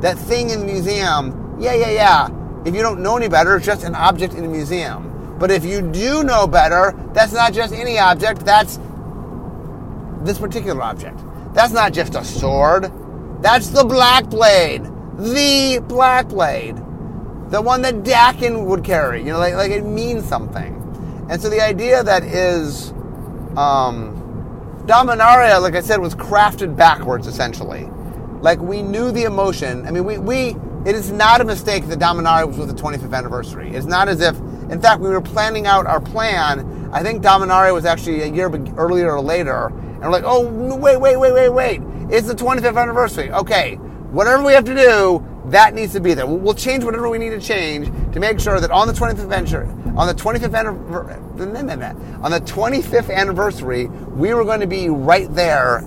That 0.00 0.16
thing 0.16 0.50
in 0.50 0.60
the 0.60 0.66
museum, 0.66 1.56
yeah, 1.58 1.74
yeah, 1.74 1.90
yeah. 1.90 2.28
If 2.64 2.74
you 2.74 2.82
don't 2.82 3.00
know 3.00 3.16
any 3.16 3.28
better, 3.28 3.56
it's 3.56 3.66
just 3.66 3.84
an 3.84 3.94
object 3.94 4.34
in 4.34 4.44
a 4.44 4.48
museum. 4.48 5.36
But 5.38 5.50
if 5.50 5.64
you 5.64 5.80
do 5.80 6.22
know 6.22 6.46
better, 6.46 6.94
that's 7.14 7.32
not 7.32 7.54
just 7.54 7.72
any 7.72 7.98
object, 7.98 8.44
that's 8.44 8.78
this 10.22 10.38
particular 10.38 10.82
object. 10.82 11.18
That's 11.54 11.72
not 11.72 11.92
just 11.92 12.14
a 12.14 12.24
sword. 12.24 12.92
That's 13.40 13.68
the 13.68 13.84
Black 13.84 14.28
Blade. 14.28 14.84
The 15.16 15.82
Black 15.88 16.28
Blade. 16.28 16.76
The 17.50 17.60
one 17.60 17.82
that 17.82 18.02
Dakkon 18.02 18.66
would 18.66 18.84
carry. 18.84 19.20
You 19.20 19.32
know, 19.32 19.38
like, 19.38 19.54
like 19.54 19.70
it 19.70 19.84
means 19.84 20.26
something. 20.26 20.76
And 21.30 21.40
so 21.40 21.48
the 21.48 21.60
idea 21.60 22.02
that 22.04 22.22
is 22.22 22.90
um, 23.56 24.16
Dominaria, 24.86 25.60
like 25.60 25.74
I 25.74 25.80
said, 25.80 26.00
was 26.00 26.14
crafted 26.14 26.76
backwards 26.76 27.26
essentially. 27.26 27.88
Like 28.40 28.60
we 28.60 28.82
knew 28.82 29.10
the 29.10 29.24
emotion. 29.24 29.86
I 29.86 29.90
mean, 29.90 30.04
we, 30.04 30.18
we 30.18 30.56
it 30.86 30.94
is 30.94 31.10
not 31.10 31.40
a 31.40 31.44
mistake 31.44 31.86
that 31.88 31.98
Dominaria 31.98 32.46
was 32.46 32.56
with 32.56 32.68
the 32.68 32.82
25th 32.82 33.12
anniversary. 33.14 33.70
It's 33.70 33.86
not 33.86 34.08
as 34.08 34.20
if, 34.20 34.36
in 34.70 34.80
fact, 34.80 35.00
we 35.00 35.10
were 35.10 35.20
planning 35.20 35.66
out 35.66 35.86
our 35.86 36.00
plan. 36.00 36.90
I 36.92 37.02
think 37.02 37.22
Dominaria 37.22 37.74
was 37.74 37.84
actually 37.84 38.22
a 38.22 38.26
year 38.26 38.50
earlier 38.76 39.12
or 39.12 39.20
later, 39.20 39.66
and 39.66 40.02
we're 40.02 40.10
like, 40.10 40.24
oh, 40.24 40.46
wait, 40.76 40.98
wait, 40.98 41.16
wait, 41.18 41.32
wait, 41.32 41.48
wait. 41.50 41.82
It's 42.10 42.26
the 42.26 42.34
25th 42.34 42.80
anniversary. 42.80 43.30
Okay, 43.30 43.74
whatever 44.10 44.42
we 44.42 44.54
have 44.54 44.64
to 44.64 44.74
do, 44.74 45.24
that 45.46 45.74
needs 45.74 45.92
to 45.92 46.00
be 46.00 46.14
there. 46.14 46.26
We'll 46.26 46.54
change 46.54 46.82
whatever 46.84 47.08
we 47.08 47.18
need 47.18 47.30
to 47.30 47.40
change 47.40 47.88
to 48.12 48.20
make 48.20 48.40
sure 48.40 48.58
that 48.58 48.70
on 48.70 48.86
the 48.86 48.94
25th 48.94 49.32
anniversary, 49.32 49.68
on 49.96 50.06
the 50.06 50.14
25th 50.14 50.54
anniversary, 50.54 51.16
on 52.22 52.30
the 52.30 52.40
25th 52.40 53.14
anniversary, 53.14 53.86
we 53.86 54.32
were 54.32 54.44
going 54.44 54.60
to 54.60 54.66
be 54.66 54.88
right 54.88 55.32
there 55.34 55.78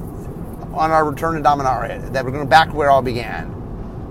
on 0.73 0.91
our 0.91 1.09
return 1.09 1.35
to 1.35 1.41
Dominaria. 1.41 2.11
That 2.13 2.25
we're 2.25 2.31
going 2.31 2.47
back 2.47 2.69
to 2.69 2.75
where 2.75 2.89
it 2.89 2.91
all 2.91 3.01
began. 3.01 3.49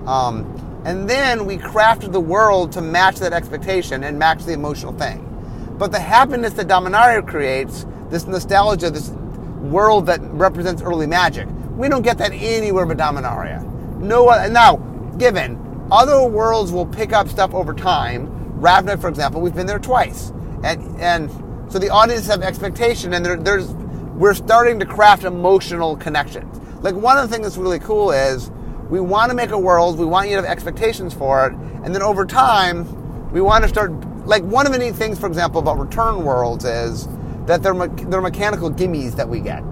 Um, 0.05 0.62
and 0.85 1.09
then 1.09 1.45
we 1.45 1.57
crafted 1.57 2.11
the 2.11 2.19
world 2.19 2.71
to 2.73 2.81
match 2.81 3.17
that 3.17 3.33
expectation 3.33 4.03
and 4.03 4.19
match 4.19 4.43
the 4.43 4.53
emotional 4.53 4.93
thing. 4.93 5.29
But 5.77 5.91
the 5.91 5.99
happiness 5.99 6.53
that 6.53 6.67
Dominaria 6.67 7.25
creates, 7.27 7.85
this 8.09 8.27
nostalgia, 8.27 8.89
this 8.89 9.09
world 9.09 10.05
that 10.07 10.19
represents 10.21 10.81
early 10.81 11.07
magic. 11.07 11.47
We 11.75 11.89
don't 11.89 12.03
get 12.03 12.17
that 12.19 12.31
anywhere 12.31 12.85
but 12.85 12.97
Dominaria. 12.97 13.63
No 13.99 14.25
now, 14.49 14.75
given 15.17 15.87
other 15.91 16.23
worlds 16.23 16.71
will 16.71 16.85
pick 16.85 17.13
up 17.13 17.27
stuff 17.27 17.53
over 17.53 17.73
time. 17.73 18.27
Ravnica, 18.59 18.99
for 18.99 19.09
example, 19.09 19.41
we've 19.41 19.55
been 19.55 19.67
there 19.67 19.79
twice, 19.79 20.31
and 20.63 20.99
and 21.01 21.29
so 21.71 21.79
the 21.79 21.89
audience 21.89 22.27
have 22.27 22.41
expectation, 22.41 23.13
and 23.13 23.25
there, 23.25 23.35
there's 23.35 23.69
we're 24.15 24.33
starting 24.33 24.79
to 24.79 24.85
craft 24.85 25.23
emotional 25.23 25.95
connections. 25.97 26.59
Like 26.81 26.95
one 26.95 27.17
of 27.17 27.27
the 27.27 27.33
things 27.33 27.47
that's 27.47 27.57
really 27.57 27.79
cool 27.79 28.11
is 28.11 28.51
we 28.93 28.99
want 28.99 29.31
to 29.31 29.35
make 29.35 29.49
a 29.49 29.57
world, 29.57 29.97
we 29.97 30.05
want 30.05 30.29
you 30.29 30.35
to 30.35 30.43
have 30.43 30.51
expectations 30.51 31.15
for 31.15 31.47
it, 31.47 31.53
and 31.83 31.95
then 31.95 32.03
over 32.03 32.27
time, 32.27 33.31
we 33.31 33.41
want 33.41 33.63
to 33.63 33.67
start. 33.67 33.91
Like 34.27 34.43
one 34.43 34.67
of 34.67 34.71
the 34.71 34.77
neat 34.77 34.93
things, 34.93 35.17
for 35.17 35.25
example, 35.25 35.61
about 35.61 35.79
return 35.79 36.23
worlds 36.23 36.63
is 36.63 37.07
that 37.47 37.63
they're, 37.63 37.73
me- 37.73 38.03
they're 38.03 38.21
mechanical 38.21 38.69
gimmies 38.69 39.15
that 39.15 39.27
we 39.27 39.39
get. 39.39 39.63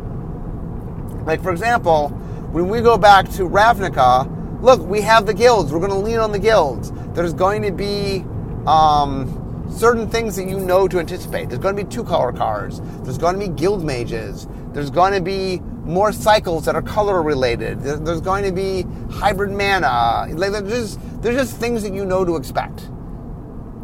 Like, 1.23 1.43
for 1.43 1.51
example, 1.51 2.09
when 2.49 2.67
we 2.67 2.81
go 2.81 2.97
back 2.97 3.29
to 3.33 3.43
Ravnica, 3.47 4.59
look, 4.59 4.81
we 4.81 5.01
have 5.01 5.27
the 5.27 5.35
guilds. 5.35 5.71
We're 5.71 5.87
going 5.87 5.91
to 5.91 5.97
lean 5.97 6.17
on 6.17 6.31
the 6.31 6.39
guilds. 6.39 6.91
There's 7.13 7.33
going 7.33 7.61
to 7.61 7.71
be 7.71 8.25
um, 8.65 9.67
certain 9.71 10.09
things 10.09 10.35
that 10.37 10.49
you 10.49 10.59
know 10.59 10.87
to 10.87 10.97
anticipate. 10.97 11.49
There's 11.49 11.61
going 11.61 11.77
to 11.77 11.83
be 11.83 11.89
two 11.89 12.03
color 12.03 12.33
cards. 12.33 12.81
There's 13.03 13.19
going 13.19 13.39
to 13.39 13.47
be 13.47 13.53
guild 13.53 13.83
mages. 13.83 14.47
There's 14.73 14.89
going 14.89 15.13
to 15.13 15.21
be 15.21 15.61
more 15.83 16.11
cycles 16.11 16.65
that 16.65 16.75
are 16.75 16.81
color 16.81 17.21
related. 17.21 17.81
There's 17.81 18.21
going 18.21 18.43
to 18.43 18.51
be 18.51 18.83
hybrid 19.11 19.51
mana. 19.51 20.27
Like 20.35 20.51
there's 20.51 20.95
just, 20.95 21.21
there's 21.21 21.35
just 21.35 21.57
things 21.57 21.83
that 21.83 21.93
you 21.93 22.05
know 22.05 22.23
to 22.23 22.35
expect. 22.35 22.89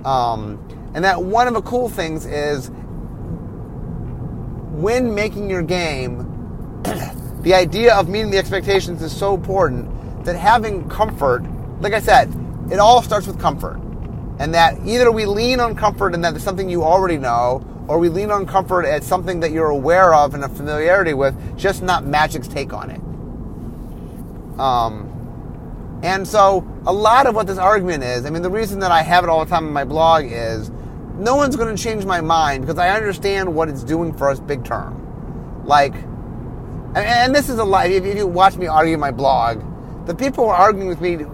Um, 0.05 0.63
and 0.93 1.03
that 1.03 1.21
one 1.21 1.47
of 1.47 1.53
the 1.53 1.61
cool 1.61 1.89
things 1.89 2.25
is 2.25 2.69
when 4.77 5.13
making 5.13 5.49
your 5.49 5.63
game, 5.63 6.19
the 7.41 7.53
idea 7.53 7.95
of 7.95 8.07
meeting 8.07 8.31
the 8.31 8.37
expectations 8.37 9.01
is 9.01 9.15
so 9.15 9.33
important 9.33 9.89
that 10.23 10.35
having 10.35 10.87
comfort, 10.87 11.43
like 11.81 11.93
I 11.93 11.99
said, 11.99 12.33
it 12.71 12.79
all 12.79 13.01
starts 13.01 13.27
with 13.27 13.39
comfort. 13.39 13.81
And 14.39 14.53
that 14.53 14.77
either 14.85 15.11
we 15.11 15.25
lean 15.25 15.59
on 15.59 15.75
comfort 15.75 16.13
and 16.13 16.23
that 16.23 16.35
it's 16.35 16.43
something 16.43 16.69
you 16.69 16.83
already 16.83 17.17
know, 17.17 17.65
or 17.87 17.99
we 17.99 18.09
lean 18.09 18.31
on 18.31 18.45
comfort 18.45 18.85
as 18.85 19.05
something 19.05 19.39
that 19.39 19.51
you're 19.51 19.69
aware 19.69 20.13
of 20.13 20.33
and 20.33 20.43
a 20.43 20.49
familiarity 20.49 21.13
with, 21.13 21.57
just 21.57 21.81
not 21.81 22.05
magic's 22.05 22.47
take 22.47 22.73
on 22.73 22.91
it. 22.91 24.59
Um, 24.59 25.99
and 26.03 26.27
so, 26.27 26.67
a 26.85 26.93
lot 26.93 27.27
of 27.27 27.35
what 27.35 27.47
this 27.47 27.57
argument 27.57 28.03
is, 28.03 28.25
I 28.25 28.29
mean, 28.29 28.41
the 28.41 28.51
reason 28.51 28.79
that 28.79 28.91
I 28.91 29.01
have 29.01 29.23
it 29.23 29.29
all 29.29 29.43
the 29.43 29.49
time 29.49 29.65
in 29.65 29.73
my 29.73 29.83
blog 29.83 30.25
is 30.25 30.69
no 31.15 31.35
one's 31.35 31.55
going 31.55 31.75
to 31.75 31.81
change 31.81 32.05
my 32.05 32.21
mind 32.21 32.61
because 32.61 32.77
I 32.77 32.89
understand 32.89 33.53
what 33.53 33.69
it's 33.69 33.83
doing 33.83 34.13
for 34.13 34.29
us 34.29 34.39
big 34.39 34.63
term. 34.63 35.63
Like, 35.65 35.95
and, 35.95 36.97
and 36.97 37.35
this 37.35 37.49
is 37.49 37.59
a. 37.59 37.65
If, 37.85 38.05
if 38.05 38.17
you 38.17 38.27
watch 38.27 38.57
me 38.57 38.67
argue 38.67 38.97
my 38.97 39.11
blog, 39.11 39.63
the 40.05 40.13
people 40.13 40.45
who 40.45 40.49
are 40.51 40.55
arguing 40.55 40.87
with 40.87 41.01
me, 41.01 41.25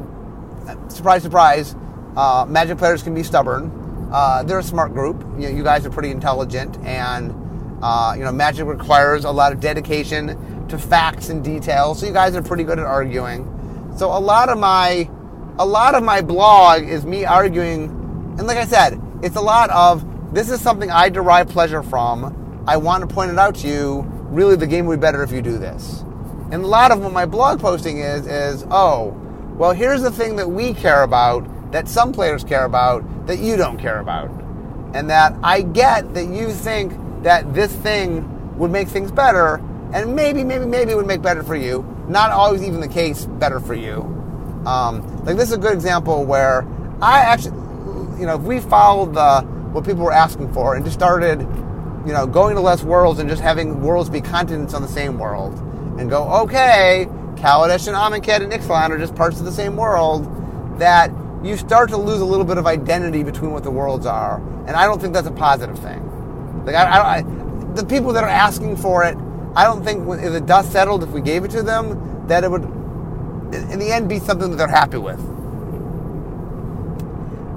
surprise, 0.87 1.23
surprise, 1.23 1.75
uh, 2.15 2.45
magic 2.47 2.77
players 2.77 3.03
can 3.03 3.13
be 3.13 3.23
stubborn. 3.23 3.82
Uh, 4.13 4.43
they're 4.43 4.59
a 4.59 4.63
smart 4.63 4.93
group. 4.93 5.19
You, 5.39 5.49
know, 5.49 5.57
you 5.57 5.63
guys 5.63 5.85
are 5.85 5.89
pretty 5.89 6.11
intelligent, 6.11 6.77
and 6.85 7.33
uh, 7.81 8.13
you 8.15 8.23
know, 8.23 8.31
magic 8.31 8.67
requires 8.67 9.25
a 9.25 9.31
lot 9.31 9.51
of 9.51 9.59
dedication 9.59 10.67
to 10.67 10.77
facts 10.77 11.29
and 11.29 11.43
details. 11.43 11.99
So 11.99 12.05
you 12.05 12.13
guys 12.13 12.35
are 12.35 12.43
pretty 12.43 12.63
good 12.63 12.77
at 12.77 12.85
arguing. 12.85 13.49
So 13.97 14.15
a 14.15 14.19
lot 14.19 14.49
of 14.49 14.59
my, 14.59 15.09
a 15.57 15.65
lot 15.65 15.95
of 15.95 16.03
my 16.03 16.21
blog 16.21 16.83
is 16.83 17.05
me 17.05 17.25
arguing, 17.25 17.85
and 18.37 18.45
like 18.45 18.57
I 18.57 18.65
said, 18.65 19.01
it's 19.23 19.35
a 19.35 19.41
lot 19.41 19.71
of 19.71 20.05
this 20.33 20.49
is 20.49 20.61
something 20.61 20.91
I 20.91 21.09
derive 21.09 21.49
pleasure 21.49 21.83
from. 21.83 22.63
I 22.67 22.77
want 22.77 23.07
to 23.07 23.13
point 23.13 23.31
it 23.31 23.39
out 23.39 23.55
to 23.55 23.67
you. 23.67 24.01
Really, 24.29 24.55
the 24.55 24.67
game 24.67 24.85
would 24.85 24.99
be 24.99 25.01
better 25.01 25.23
if 25.23 25.31
you 25.31 25.41
do 25.41 25.57
this. 25.57 26.01
And 26.51 26.63
a 26.63 26.67
lot 26.67 26.91
of 26.91 26.99
what 27.01 27.11
my 27.11 27.25
blog 27.25 27.59
posting 27.59 27.97
is 27.97 28.27
is 28.27 28.65
oh, 28.69 29.19
well, 29.57 29.73
here's 29.73 30.01
the 30.01 30.11
thing 30.11 30.35
that 30.35 30.49
we 30.49 30.73
care 30.73 31.03
about 31.03 31.47
that 31.73 31.89
some 31.89 32.13
players 32.13 32.43
care 32.43 32.63
about 32.65 33.03
that 33.27 33.39
you 33.39 33.57
don't 33.57 33.77
care 33.77 33.99
about. 33.99 34.29
and 34.93 35.09
that 35.09 35.35
I 35.43 35.61
get 35.61 36.13
that 36.13 36.25
you 36.25 36.51
think 36.51 36.93
that 37.23 37.53
this 37.53 37.73
thing 37.73 38.57
would 38.57 38.71
make 38.71 38.87
things 38.87 39.11
better, 39.11 39.55
and 39.93 40.15
maybe, 40.15 40.43
maybe, 40.43 40.65
maybe 40.65 40.91
it 40.91 40.95
would 40.95 41.07
make 41.07 41.21
better 41.21 41.43
for 41.43 41.55
you. 41.55 41.83
Not 42.07 42.31
always 42.31 42.63
even 42.63 42.79
the 42.79 42.87
case 42.87 43.25
better 43.25 43.59
for 43.59 43.73
you. 43.73 44.01
Um, 44.65 45.23
like 45.25 45.35
this 45.35 45.49
is 45.49 45.55
a 45.55 45.57
good 45.57 45.73
example 45.73 46.25
where 46.25 46.65
I 47.01 47.19
actually, 47.19 47.57
you 48.19 48.25
know, 48.25 48.35
if 48.35 48.41
we 48.41 48.59
followed 48.59 49.13
the 49.13 49.41
what 49.71 49.85
people 49.85 50.03
were 50.03 50.13
asking 50.13 50.53
for 50.53 50.75
and 50.75 50.85
just 50.85 50.95
started, 50.97 51.41
you 52.05 52.13
know, 52.13 52.27
going 52.27 52.55
to 52.55 52.61
less 52.61 52.83
worlds 52.83 53.19
and 53.19 53.27
just 53.27 53.41
having 53.41 53.81
worlds 53.81 54.09
be 54.09 54.21
continents 54.21 54.73
on 54.73 54.81
the 54.83 54.87
same 54.87 55.17
world, 55.17 55.57
and 55.99 56.09
go, 56.09 56.29
okay, 56.43 57.07
Kaladesh 57.35 57.87
and 57.87 57.95
Amonkhet 57.97 58.41
and 58.41 58.51
Ixalan 58.51 58.91
are 58.91 58.97
just 58.99 59.15
parts 59.15 59.39
of 59.39 59.45
the 59.45 59.51
same 59.51 59.75
world, 59.75 60.29
that 60.79 61.09
you 61.43 61.57
start 61.57 61.89
to 61.89 61.97
lose 61.97 62.21
a 62.21 62.25
little 62.25 62.45
bit 62.45 62.57
of 62.57 62.65
identity 62.65 63.23
between 63.23 63.51
what 63.51 63.63
the 63.63 63.71
worlds 63.71 64.05
are, 64.05 64.37
and 64.65 64.71
I 64.71 64.85
don't 64.85 65.01
think 65.01 65.13
that's 65.13 65.27
a 65.27 65.31
positive 65.31 65.77
thing. 65.79 66.65
Like 66.65 66.75
I, 66.75 66.85
I, 66.85 67.17
I 67.17 67.21
the 67.73 67.85
people 67.85 68.13
that 68.13 68.23
are 68.23 68.29
asking 68.29 68.77
for 68.77 69.03
it, 69.03 69.17
I 69.55 69.65
don't 69.65 69.83
think 69.83 70.07
if 70.07 70.31
the 70.31 70.41
dust 70.41 70.71
settled, 70.71 71.03
if 71.03 71.09
we 71.09 71.21
gave 71.21 71.43
it 71.43 71.51
to 71.51 71.63
them, 71.63 72.27
that 72.27 72.43
it 72.43 72.51
would, 72.51 72.63
in 72.63 73.79
the 73.79 73.91
end, 73.91 74.07
be 74.07 74.19
something 74.19 74.49
that 74.49 74.57
they're 74.57 74.67
happy 74.67 74.97
with. 74.97 75.19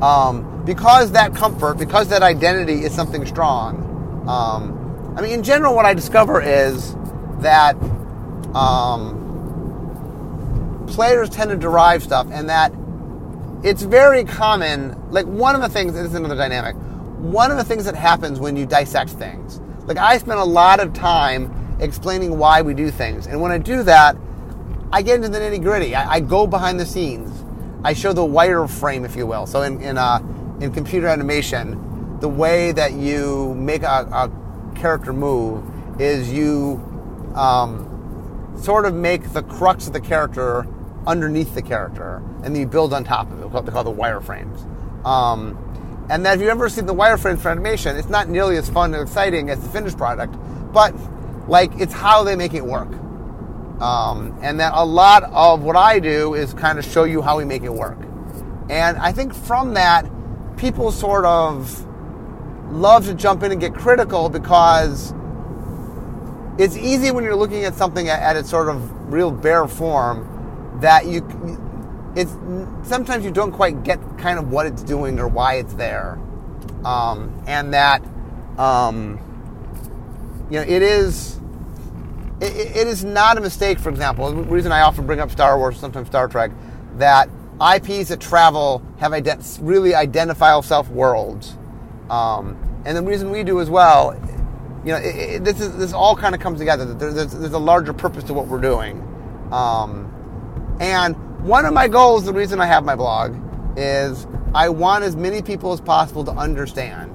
Um, 0.03 0.63
because 0.65 1.13
that 1.13 1.35
comfort, 1.35 1.79
because 1.79 2.09
that 2.09 2.23
identity 2.23 2.85
is 2.85 2.95
something 2.95 3.25
strong. 3.25 4.25
Um, 4.29 5.15
I 5.17 5.23
mean, 5.23 5.33
in 5.33 5.43
general, 5.43 5.75
what 5.75 5.87
I 5.87 5.95
discover 5.95 6.43
is 6.43 6.95
that 7.39 7.77
um, 8.55 9.25
players 10.89 11.31
tend 11.31 11.51
to 11.51 11.57
derive 11.57 12.03
stuff, 12.03 12.27
and 12.31 12.49
that 12.51 12.73
it's 13.67 13.83
very 13.83 14.23
common. 14.23 14.97
Like 15.11 15.27
one 15.27 15.57
of 15.57 15.61
the 15.61 15.69
things, 15.69 15.93
this 15.93 16.07
is 16.07 16.15
another 16.15 16.37
dynamic. 16.37 16.77
One 17.19 17.51
of 17.51 17.57
the 17.57 17.65
things 17.65 17.85
that 17.87 17.97
happens 17.97 18.39
when 18.39 18.57
you 18.57 18.65
dissect 18.65 19.11
things, 19.11 19.61
like 19.87 19.97
I 19.97 20.19
spend 20.19 20.39
a 20.39 20.45
lot 20.45 20.79
of 20.79 20.93
time 20.93 21.77
explaining 21.81 22.39
why 22.39 22.63
we 22.63 22.75
do 22.75 22.91
things, 22.93 23.27
and 23.27 23.41
when 23.41 23.51
I 23.51 23.59
do 23.59 23.83
that, 23.83 24.17
I 24.93 25.03
get 25.03 25.17
into 25.17 25.29
the 25.29 25.39
nitty 25.39 25.63
gritty. 25.63 25.97
I, 25.97 26.15
I, 26.15 26.21
go 26.21 26.47
behind 26.47 26.79
the 26.79 26.87
scenes. 26.87 27.45
I 27.83 27.93
show 27.93 28.13
the 28.13 28.23
wireframe, 28.23 29.05
if 29.05 29.17
you 29.17 29.27
will. 29.27 29.47
So 29.47 29.63
in 29.63 29.81
in, 29.81 29.99
uh, 29.99 30.21
in 30.61 30.73
computer 30.73 31.09
animation, 31.09 32.19
the 32.21 32.29
way 32.29 32.71
that 32.73 32.93
you 32.93 33.53
make 33.55 33.83
a, 33.83 34.09
a 34.13 34.77
character 34.77 35.13
move 35.13 35.65
is 36.01 36.33
you 36.33 36.81
um, 37.35 38.55
sort 38.63 38.87
of 38.87 38.95
make 38.95 39.33
the 39.33 39.43
crux 39.43 39.89
of 39.89 39.93
the 39.93 40.01
character 40.01 40.67
underneath 41.07 41.55
the 41.55 41.63
character, 41.63 42.17
and 42.43 42.55
then 42.55 42.57
you 42.57 42.67
build 42.67 42.93
on 42.93 43.05
top 43.05 43.31
of 43.31 43.41
it. 43.41 43.51
What 43.51 43.67
they 43.67 43.73
call 43.73 43.85
the 43.85 43.93
wireframes. 43.93 44.65
Um, 45.05 45.63
and 46.11 46.25
that 46.25 46.37
if 46.37 46.41
you've 46.41 46.51
ever 46.51 46.69
seen 46.69 46.87
the 46.87 46.95
wireframes 46.95 47.41
for 47.41 47.51
animation, 47.51 47.97
it's 47.97 48.09
not 48.09 48.29
nearly 48.29 48.57
as 48.57 48.69
fun 48.69 48.95
and 48.95 49.03
exciting 49.03 49.51
as 49.51 49.61
the 49.61 49.69
finished 49.69 49.97
product, 49.97 50.37
but 50.73 50.95
like 51.49 51.73
it's 51.79 51.93
how 51.93 52.25
they 52.25 52.37
make 52.37 52.55
it 52.55 52.65
work. 52.65 52.89
Um, 53.81 54.39
and 54.43 54.59
that 54.61 54.73
a 54.75 54.85
lot 54.85 55.25
of 55.25 55.63
what 55.63 55.77
I 55.77 55.99
do 55.99 56.35
is 56.35 56.55
kind 56.55 56.79
of 56.79 56.85
show 56.85 57.05
you 57.05 57.23
how 57.23 57.37
we 57.37 57.45
make 57.45 57.63
it 57.63 57.73
work. 57.73 57.99
And 58.71 58.97
I 58.97 59.13
think 59.13 59.35
from 59.35 59.75
that, 59.75 60.07
people 60.57 60.91
sort 60.91 61.25
of 61.25 61.87
love 62.73 63.07
to 63.07 63.15
jump 63.15 63.43
in 63.43 63.53
and 63.53 63.61
get 63.61 63.75
critical 63.75 64.29
because 64.29 65.13
it's 66.59 66.77
easy 66.77 67.11
when 67.11 67.23
you're 67.23 67.37
looking 67.37 67.65
at 67.65 67.75
something 67.75 68.09
at 68.09 68.37
its 68.37 68.49
sort 68.49 68.69
of 68.69 69.13
real 69.13 69.31
bare 69.31 69.69
form 69.69 70.36
that 70.81 71.07
you 71.07 71.23
it's 72.17 72.33
sometimes 72.89 73.25
you 73.25 73.31
don't 73.31 73.53
quite 73.53 73.83
get 73.85 74.01
kind 74.19 74.39
of 74.39 74.51
what 74.51 74.67
it's 74.67 74.83
doing 74.83 75.19
or 75.21 75.29
why 75.29 75.55
it's 75.55 75.75
there, 75.75 76.19
um, 76.85 77.43
and 77.47 77.75
that 77.75 78.03
um, 78.59 79.21
you 80.51 80.59
know 80.59 80.63
it 80.67 80.83
is 80.83 81.39
it, 82.41 82.77
it 82.77 82.87
is 82.87 83.05
not 83.05 83.37
a 83.37 83.41
mistake. 83.43 83.79
For 83.79 83.91
example, 83.91 84.33
the 84.33 84.43
reason 84.45 84.73
I 84.73 84.81
often 84.81 85.07
bring 85.07 85.21
up 85.21 85.31
Star 85.31 85.59
Wars, 85.59 85.79
sometimes 85.79 86.09
Star 86.09 86.27
Trek, 86.27 86.53
that 86.97 87.29
IPs 87.61 88.09
that 88.09 88.21
travel 88.21 88.83
have 88.99 89.13
ident- 89.13 89.59
really 89.61 89.95
identifiable 89.95 90.63
self 90.63 90.89
worlds, 90.89 91.57
um, 92.09 92.57
and 92.87 92.97
the 92.97 93.03
reason 93.03 93.31
we 93.31 93.45
do 93.45 93.61
as 93.61 93.69
well. 93.69 94.19
You 94.87 94.93
know, 94.93 94.99
it, 94.99 95.17
it, 95.17 95.45
this 95.45 95.61
is 95.61 95.77
this 95.77 95.93
all 95.93 96.17
kind 96.17 96.35
of 96.35 96.41
comes 96.41 96.61
together. 96.61 96.95
There's, 96.95 97.15
there's 97.15 97.53
a 97.53 97.59
larger 97.59 97.93
purpose 97.93 98.25
to 98.25 98.35
what 98.35 98.47
we're 98.47 98.61
doing. 98.61 99.03
Um, 99.51 100.13
and 100.81 101.17
one 101.47 101.65
of 101.65 101.73
my 101.73 101.89
goals, 101.89 102.25
the 102.25 102.33
reason 102.33 102.61
I 102.61 102.67
have 102.67 102.85
my 102.85 102.97
blog, 102.97 103.37
is 103.79 104.27
I 104.55 104.69
want 104.69 105.05
as 105.05 105.17
many 105.17 105.43
people 105.43 105.73
as 105.73 105.81
possible 105.81 106.25
to 106.25 106.33
understand. 106.33 107.15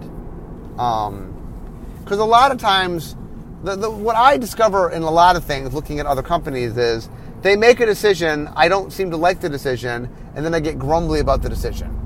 Because 0.72 1.08
um, 1.08 2.20
a 2.20 2.26
lot 2.26 2.52
of 2.52 2.58
times, 2.58 3.16
the, 3.64 3.76
the, 3.76 3.90
what 3.90 4.16
I 4.16 4.38
discover 4.38 4.90
in 4.90 5.02
a 5.04 5.12
lot 5.12 5.36
of 5.36 5.44
things, 5.44 5.74
looking 5.74 6.00
at 6.00 6.06
other 6.06 6.24
companies, 6.24 6.78
is 6.78 7.10
they 7.42 7.56
make 7.56 7.80
a 7.80 7.86
decision, 7.86 8.48
I 8.56 8.68
don't 8.68 8.92
seem 8.92 9.12
to 9.12 9.18
like 9.18 9.42
the 9.42 9.50
decision, 9.50 10.10
and 10.36 10.46
then 10.46 10.54
I 10.54 10.60
get 10.60 10.80
grumbly 10.80 11.20
about 11.20 11.42
the 11.42 11.50
decision. 11.50 11.98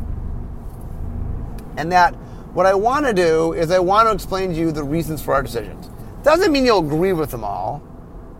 And 1.77 1.91
that 1.91 2.15
what 2.53 2.65
I 2.65 2.73
want 2.73 3.05
to 3.05 3.13
do 3.13 3.53
is 3.53 3.69
I 3.71 3.79
want 3.79 4.07
to 4.07 4.13
explain 4.13 4.49
to 4.51 4.55
you 4.55 4.71
the 4.71 4.83
reasons 4.83 5.21
for 5.21 5.33
our 5.33 5.43
decisions. 5.43 5.89
Doesn't 6.23 6.51
mean 6.51 6.65
you'll 6.65 6.79
agree 6.79 7.13
with 7.13 7.31
them 7.31 7.43
all. 7.43 7.83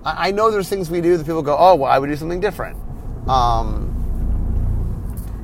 I, 0.05 0.30
I 0.30 0.32
know 0.32 0.49
there's 0.49 0.70
things 0.70 0.89
we 0.89 1.01
do 1.01 1.18
that 1.18 1.26
people 1.26 1.41
go, 1.41 1.57
oh, 1.57 1.76
well, 1.76 1.91
I 1.91 1.99
would 1.99 2.07
do 2.07 2.16
something 2.16 2.39
different. 2.39 2.78
Um, 3.28 3.91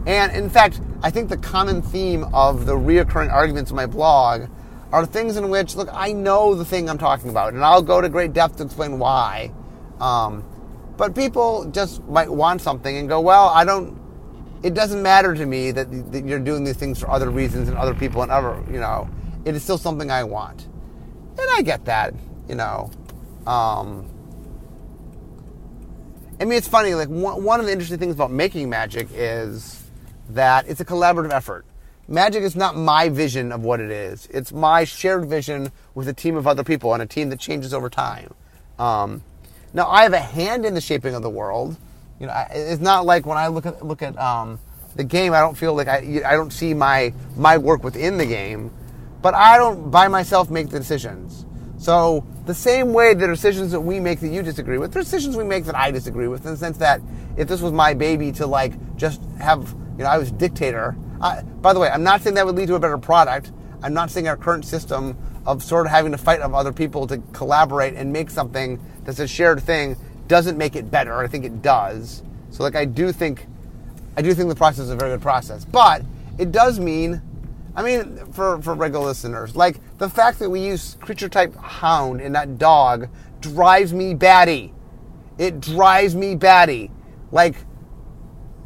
and 0.05 0.36
in 0.36 0.49
fact, 0.49 0.82
I 1.03 1.09
think 1.09 1.29
the 1.29 1.38
common 1.38 1.82
theme 1.82 2.25
of 2.34 2.65
the 2.65 2.73
reoccurring 2.73 3.32
arguments 3.32 3.71
in 3.71 3.75
my 3.75 3.86
blog 3.86 4.49
are 4.91 5.05
things 5.05 5.38
in 5.38 5.49
which, 5.49 5.75
look, 5.75 5.89
I 5.91 6.11
know 6.11 6.53
the 6.53 6.65
thing 6.65 6.89
I'm 6.89 6.97
talking 6.97 7.29
about, 7.29 7.53
and 7.53 7.63
I'll 7.63 7.82
go 7.82 8.01
to 8.01 8.09
great 8.09 8.34
depth 8.34 8.57
to 8.57 8.63
explain 8.63 8.99
why. 8.99 9.51
Um, 9.99 10.43
but 10.97 11.15
people 11.15 11.65
just 11.71 12.03
might 12.05 12.29
want 12.29 12.61
something 12.61 12.97
and 12.97 13.07
go, 13.07 13.21
well, 13.21 13.47
I 13.47 13.63
don't. 13.63 13.99
It 14.63 14.75
doesn't 14.75 15.01
matter 15.01 15.34
to 15.34 15.45
me 15.45 15.71
that, 15.71 16.11
that 16.11 16.25
you're 16.25 16.39
doing 16.39 16.63
these 16.63 16.77
things 16.77 16.99
for 16.99 17.09
other 17.09 17.32
reasons 17.32 17.67
and 17.67 17.77
other 17.77 17.95
people 17.95 18.21
and 18.21 18.32
other, 18.32 18.61
you 18.71 18.79
know. 18.79 19.09
It 19.45 19.55
is 19.55 19.63
still 19.63 19.79
something 19.79 20.11
I 20.11 20.23
want, 20.23 20.67
and 21.39 21.47
I 21.55 21.61
get 21.63 21.86
that, 21.86 22.13
you 22.47 22.55
know. 22.55 22.91
Um, 23.47 24.07
I 26.41 26.45
mean, 26.45 26.57
it's 26.57 26.67
funny. 26.67 26.95
Like 26.95 27.07
one 27.07 27.59
of 27.59 27.67
the 27.67 27.71
interesting 27.71 27.99
things 27.99 28.15
about 28.15 28.31
making 28.31 28.67
magic 28.67 29.07
is 29.13 29.83
that 30.29 30.67
it's 30.67 30.81
a 30.81 30.85
collaborative 30.85 31.31
effort. 31.31 31.65
Magic 32.07 32.41
is 32.41 32.55
not 32.55 32.75
my 32.75 33.09
vision 33.09 33.51
of 33.51 33.63
what 33.63 33.79
it 33.79 33.91
is. 33.91 34.27
It's 34.31 34.51
my 34.51 34.83
shared 34.83 35.29
vision 35.29 35.71
with 35.93 36.07
a 36.07 36.13
team 36.13 36.35
of 36.35 36.47
other 36.47 36.63
people 36.63 36.95
and 36.95 37.03
a 37.03 37.05
team 37.05 37.29
that 37.29 37.39
changes 37.39 37.75
over 37.75 37.91
time. 37.91 38.33
Um, 38.79 39.23
now, 39.71 39.87
I 39.87 40.01
have 40.01 40.13
a 40.13 40.19
hand 40.19 40.65
in 40.65 40.73
the 40.73 40.81
shaping 40.81 41.13
of 41.13 41.21
the 41.21 41.29
world. 41.29 41.77
You 42.19 42.25
know, 42.25 42.45
it's 42.49 42.81
not 42.81 43.05
like 43.05 43.27
when 43.27 43.37
I 43.37 43.47
look 43.47 43.67
at 43.67 43.85
look 43.85 44.01
at 44.01 44.17
um, 44.17 44.59
the 44.95 45.03
game, 45.03 45.33
I 45.33 45.41
don't 45.41 45.55
feel 45.55 45.75
like 45.75 45.87
I 45.87 46.21
I 46.25 46.33
don't 46.33 46.51
see 46.51 46.73
my 46.73 47.13
my 47.37 47.59
work 47.59 47.83
within 47.83 48.17
the 48.17 48.25
game, 48.25 48.71
but 49.21 49.35
I 49.35 49.57
don't 49.57 49.91
by 49.91 50.07
myself 50.07 50.49
make 50.49 50.69
the 50.69 50.79
decisions. 50.79 51.45
So 51.82 52.23
the 52.45 52.53
same 52.53 52.93
way 52.93 53.15
the 53.15 53.25
decisions 53.25 53.71
that 53.71 53.82
we 53.82 53.99
make 53.99 54.19
that 54.19 54.27
you 54.27 54.43
disagree 54.43 54.77
with, 54.77 54.93
the 54.93 54.99
decisions 54.99 55.36
we 55.36 55.43
make 55.43 55.65
that 55.65 55.75
I 55.75 55.89
disagree 55.89 56.27
with, 56.27 56.45
in 56.45 56.51
the 56.51 56.57
sense 56.57 56.77
that 56.77 57.01
if 57.38 57.47
this 57.47 57.59
was 57.59 57.71
my 57.71 57.95
baby 57.95 58.32
to 58.34 58.45
like 58.45 58.73
just 58.97 59.19
have, 59.39 59.75
you 59.97 60.03
know, 60.03 60.09
I 60.11 60.19
was 60.19 60.32
dictator. 60.32 60.95
I, 61.19 61.41
by 61.41 61.73
the 61.73 61.79
way, 61.79 61.89
I'm 61.89 62.03
not 62.03 62.21
saying 62.21 62.36
that 62.36 62.45
would 62.45 62.53
lead 62.53 62.67
to 62.67 62.75
a 62.75 62.79
better 62.79 62.99
product. 62.99 63.51
I'm 63.82 63.95
not 63.95 64.11
saying 64.11 64.27
our 64.27 64.38
current 64.38 64.63
system 64.63 65.17
of 65.47 65.63
sort 65.63 65.88
of 65.88 65.91
having 65.91 66.11
to 66.11 66.19
fight 66.19 66.41
of 66.41 66.53
other 66.53 66.71
people 66.71 67.07
to 67.07 67.17
collaborate 67.34 67.95
and 67.95 68.13
make 68.13 68.29
something 68.29 68.79
that's 69.03 69.17
a 69.17 69.27
shared 69.27 69.63
thing 69.63 69.97
doesn't 70.27 70.59
make 70.59 70.75
it 70.75 70.91
better. 70.91 71.15
I 71.15 71.25
think 71.25 71.45
it 71.45 71.63
does. 71.63 72.21
So 72.51 72.61
like 72.61 72.75
I 72.75 72.86
do 72.86 73.11
think, 73.11 73.47
I 74.15 74.21
do 74.21 74.36
think 74.36 74.49
the 74.49 74.55
process 74.55 74.82
is 74.82 74.91
a 74.91 74.95
very 74.95 75.13
good 75.13 75.23
process, 75.23 75.65
but 75.65 76.03
it 76.38 76.51
does 76.51 76.79
mean 76.79 77.23
I 77.76 77.84
mean, 77.84 78.32
for, 78.34 78.61
for 78.61 78.74
regular 78.74 79.05
listeners, 79.05 79.55
like 79.55 79.78
the 79.97 80.09
fact 80.09 80.39
that 80.39 80.49
we 80.49 80.59
use 80.59 80.97
creature 81.01 81.30
type 81.30 81.55
hound 81.55 82.22
and 82.22 82.34
not 82.34 82.57
dog 82.57 83.09
drives 83.39 83.93
me 83.93 84.13
batty. 84.13 84.74
It 85.38 85.59
drives 85.61 86.15
me 86.15 86.36
batty. 86.36 86.91
Like, 87.32 87.55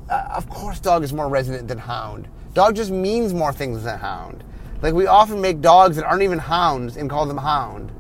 uh, 0.10 0.28
of 0.36 0.50
course, 0.50 0.80
dog 0.80 1.04
is 1.04 1.14
more 1.14 1.30
resonant 1.30 1.68
than 1.68 1.78
hound. 1.78 2.28
Dog 2.54 2.76
just 2.76 2.92
means 2.92 3.34
more 3.34 3.54
things 3.54 3.84
than 3.84 4.00
hound. 4.00 4.44
Like, 4.82 4.94
we 4.94 5.08
often 5.08 5.40
make 5.40 5.62
dogs 5.62 5.96
that 5.96 6.06
aren't 6.06 6.24
even 6.24 6.40
hounds 6.40 6.98
and 6.98 7.10
call 7.10 7.26
them 7.26 7.38
hound. 7.38 7.92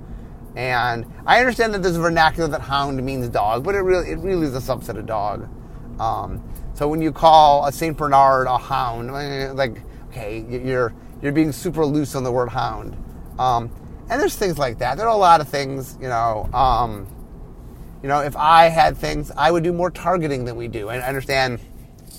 And 0.56 1.06
I 1.26 1.40
understand 1.40 1.74
that 1.74 1.84
there's 1.84 1.98
a 1.98 2.02
vernacular 2.02 2.50
that 2.50 2.62
hound 2.62 3.04
means 3.04 3.28
dog, 3.30 3.64
but 3.64 3.76
it 3.76 3.80
really, 3.80 4.12
it 4.12 4.20
really 4.20 4.48
is 4.48 4.56
a 4.56 4.60
subset 4.60 4.98
of 4.98 5.06
dog. 5.06 5.50
Um, 6.00 6.44
so 6.74 6.88
when 6.88 7.02
you 7.02 7.12
call 7.12 7.66
a 7.66 7.72
Saint 7.72 7.98
Bernard 7.98 8.48
a 8.48 8.58
hound, 8.58 9.12
like 9.56 9.82
okay, 10.16 10.46
you're 10.50 10.94
you're 11.22 11.32
being 11.32 11.52
super 11.52 11.86
loose 11.86 12.16
on 12.16 12.24
the 12.24 12.32
word 12.32 12.50
hound. 12.50 12.96
Um, 13.40 13.70
and 14.10 14.22
there's 14.22 14.36
things 14.36 14.58
like 14.58 14.80
that. 14.80 14.98
There 14.98 15.08
are 15.08 15.14
a 15.14 15.18
lot 15.18 15.42
of 15.42 15.50
things, 15.50 15.98
you 16.00 16.08
know. 16.08 16.50
Um, 16.54 17.08
you 18.02 18.10
know, 18.10 18.22
if 18.22 18.36
I 18.36 18.66
had 18.66 18.98
things, 18.98 19.32
I 19.36 19.50
would 19.50 19.64
do 19.64 19.74
more 19.74 19.90
targeting 19.90 20.46
than 20.46 20.56
we 20.56 20.68
do. 20.68 20.90
And 20.90 21.02
I 21.02 21.08
understand 21.08 21.60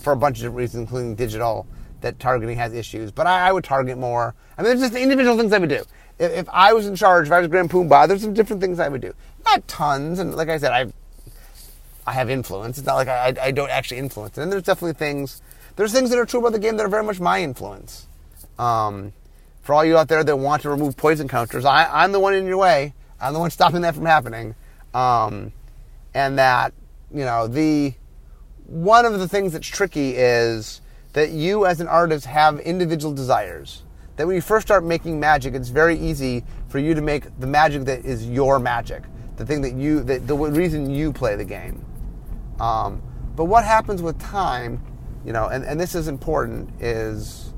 for 0.03 0.13
a 0.13 0.17
bunch 0.17 0.43
of 0.43 0.55
reasons, 0.55 0.83
including 0.83 1.15
digital, 1.15 1.67
that 2.01 2.19
targeting 2.19 2.57
has 2.57 2.73
issues, 2.73 3.11
but 3.11 3.27
I, 3.27 3.49
I 3.49 3.53
would 3.53 3.65
target 3.65 3.97
more. 3.97 4.35
I 4.59 4.63
mean, 4.63 4.71
there's 4.71 4.81
just 4.81 4.95
individual 4.95 5.37
things 5.37 5.53
I 5.53 5.59
would 5.59 5.69
do. 5.69 5.85
If, 6.19 6.33
if 6.33 6.49
I 6.51 6.73
was 6.73 6.87
in 6.87 6.97
charge, 6.97 7.27
if 7.27 7.33
I 7.33 7.39
was 7.39 7.49
Grand 7.49 7.71
Poobah, 7.71 8.09
there's 8.09 8.23
some 8.23 8.35
different 8.35 8.61
things 8.61 8.81
I 8.81 8.89
would 8.89 9.01
do. 9.01 9.15
Not 9.45 9.67
tons, 9.69 10.19
and 10.19 10.35
like 10.35 10.49
I 10.49 10.59
said, 10.59 10.73
I 10.73 10.93
I 12.07 12.13
have 12.13 12.31
influence. 12.31 12.79
It's 12.79 12.87
not 12.87 12.95
like 12.95 13.09
I, 13.09 13.35
I 13.41 13.51
don't 13.51 13.71
actually 13.71 13.99
influence 13.99 14.39
it. 14.39 14.43
And 14.43 14.53
there's 14.53 14.63
definitely 14.63 14.95
things, 14.95 15.43
there's 15.77 15.93
things 15.93 16.11
that 16.11 16.19
are 16.19 16.27
true 16.27 16.41
about 16.41 16.53
the 16.53 16.59
game 16.59 16.77
that 16.79 16.85
are 16.85 16.89
very 16.89 17.05
much 17.05 17.21
my 17.21 17.43
influence. 17.43 18.09
Um, 18.59 19.13
for 19.63 19.75
all 19.75 19.85
you 19.85 19.97
out 19.97 20.09
there 20.09 20.25
that 20.25 20.37
want 20.37 20.63
to 20.63 20.71
remove 20.71 20.97
poison 20.97 21.29
counters, 21.29 21.65
I, 21.65 22.05
am 22.05 22.13
the 22.13 22.21
one 22.21 22.35
in 22.35 22.47
your 22.47 22.57
way. 22.57 22.95
I'm 23.21 23.33
the 23.33 23.39
one 23.39 23.51
stopping 23.51 23.83
that 23.83 23.95
from 23.95 24.07
happening. 24.07 24.55
Um, 24.95 25.53
and 26.15 26.39
that, 26.39 26.73
you 27.13 27.25
know, 27.25 27.47
the, 27.47 27.95
one 28.67 29.05
of 29.05 29.19
the 29.19 29.29
things 29.29 29.53
that's 29.53 29.67
tricky 29.67 30.15
is 30.17 30.81
that 31.13 31.31
you 31.31 31.67
as 31.67 31.81
an 31.81 31.89
artist 31.89 32.27
have 32.27 32.61
individual 32.61 33.13
desires. 33.13 33.83
That 34.17 34.27
when 34.27 34.37
you 34.37 34.43
first 34.43 34.67
start 34.67 34.83
making 34.85 35.21
magic, 35.21 35.55
it's 35.55 35.69
very 35.69 35.99
easy 35.99 36.43
for 36.69 36.79
you 36.79 36.95
to 36.95 37.03
make 37.03 37.39
the 37.39 37.47
magic 37.47 37.85
that 37.85 38.05
is 38.05 38.27
your 38.27 38.59
magic. 38.59 39.03
The 39.37 39.45
thing 39.45 39.61
that 39.61 39.75
you, 39.75 40.03
that 40.05 40.27
the 40.27 40.35
reason 40.35 40.89
you 40.89 41.13
play 41.13 41.37
the 41.37 41.45
game. 41.45 41.85
Um, 42.61 43.03
but 43.35 43.45
what 43.45 43.65
happens 43.65 44.01
with 44.01 44.19
time, 44.19 44.81
you 45.27 45.33
know, 45.33 45.49
and, 45.49 45.65
and 45.65 45.79
this 45.81 45.97
is 45.97 46.07
important, 46.07 46.71
is 46.81 47.53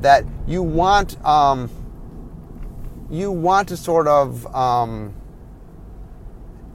that 0.00 0.24
you 0.46 0.62
want 0.62 1.22
um, 1.26 1.68
you 3.10 3.32
want 3.32 3.68
to 3.68 3.76
sort 3.76 4.06
of 4.06 4.46
um, 4.54 5.12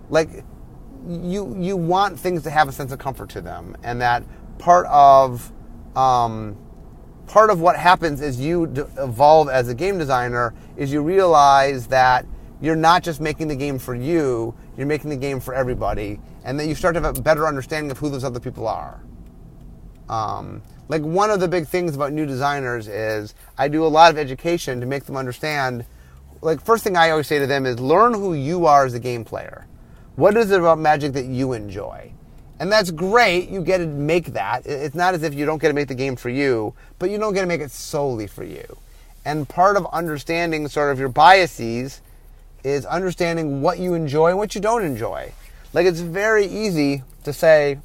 like 0.10 0.44
you 1.08 1.56
you 1.58 1.78
want 1.78 2.20
things 2.20 2.44
to 2.44 2.50
have 2.50 2.68
a 2.68 2.74
sense 2.74 2.92
of 2.92 3.00
comfort 3.00 3.30
to 3.30 3.40
them, 3.40 3.78
and 3.82 4.02
that 4.02 4.24
part 4.60 4.86
of 4.88 5.54
um, 5.96 6.58
part 7.26 7.50
of 7.50 7.62
what 7.62 7.78
happens 7.78 8.22
as 8.22 8.42
you 8.42 8.68
d- 8.68 8.82
evolve 8.98 9.48
as 9.48 9.70
a 9.70 9.74
game 9.74 9.98
designer 9.98 10.54
is 10.76 10.92
you 10.92 11.02
realize 11.02 11.88
that 11.88 12.26
you're 12.60 12.76
not 12.76 13.04
just 13.04 13.22
making 13.22 13.48
the 13.48 13.56
game 13.56 13.80
for 13.80 13.96
you, 13.96 14.54
you're 14.76 14.88
making 14.88 15.10
the 15.10 15.16
game 15.16 15.40
for 15.40 15.54
everybody, 15.54 16.20
and 16.44 16.60
that 16.60 16.68
you 16.68 16.76
start 16.76 16.94
to 16.96 17.02
have 17.02 17.18
a 17.18 17.22
better 17.22 17.48
understanding 17.48 17.90
of 17.90 17.98
who 17.98 18.10
those 18.10 18.26
other 18.26 18.42
people 18.42 18.68
are. 18.68 19.02
Um, 20.10 20.62
like 20.90 21.02
one 21.02 21.30
of 21.30 21.40
the 21.40 21.48
big 21.48 21.68
things 21.68 21.96
about 21.96 22.12
new 22.12 22.26
designers 22.26 22.88
is 22.88 23.34
I 23.58 23.68
do 23.68 23.86
a 23.86 23.88
lot 23.88 24.12
of 24.12 24.18
education 24.18 24.80
to 24.82 24.86
make 24.86 25.06
them 25.06 25.16
understand. 25.16 25.86
Like 26.42 26.62
first 26.62 26.84
thing 26.84 26.98
I 26.98 27.10
always 27.12 27.28
say 27.28 27.40
to 27.40 27.48
them 27.48 27.66
is 27.66 27.80
learn 27.80 28.14
who 28.14 28.34
you 28.34 28.66
are 28.66 28.86
as 28.86 28.94
a 28.94 29.00
game 29.00 29.24
player. 29.24 29.66
What 30.16 30.38
is 30.38 30.52
it 30.52 30.60
about 30.60 30.78
Magic 30.80 31.14
that 31.14 31.26
you 31.26 31.54
enjoy? 31.54 32.12
And 32.60 32.72
that's 32.72 32.92
great. 32.92 33.50
You 33.50 33.62
get 33.62 33.80
to 33.80 33.88
make 33.88 34.28
that. 34.34 34.66
It's 34.66 34.96
not 34.96 35.16
as 35.16 35.24
if 35.24 35.34
you 35.34 35.46
don't 35.46 35.60
get 35.60 35.70
to 35.70 35.74
make 35.74 35.88
the 35.88 35.96
game 35.96 36.16
for 36.16 36.30
you, 36.30 36.74
but 37.00 37.10
you 37.10 37.18
don't 37.18 37.34
get 37.34 37.42
to 37.42 37.48
make 37.48 37.62
it 37.62 37.72
solely 37.72 38.28
for 38.28 38.44
you. 38.44 38.78
And 39.26 39.48
part 39.50 39.78
of 39.78 39.88
understanding 39.92 40.68
sort 40.68 40.92
of 40.92 41.00
your 41.00 41.10
biases 41.10 42.02
is 42.64 42.86
understanding 42.86 43.62
what 43.62 43.80
you 43.80 43.94
enjoy 43.94 44.30
and 44.30 44.38
what 44.38 44.54
you 44.54 44.62
don't 44.62 44.84
enjoy. 44.84 45.34
Like 45.74 45.86
it's 45.86 46.02
very 46.02 46.46
easy 46.46 47.04
to 47.24 47.34
say, 47.34 47.80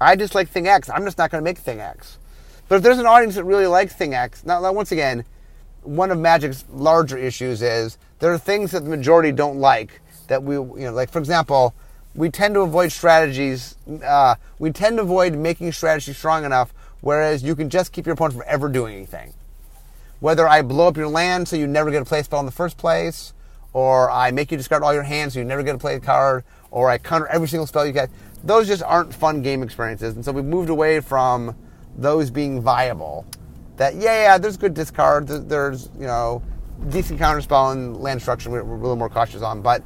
I 0.00 0.16
just 0.16 0.34
like 0.34 0.48
thing 0.48 0.66
X. 0.66 0.88
I'm 0.88 1.04
just 1.04 1.18
not 1.18 1.30
going 1.30 1.42
to 1.42 1.44
make 1.44 1.58
thing 1.58 1.80
X. 1.80 2.18
But 2.68 2.76
if 2.76 2.82
there's 2.82 2.98
an 2.98 3.06
audience 3.06 3.34
that 3.34 3.44
really 3.44 3.66
likes 3.66 3.94
thing 3.94 4.14
X, 4.14 4.44
now, 4.44 4.60
now 4.60 4.72
once 4.72 4.92
again, 4.92 5.24
one 5.82 6.10
of 6.10 6.18
Magic's 6.18 6.64
larger 6.72 7.18
issues 7.18 7.62
is 7.62 7.98
there 8.18 8.32
are 8.32 8.38
things 8.38 8.70
that 8.70 8.84
the 8.84 8.90
majority 8.90 9.32
don't 9.32 9.58
like 9.58 10.00
that 10.28 10.42
we, 10.42 10.54
you 10.54 10.86
know, 10.86 10.92
like 10.92 11.10
for 11.10 11.18
example, 11.18 11.74
we 12.14 12.30
tend 12.30 12.54
to 12.54 12.60
avoid 12.60 12.92
strategies. 12.92 13.76
Uh, 14.04 14.34
we 14.58 14.70
tend 14.70 14.96
to 14.98 15.02
avoid 15.02 15.34
making 15.34 15.72
strategy 15.72 16.12
strong 16.12 16.44
enough, 16.44 16.72
whereas 17.00 17.42
you 17.42 17.54
can 17.54 17.70
just 17.70 17.92
keep 17.92 18.06
your 18.06 18.14
opponent 18.14 18.34
from 18.34 18.44
ever 18.46 18.68
doing 18.68 18.94
anything. 18.96 19.34
Whether 20.20 20.46
I 20.46 20.62
blow 20.62 20.88
up 20.88 20.96
your 20.96 21.08
land 21.08 21.48
so 21.48 21.56
you 21.56 21.66
never 21.66 21.90
get 21.90 22.02
a 22.02 22.04
play 22.04 22.22
spell 22.22 22.40
in 22.40 22.46
the 22.46 22.52
first 22.52 22.76
place, 22.76 23.32
or 23.72 24.10
I 24.10 24.30
make 24.32 24.50
you 24.50 24.56
discard 24.56 24.82
all 24.82 24.92
your 24.92 25.02
hands 25.02 25.34
so 25.34 25.38
you 25.38 25.44
never 25.44 25.62
get 25.62 25.72
to 25.72 25.78
play 25.78 25.94
a 25.94 26.00
card, 26.00 26.44
or 26.70 26.90
I 26.90 26.98
counter 26.98 27.26
every 27.28 27.48
single 27.48 27.66
spell 27.66 27.86
you 27.86 27.92
get. 27.92 28.10
Those 28.44 28.66
just 28.66 28.82
aren't 28.82 29.12
fun 29.12 29.42
game 29.42 29.62
experiences, 29.62 30.14
and 30.16 30.24
so 30.24 30.32
we've 30.32 30.44
moved 30.44 30.70
away 30.70 31.00
from 31.00 31.54
those 31.96 32.30
being 32.30 32.60
viable. 32.60 33.26
That 33.76 33.94
yeah, 33.96 34.22
yeah, 34.22 34.38
there's 34.38 34.56
good 34.56 34.74
discard, 34.74 35.28
there's 35.28 35.90
you 35.98 36.06
know 36.06 36.42
decent 36.88 37.20
counterspell 37.20 37.72
and 37.72 37.96
land 37.98 38.20
destruction 38.20 38.52
we're, 38.52 38.60
a 38.60 38.64
little 38.64 38.96
more 38.96 39.10
cautious 39.10 39.42
on, 39.42 39.60
but 39.60 39.82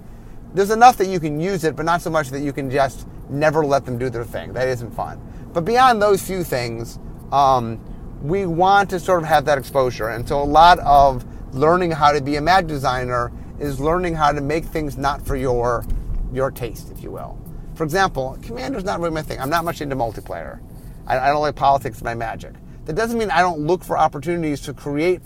there's 0.55 0.71
enough 0.71 0.97
that 0.99 1.07
you 1.07 1.19
can 1.19 1.41
use 1.41 1.65
it, 1.65 1.75
but 1.75 1.85
not 1.85 2.01
so 2.01 2.11
much 2.11 2.31
that 2.31 2.41
you 2.41 2.53
can 2.53 2.71
just 2.71 3.09
never 3.29 3.65
let 3.65 3.85
them 3.85 3.99
do 3.99 4.09
their 4.09 4.25
thing. 4.25 4.53
That 4.53 4.69
isn't 4.69 4.93
fun. 4.93 5.21
But 5.53 5.65
beyond 5.65 6.01
those 6.01 6.23
few 6.23 6.45
things, 6.45 7.01
um, 7.33 7.81
we 8.23 8.47
want 8.47 8.91
to 8.91 9.01
sort 9.01 9.23
of 9.23 9.29
have 9.29 9.45
that 9.47 9.59
exposure, 9.59 10.09
and 10.09 10.27
so 10.27 10.41
a 10.41 10.45
lot 10.45 10.79
of 10.81 11.25
learning 11.55 11.91
how 11.91 12.13
to 12.13 12.21
be 12.21 12.37
a 12.37 12.41
mag 12.41 12.67
designer 12.67 13.33
is 13.59 13.81
learning 13.81 14.15
how 14.15 14.33
to 14.33 14.41
make 14.41 14.65
things 14.65 14.97
not 14.97 15.25
for 15.25 15.37
your 15.37 15.85
your 16.33 16.51
taste, 16.51 16.91
if 16.91 17.03
you 17.03 17.13
will. 17.13 17.39
For 17.75 17.85
example, 17.85 18.39
Commander's 18.43 18.85
not 18.85 19.01
really 19.01 19.15
my 19.15 19.23
thing. 19.23 19.41
I'm 19.41 19.51
not 19.51 19.65
much 19.65 19.81
into 19.81 19.97
multiplayer. 19.97 20.61
I, 21.07 21.19
I 21.19 21.27
don't 21.29 21.41
like 21.41 21.57
politics 21.57 22.01
in 22.01 22.05
my 22.05 22.15
magic. 22.15 22.55
That 22.87 22.95
doesn't 22.95 23.19
mean 23.19 23.31
I 23.31 23.41
don't 23.41 23.61
look 23.61 23.83
for 23.83 23.99
opportunities 23.99 24.61
to 24.63 24.75
create 24.75 25.21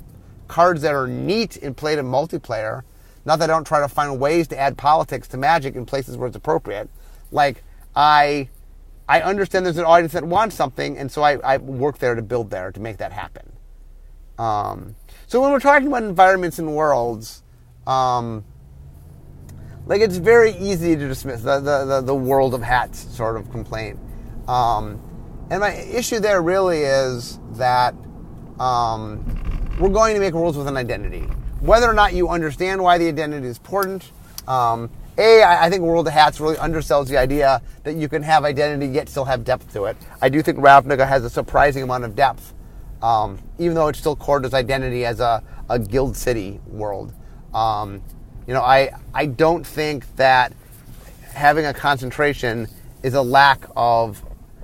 cards 0.47 0.83
that 0.83 0.95
are 0.95 1.07
neat 1.07 1.57
and 1.59 1.77
played 1.77 1.99
in 1.99 2.07
multiplayer. 2.07 2.83
Not 3.25 3.39
that 3.41 3.51
I 3.51 3.53
don't 3.53 3.67
try 3.67 3.81
to 3.81 3.89
find 3.89 4.19
ways 4.19 4.49
to 4.49 4.59
add 4.59 4.79
politics 4.79 5.29
to 5.29 5.37
magic 5.37 5.77
in 5.77 5.85
places 5.85 6.17
where 6.17 6.29
it's 6.29 6.37
appropriate. 6.37 6.89
Like 7.31 7.63
I 7.95 8.49
I 9.09 9.23
understand 9.23 9.65
there's 9.65 9.79
an 9.79 9.85
audience 9.85 10.13
that 10.13 10.25
wants 10.25 10.55
something, 10.55 10.99
and 10.99 11.11
so 11.11 11.23
I, 11.23 11.39
I 11.39 11.57
work 11.57 11.99
there 11.99 12.15
to 12.15 12.23
build 12.23 12.51
there 12.51 12.71
to 12.73 12.81
make 12.81 12.99
that 12.99 13.13
happen. 13.13 13.53
Um, 14.39 14.97
so 15.27 15.41
when 15.41 15.51
we're 15.51 15.61
talking 15.61 15.89
about 15.89 16.03
environments 16.03 16.59
and 16.59 16.75
worlds, 16.75 17.43
um, 17.87 18.45
like 19.89 20.03
it's 20.03 20.19
very 20.19 20.53
easy 20.59 20.95
to 20.95 21.09
dismiss 21.09 21.43
the, 21.43 21.61
the, 21.61 21.85
the, 21.85 22.01
the 22.03 22.15
world 22.15 22.55
of 22.55 22.63
hats 22.63 23.15
sort 23.17 23.37
of 23.37 23.51
complaint. 23.51 23.99
Um, 24.47 25.01
and 25.51 25.61
my 25.61 25.73
issue 25.73 26.21
there 26.21 26.43
really 26.43 26.81
is 26.81 27.41
that 27.53 27.95
um, 28.61 29.25
we're 29.81 29.89
going 29.89 30.15
to 30.15 30.21
make 30.21 30.35
rules 30.35 30.59
with 30.59 30.69
an 30.69 30.77
identity. 30.77 31.23
Whether 31.61 31.89
or 31.89 31.95
not 31.95 32.13
you 32.13 32.29
understand 32.29 32.83
why 32.83 32.99
the 32.99 33.09
identity 33.09 33.47
is 33.47 33.57
important, 33.57 34.13
um, 34.47 34.91
a, 35.17 35.43
I 35.43 35.69
think 35.69 35.83
World 35.83 36.07
of 36.07 36.13
Hats 36.13 36.39
really 36.39 36.55
undersells 36.57 37.09
the 37.09 37.17
idea 37.17 37.61
that 37.83 37.97
you 37.97 38.09
can 38.09 38.23
have 38.23 38.45
identity 38.45 38.87
yet 38.87 39.09
still 39.09 39.25
have 39.25 39.43
depth 39.43 39.73
to 39.73 39.87
it. 39.87 39.97
I 40.21 40.29
do 40.29 40.43
think 40.43 40.59
Ravnica 40.59 41.09
has 41.09 41.25
a 41.25 41.31
surprising 41.31 41.83
amount 41.83 42.05
of 42.05 42.15
depth, 42.15 42.55
um, 43.03 43.39
even 43.59 43.75
though 43.75 43.89
it's 43.89 43.99
still 43.99 44.15
core 44.15 44.39
to 44.39 44.47
its 44.47 44.55
identity 44.55 45.05
as 45.05 45.19
a, 45.19 45.43
a 45.69 45.79
guild 45.79 46.15
city 46.15 46.61
world. 46.69 47.15
Um, 47.53 48.03
you 48.49 48.55
know, 48.55 48.63
I 48.63 48.91
I 49.15 49.27
don't 49.27 49.65
think 49.65 50.17
that 50.17 50.55
having 51.35 51.67
a 51.67 51.75
concentration 51.75 52.67
is 53.03 53.13
a 53.13 53.23
lack 53.23 53.61
of, 53.77 54.23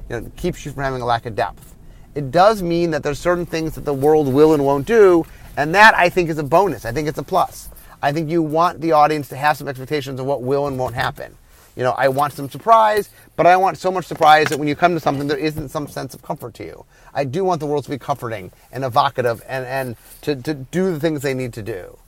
you 0.09 0.18
know, 0.18 0.32
keeps 0.37 0.64
you 0.64 0.72
from 0.72 0.82
having 0.82 1.03
a 1.03 1.05
lack 1.05 1.26
of 1.26 1.37
depth. 1.37 1.74
It 2.14 2.30
does 2.30 2.62
mean 2.62 2.91
that 2.93 3.03
there's 3.03 3.18
certain 3.18 3.45
things 3.45 3.74
that 3.74 3.85
the 3.85 3.93
world 3.93 4.32
will 4.32 4.55
and 4.55 4.64
won't 4.64 4.87
do, 4.87 5.26
and 5.59 5.74
that 5.74 5.95
I 5.95 6.09
think 6.09 6.30
is 6.30 6.39
a 6.39 6.43
bonus. 6.43 6.87
I 6.87 6.93
think 6.93 7.09
it's 7.09 7.18
a 7.18 7.22
plus. 7.22 7.68
I 8.01 8.11
think 8.11 8.30
you 8.30 8.43
want 8.43 8.80
the 8.80 8.93
audience 8.93 9.28
to 9.28 9.37
have 9.37 9.59
some 9.59 9.68
expectations 9.68 10.18
of 10.18 10.24
what 10.24 10.43
will 10.43 10.66
and 10.66 10.78
won't 10.78 10.95
happen. 10.95 11.37
You 11.76 11.82
know, 11.82 11.93
I 11.93 12.09
want 12.09 12.32
some 12.32 12.49
surprise, 12.49 13.11
but 13.37 13.47
I 13.47 13.57
want 13.57 13.76
so 13.76 13.91
much 13.91 14.07
surprise 14.07 14.49
that 14.49 14.59
when 14.59 14.68
you 14.68 14.76
come 14.76 14.95
to 14.95 15.01
something, 15.01 15.26
there 15.26 15.37
isn't 15.37 15.68
some 15.68 15.89
sense 15.89 16.14
of 16.14 16.22
comfort 16.22 16.55
to 16.55 16.64
you. 16.64 16.87
I 17.12 17.24
do 17.24 17.45
want 17.45 17.61
the 17.61 17.66
world 17.66 17.85
to 17.85 17.91
be 17.91 17.99
comforting 17.99 18.51
and 18.72 18.85
evocative 18.85 19.43
and, 19.47 19.66
and 19.66 19.97
to, 20.22 20.37
to 20.37 20.55
do 20.55 20.93
the 20.93 21.01
things 21.01 21.20
they 21.20 21.35
need 21.35 21.53
to 21.55 21.62
do. 21.62 21.99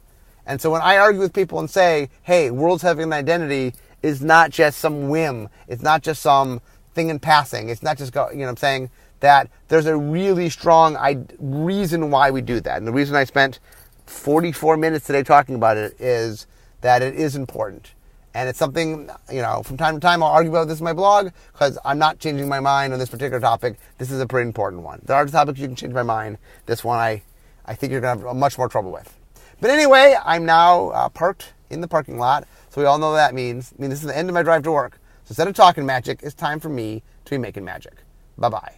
And 0.47 0.61
so 0.61 0.71
when 0.71 0.81
I 0.81 0.99
argue 0.99 1.21
with 1.21 1.33
people 1.33 1.59
and 1.59 1.69
say, 1.69 2.09
hey, 2.23 2.51
worlds 2.51 2.83
having 2.83 3.05
an 3.05 3.13
identity 3.13 3.75
is 4.03 4.23
not 4.23 4.51
just 4.51 4.79
some 4.79 5.09
whim, 5.09 5.49
it's 5.67 5.83
not 5.83 6.03
just 6.03 6.23
some 6.23 6.61
thing 6.95 7.09
in 7.09 7.19
passing, 7.19 7.69
it's 7.69 7.83
not 7.83 7.99
just, 7.99 8.13
go, 8.13 8.31
you 8.31 8.39
know, 8.39 8.49
I'm 8.49 8.57
saying 8.57 8.91
that 9.21 9.51
there's 9.69 9.87
a 9.87 9.97
really 9.97 10.49
strong 10.49 10.97
I- 10.97 11.25
reason 11.39 12.11
why 12.11 12.31
we 12.31 12.41
do 12.41 12.61
that. 12.61 12.79
And 12.79 12.87
the 12.87 12.93
reason 12.93 13.17
I 13.17 13.25
spent 13.25 13.59
44 14.07 14.77
minutes 14.77 15.07
today 15.07 15.23
talking 15.23 15.57
about 15.57 15.77
it 15.77 16.01
is 16.01 16.47
that 16.83 17.03
it 17.03 17.15
is 17.15 17.35
important. 17.35 17.93
And 18.35 18.49
it's 18.51 18.59
something, 18.59 19.11
you 19.33 19.41
know, 19.41 19.63
from 19.63 19.79
time 19.79 19.95
to 19.95 20.01
time 20.01 20.23
I'll 20.23 20.31
argue 20.31 20.51
about 20.51 20.69
this 20.69 20.79
in 20.79 20.85
my 20.85 20.93
blog 20.93 21.31
because 21.53 21.79
I'm 21.85 21.99
not 21.99 22.19
changing 22.19 22.49
my 22.49 22.61
mind 22.61 22.93
on 22.93 22.99
this 22.99 23.09
particular 23.09 23.41
topic. 23.41 23.79
This 23.97 24.11
is 24.11 24.21
a 24.21 24.27
pretty 24.27 24.47
important 24.47 24.83
one. 24.83 25.01
There 25.07 25.17
are 25.17 25.27
topics 25.27 25.59
you 25.59 25.67
can 25.67 25.75
change 25.75 25.95
my 25.95 26.03
mind. 26.03 26.37
This 26.67 26.85
one 26.85 26.99
I, 26.99 27.23
I 27.65 27.75
think 27.75 27.93
you're 27.93 28.03
going 28.03 28.21
to 28.21 28.27
have 28.27 28.37
much 28.37 28.59
more 28.59 28.69
trouble 28.69 28.93
with. 28.93 29.16
But 29.61 29.71
anyway, 29.71 30.17
I'm 30.25 30.45
now 30.45 30.89
uh, 30.91 31.09
parked 31.09 31.55
in 31.71 31.81
the 31.81 31.89
parking 31.89 32.19
lot, 32.19 32.47
so 32.69 32.81
we 32.81 32.87
all 32.87 32.99
know 32.99 33.11
what 33.11 33.17
that 33.17 33.35
means. 33.35 33.73
I 33.77 33.81
mean, 33.81 33.91
this 33.91 34.01
is 34.01 34.07
the 34.07 34.17
end 34.17 34.29
of 34.29 34.35
my 34.35 34.43
drive 34.43 34.63
to 34.65 34.73
work. 34.73 35.01
So 35.25 35.31
instead 35.31 35.49
of 35.49 35.55
talking 35.55 35.85
magic, 35.85 36.21
it's 36.23 36.35
time 36.35 36.61
for 36.61 36.69
me 36.69 37.03
to 37.25 37.31
be 37.31 37.39
making 37.39 37.65
magic. 37.65 37.95
Bye 38.39 38.51
bye. 38.51 38.76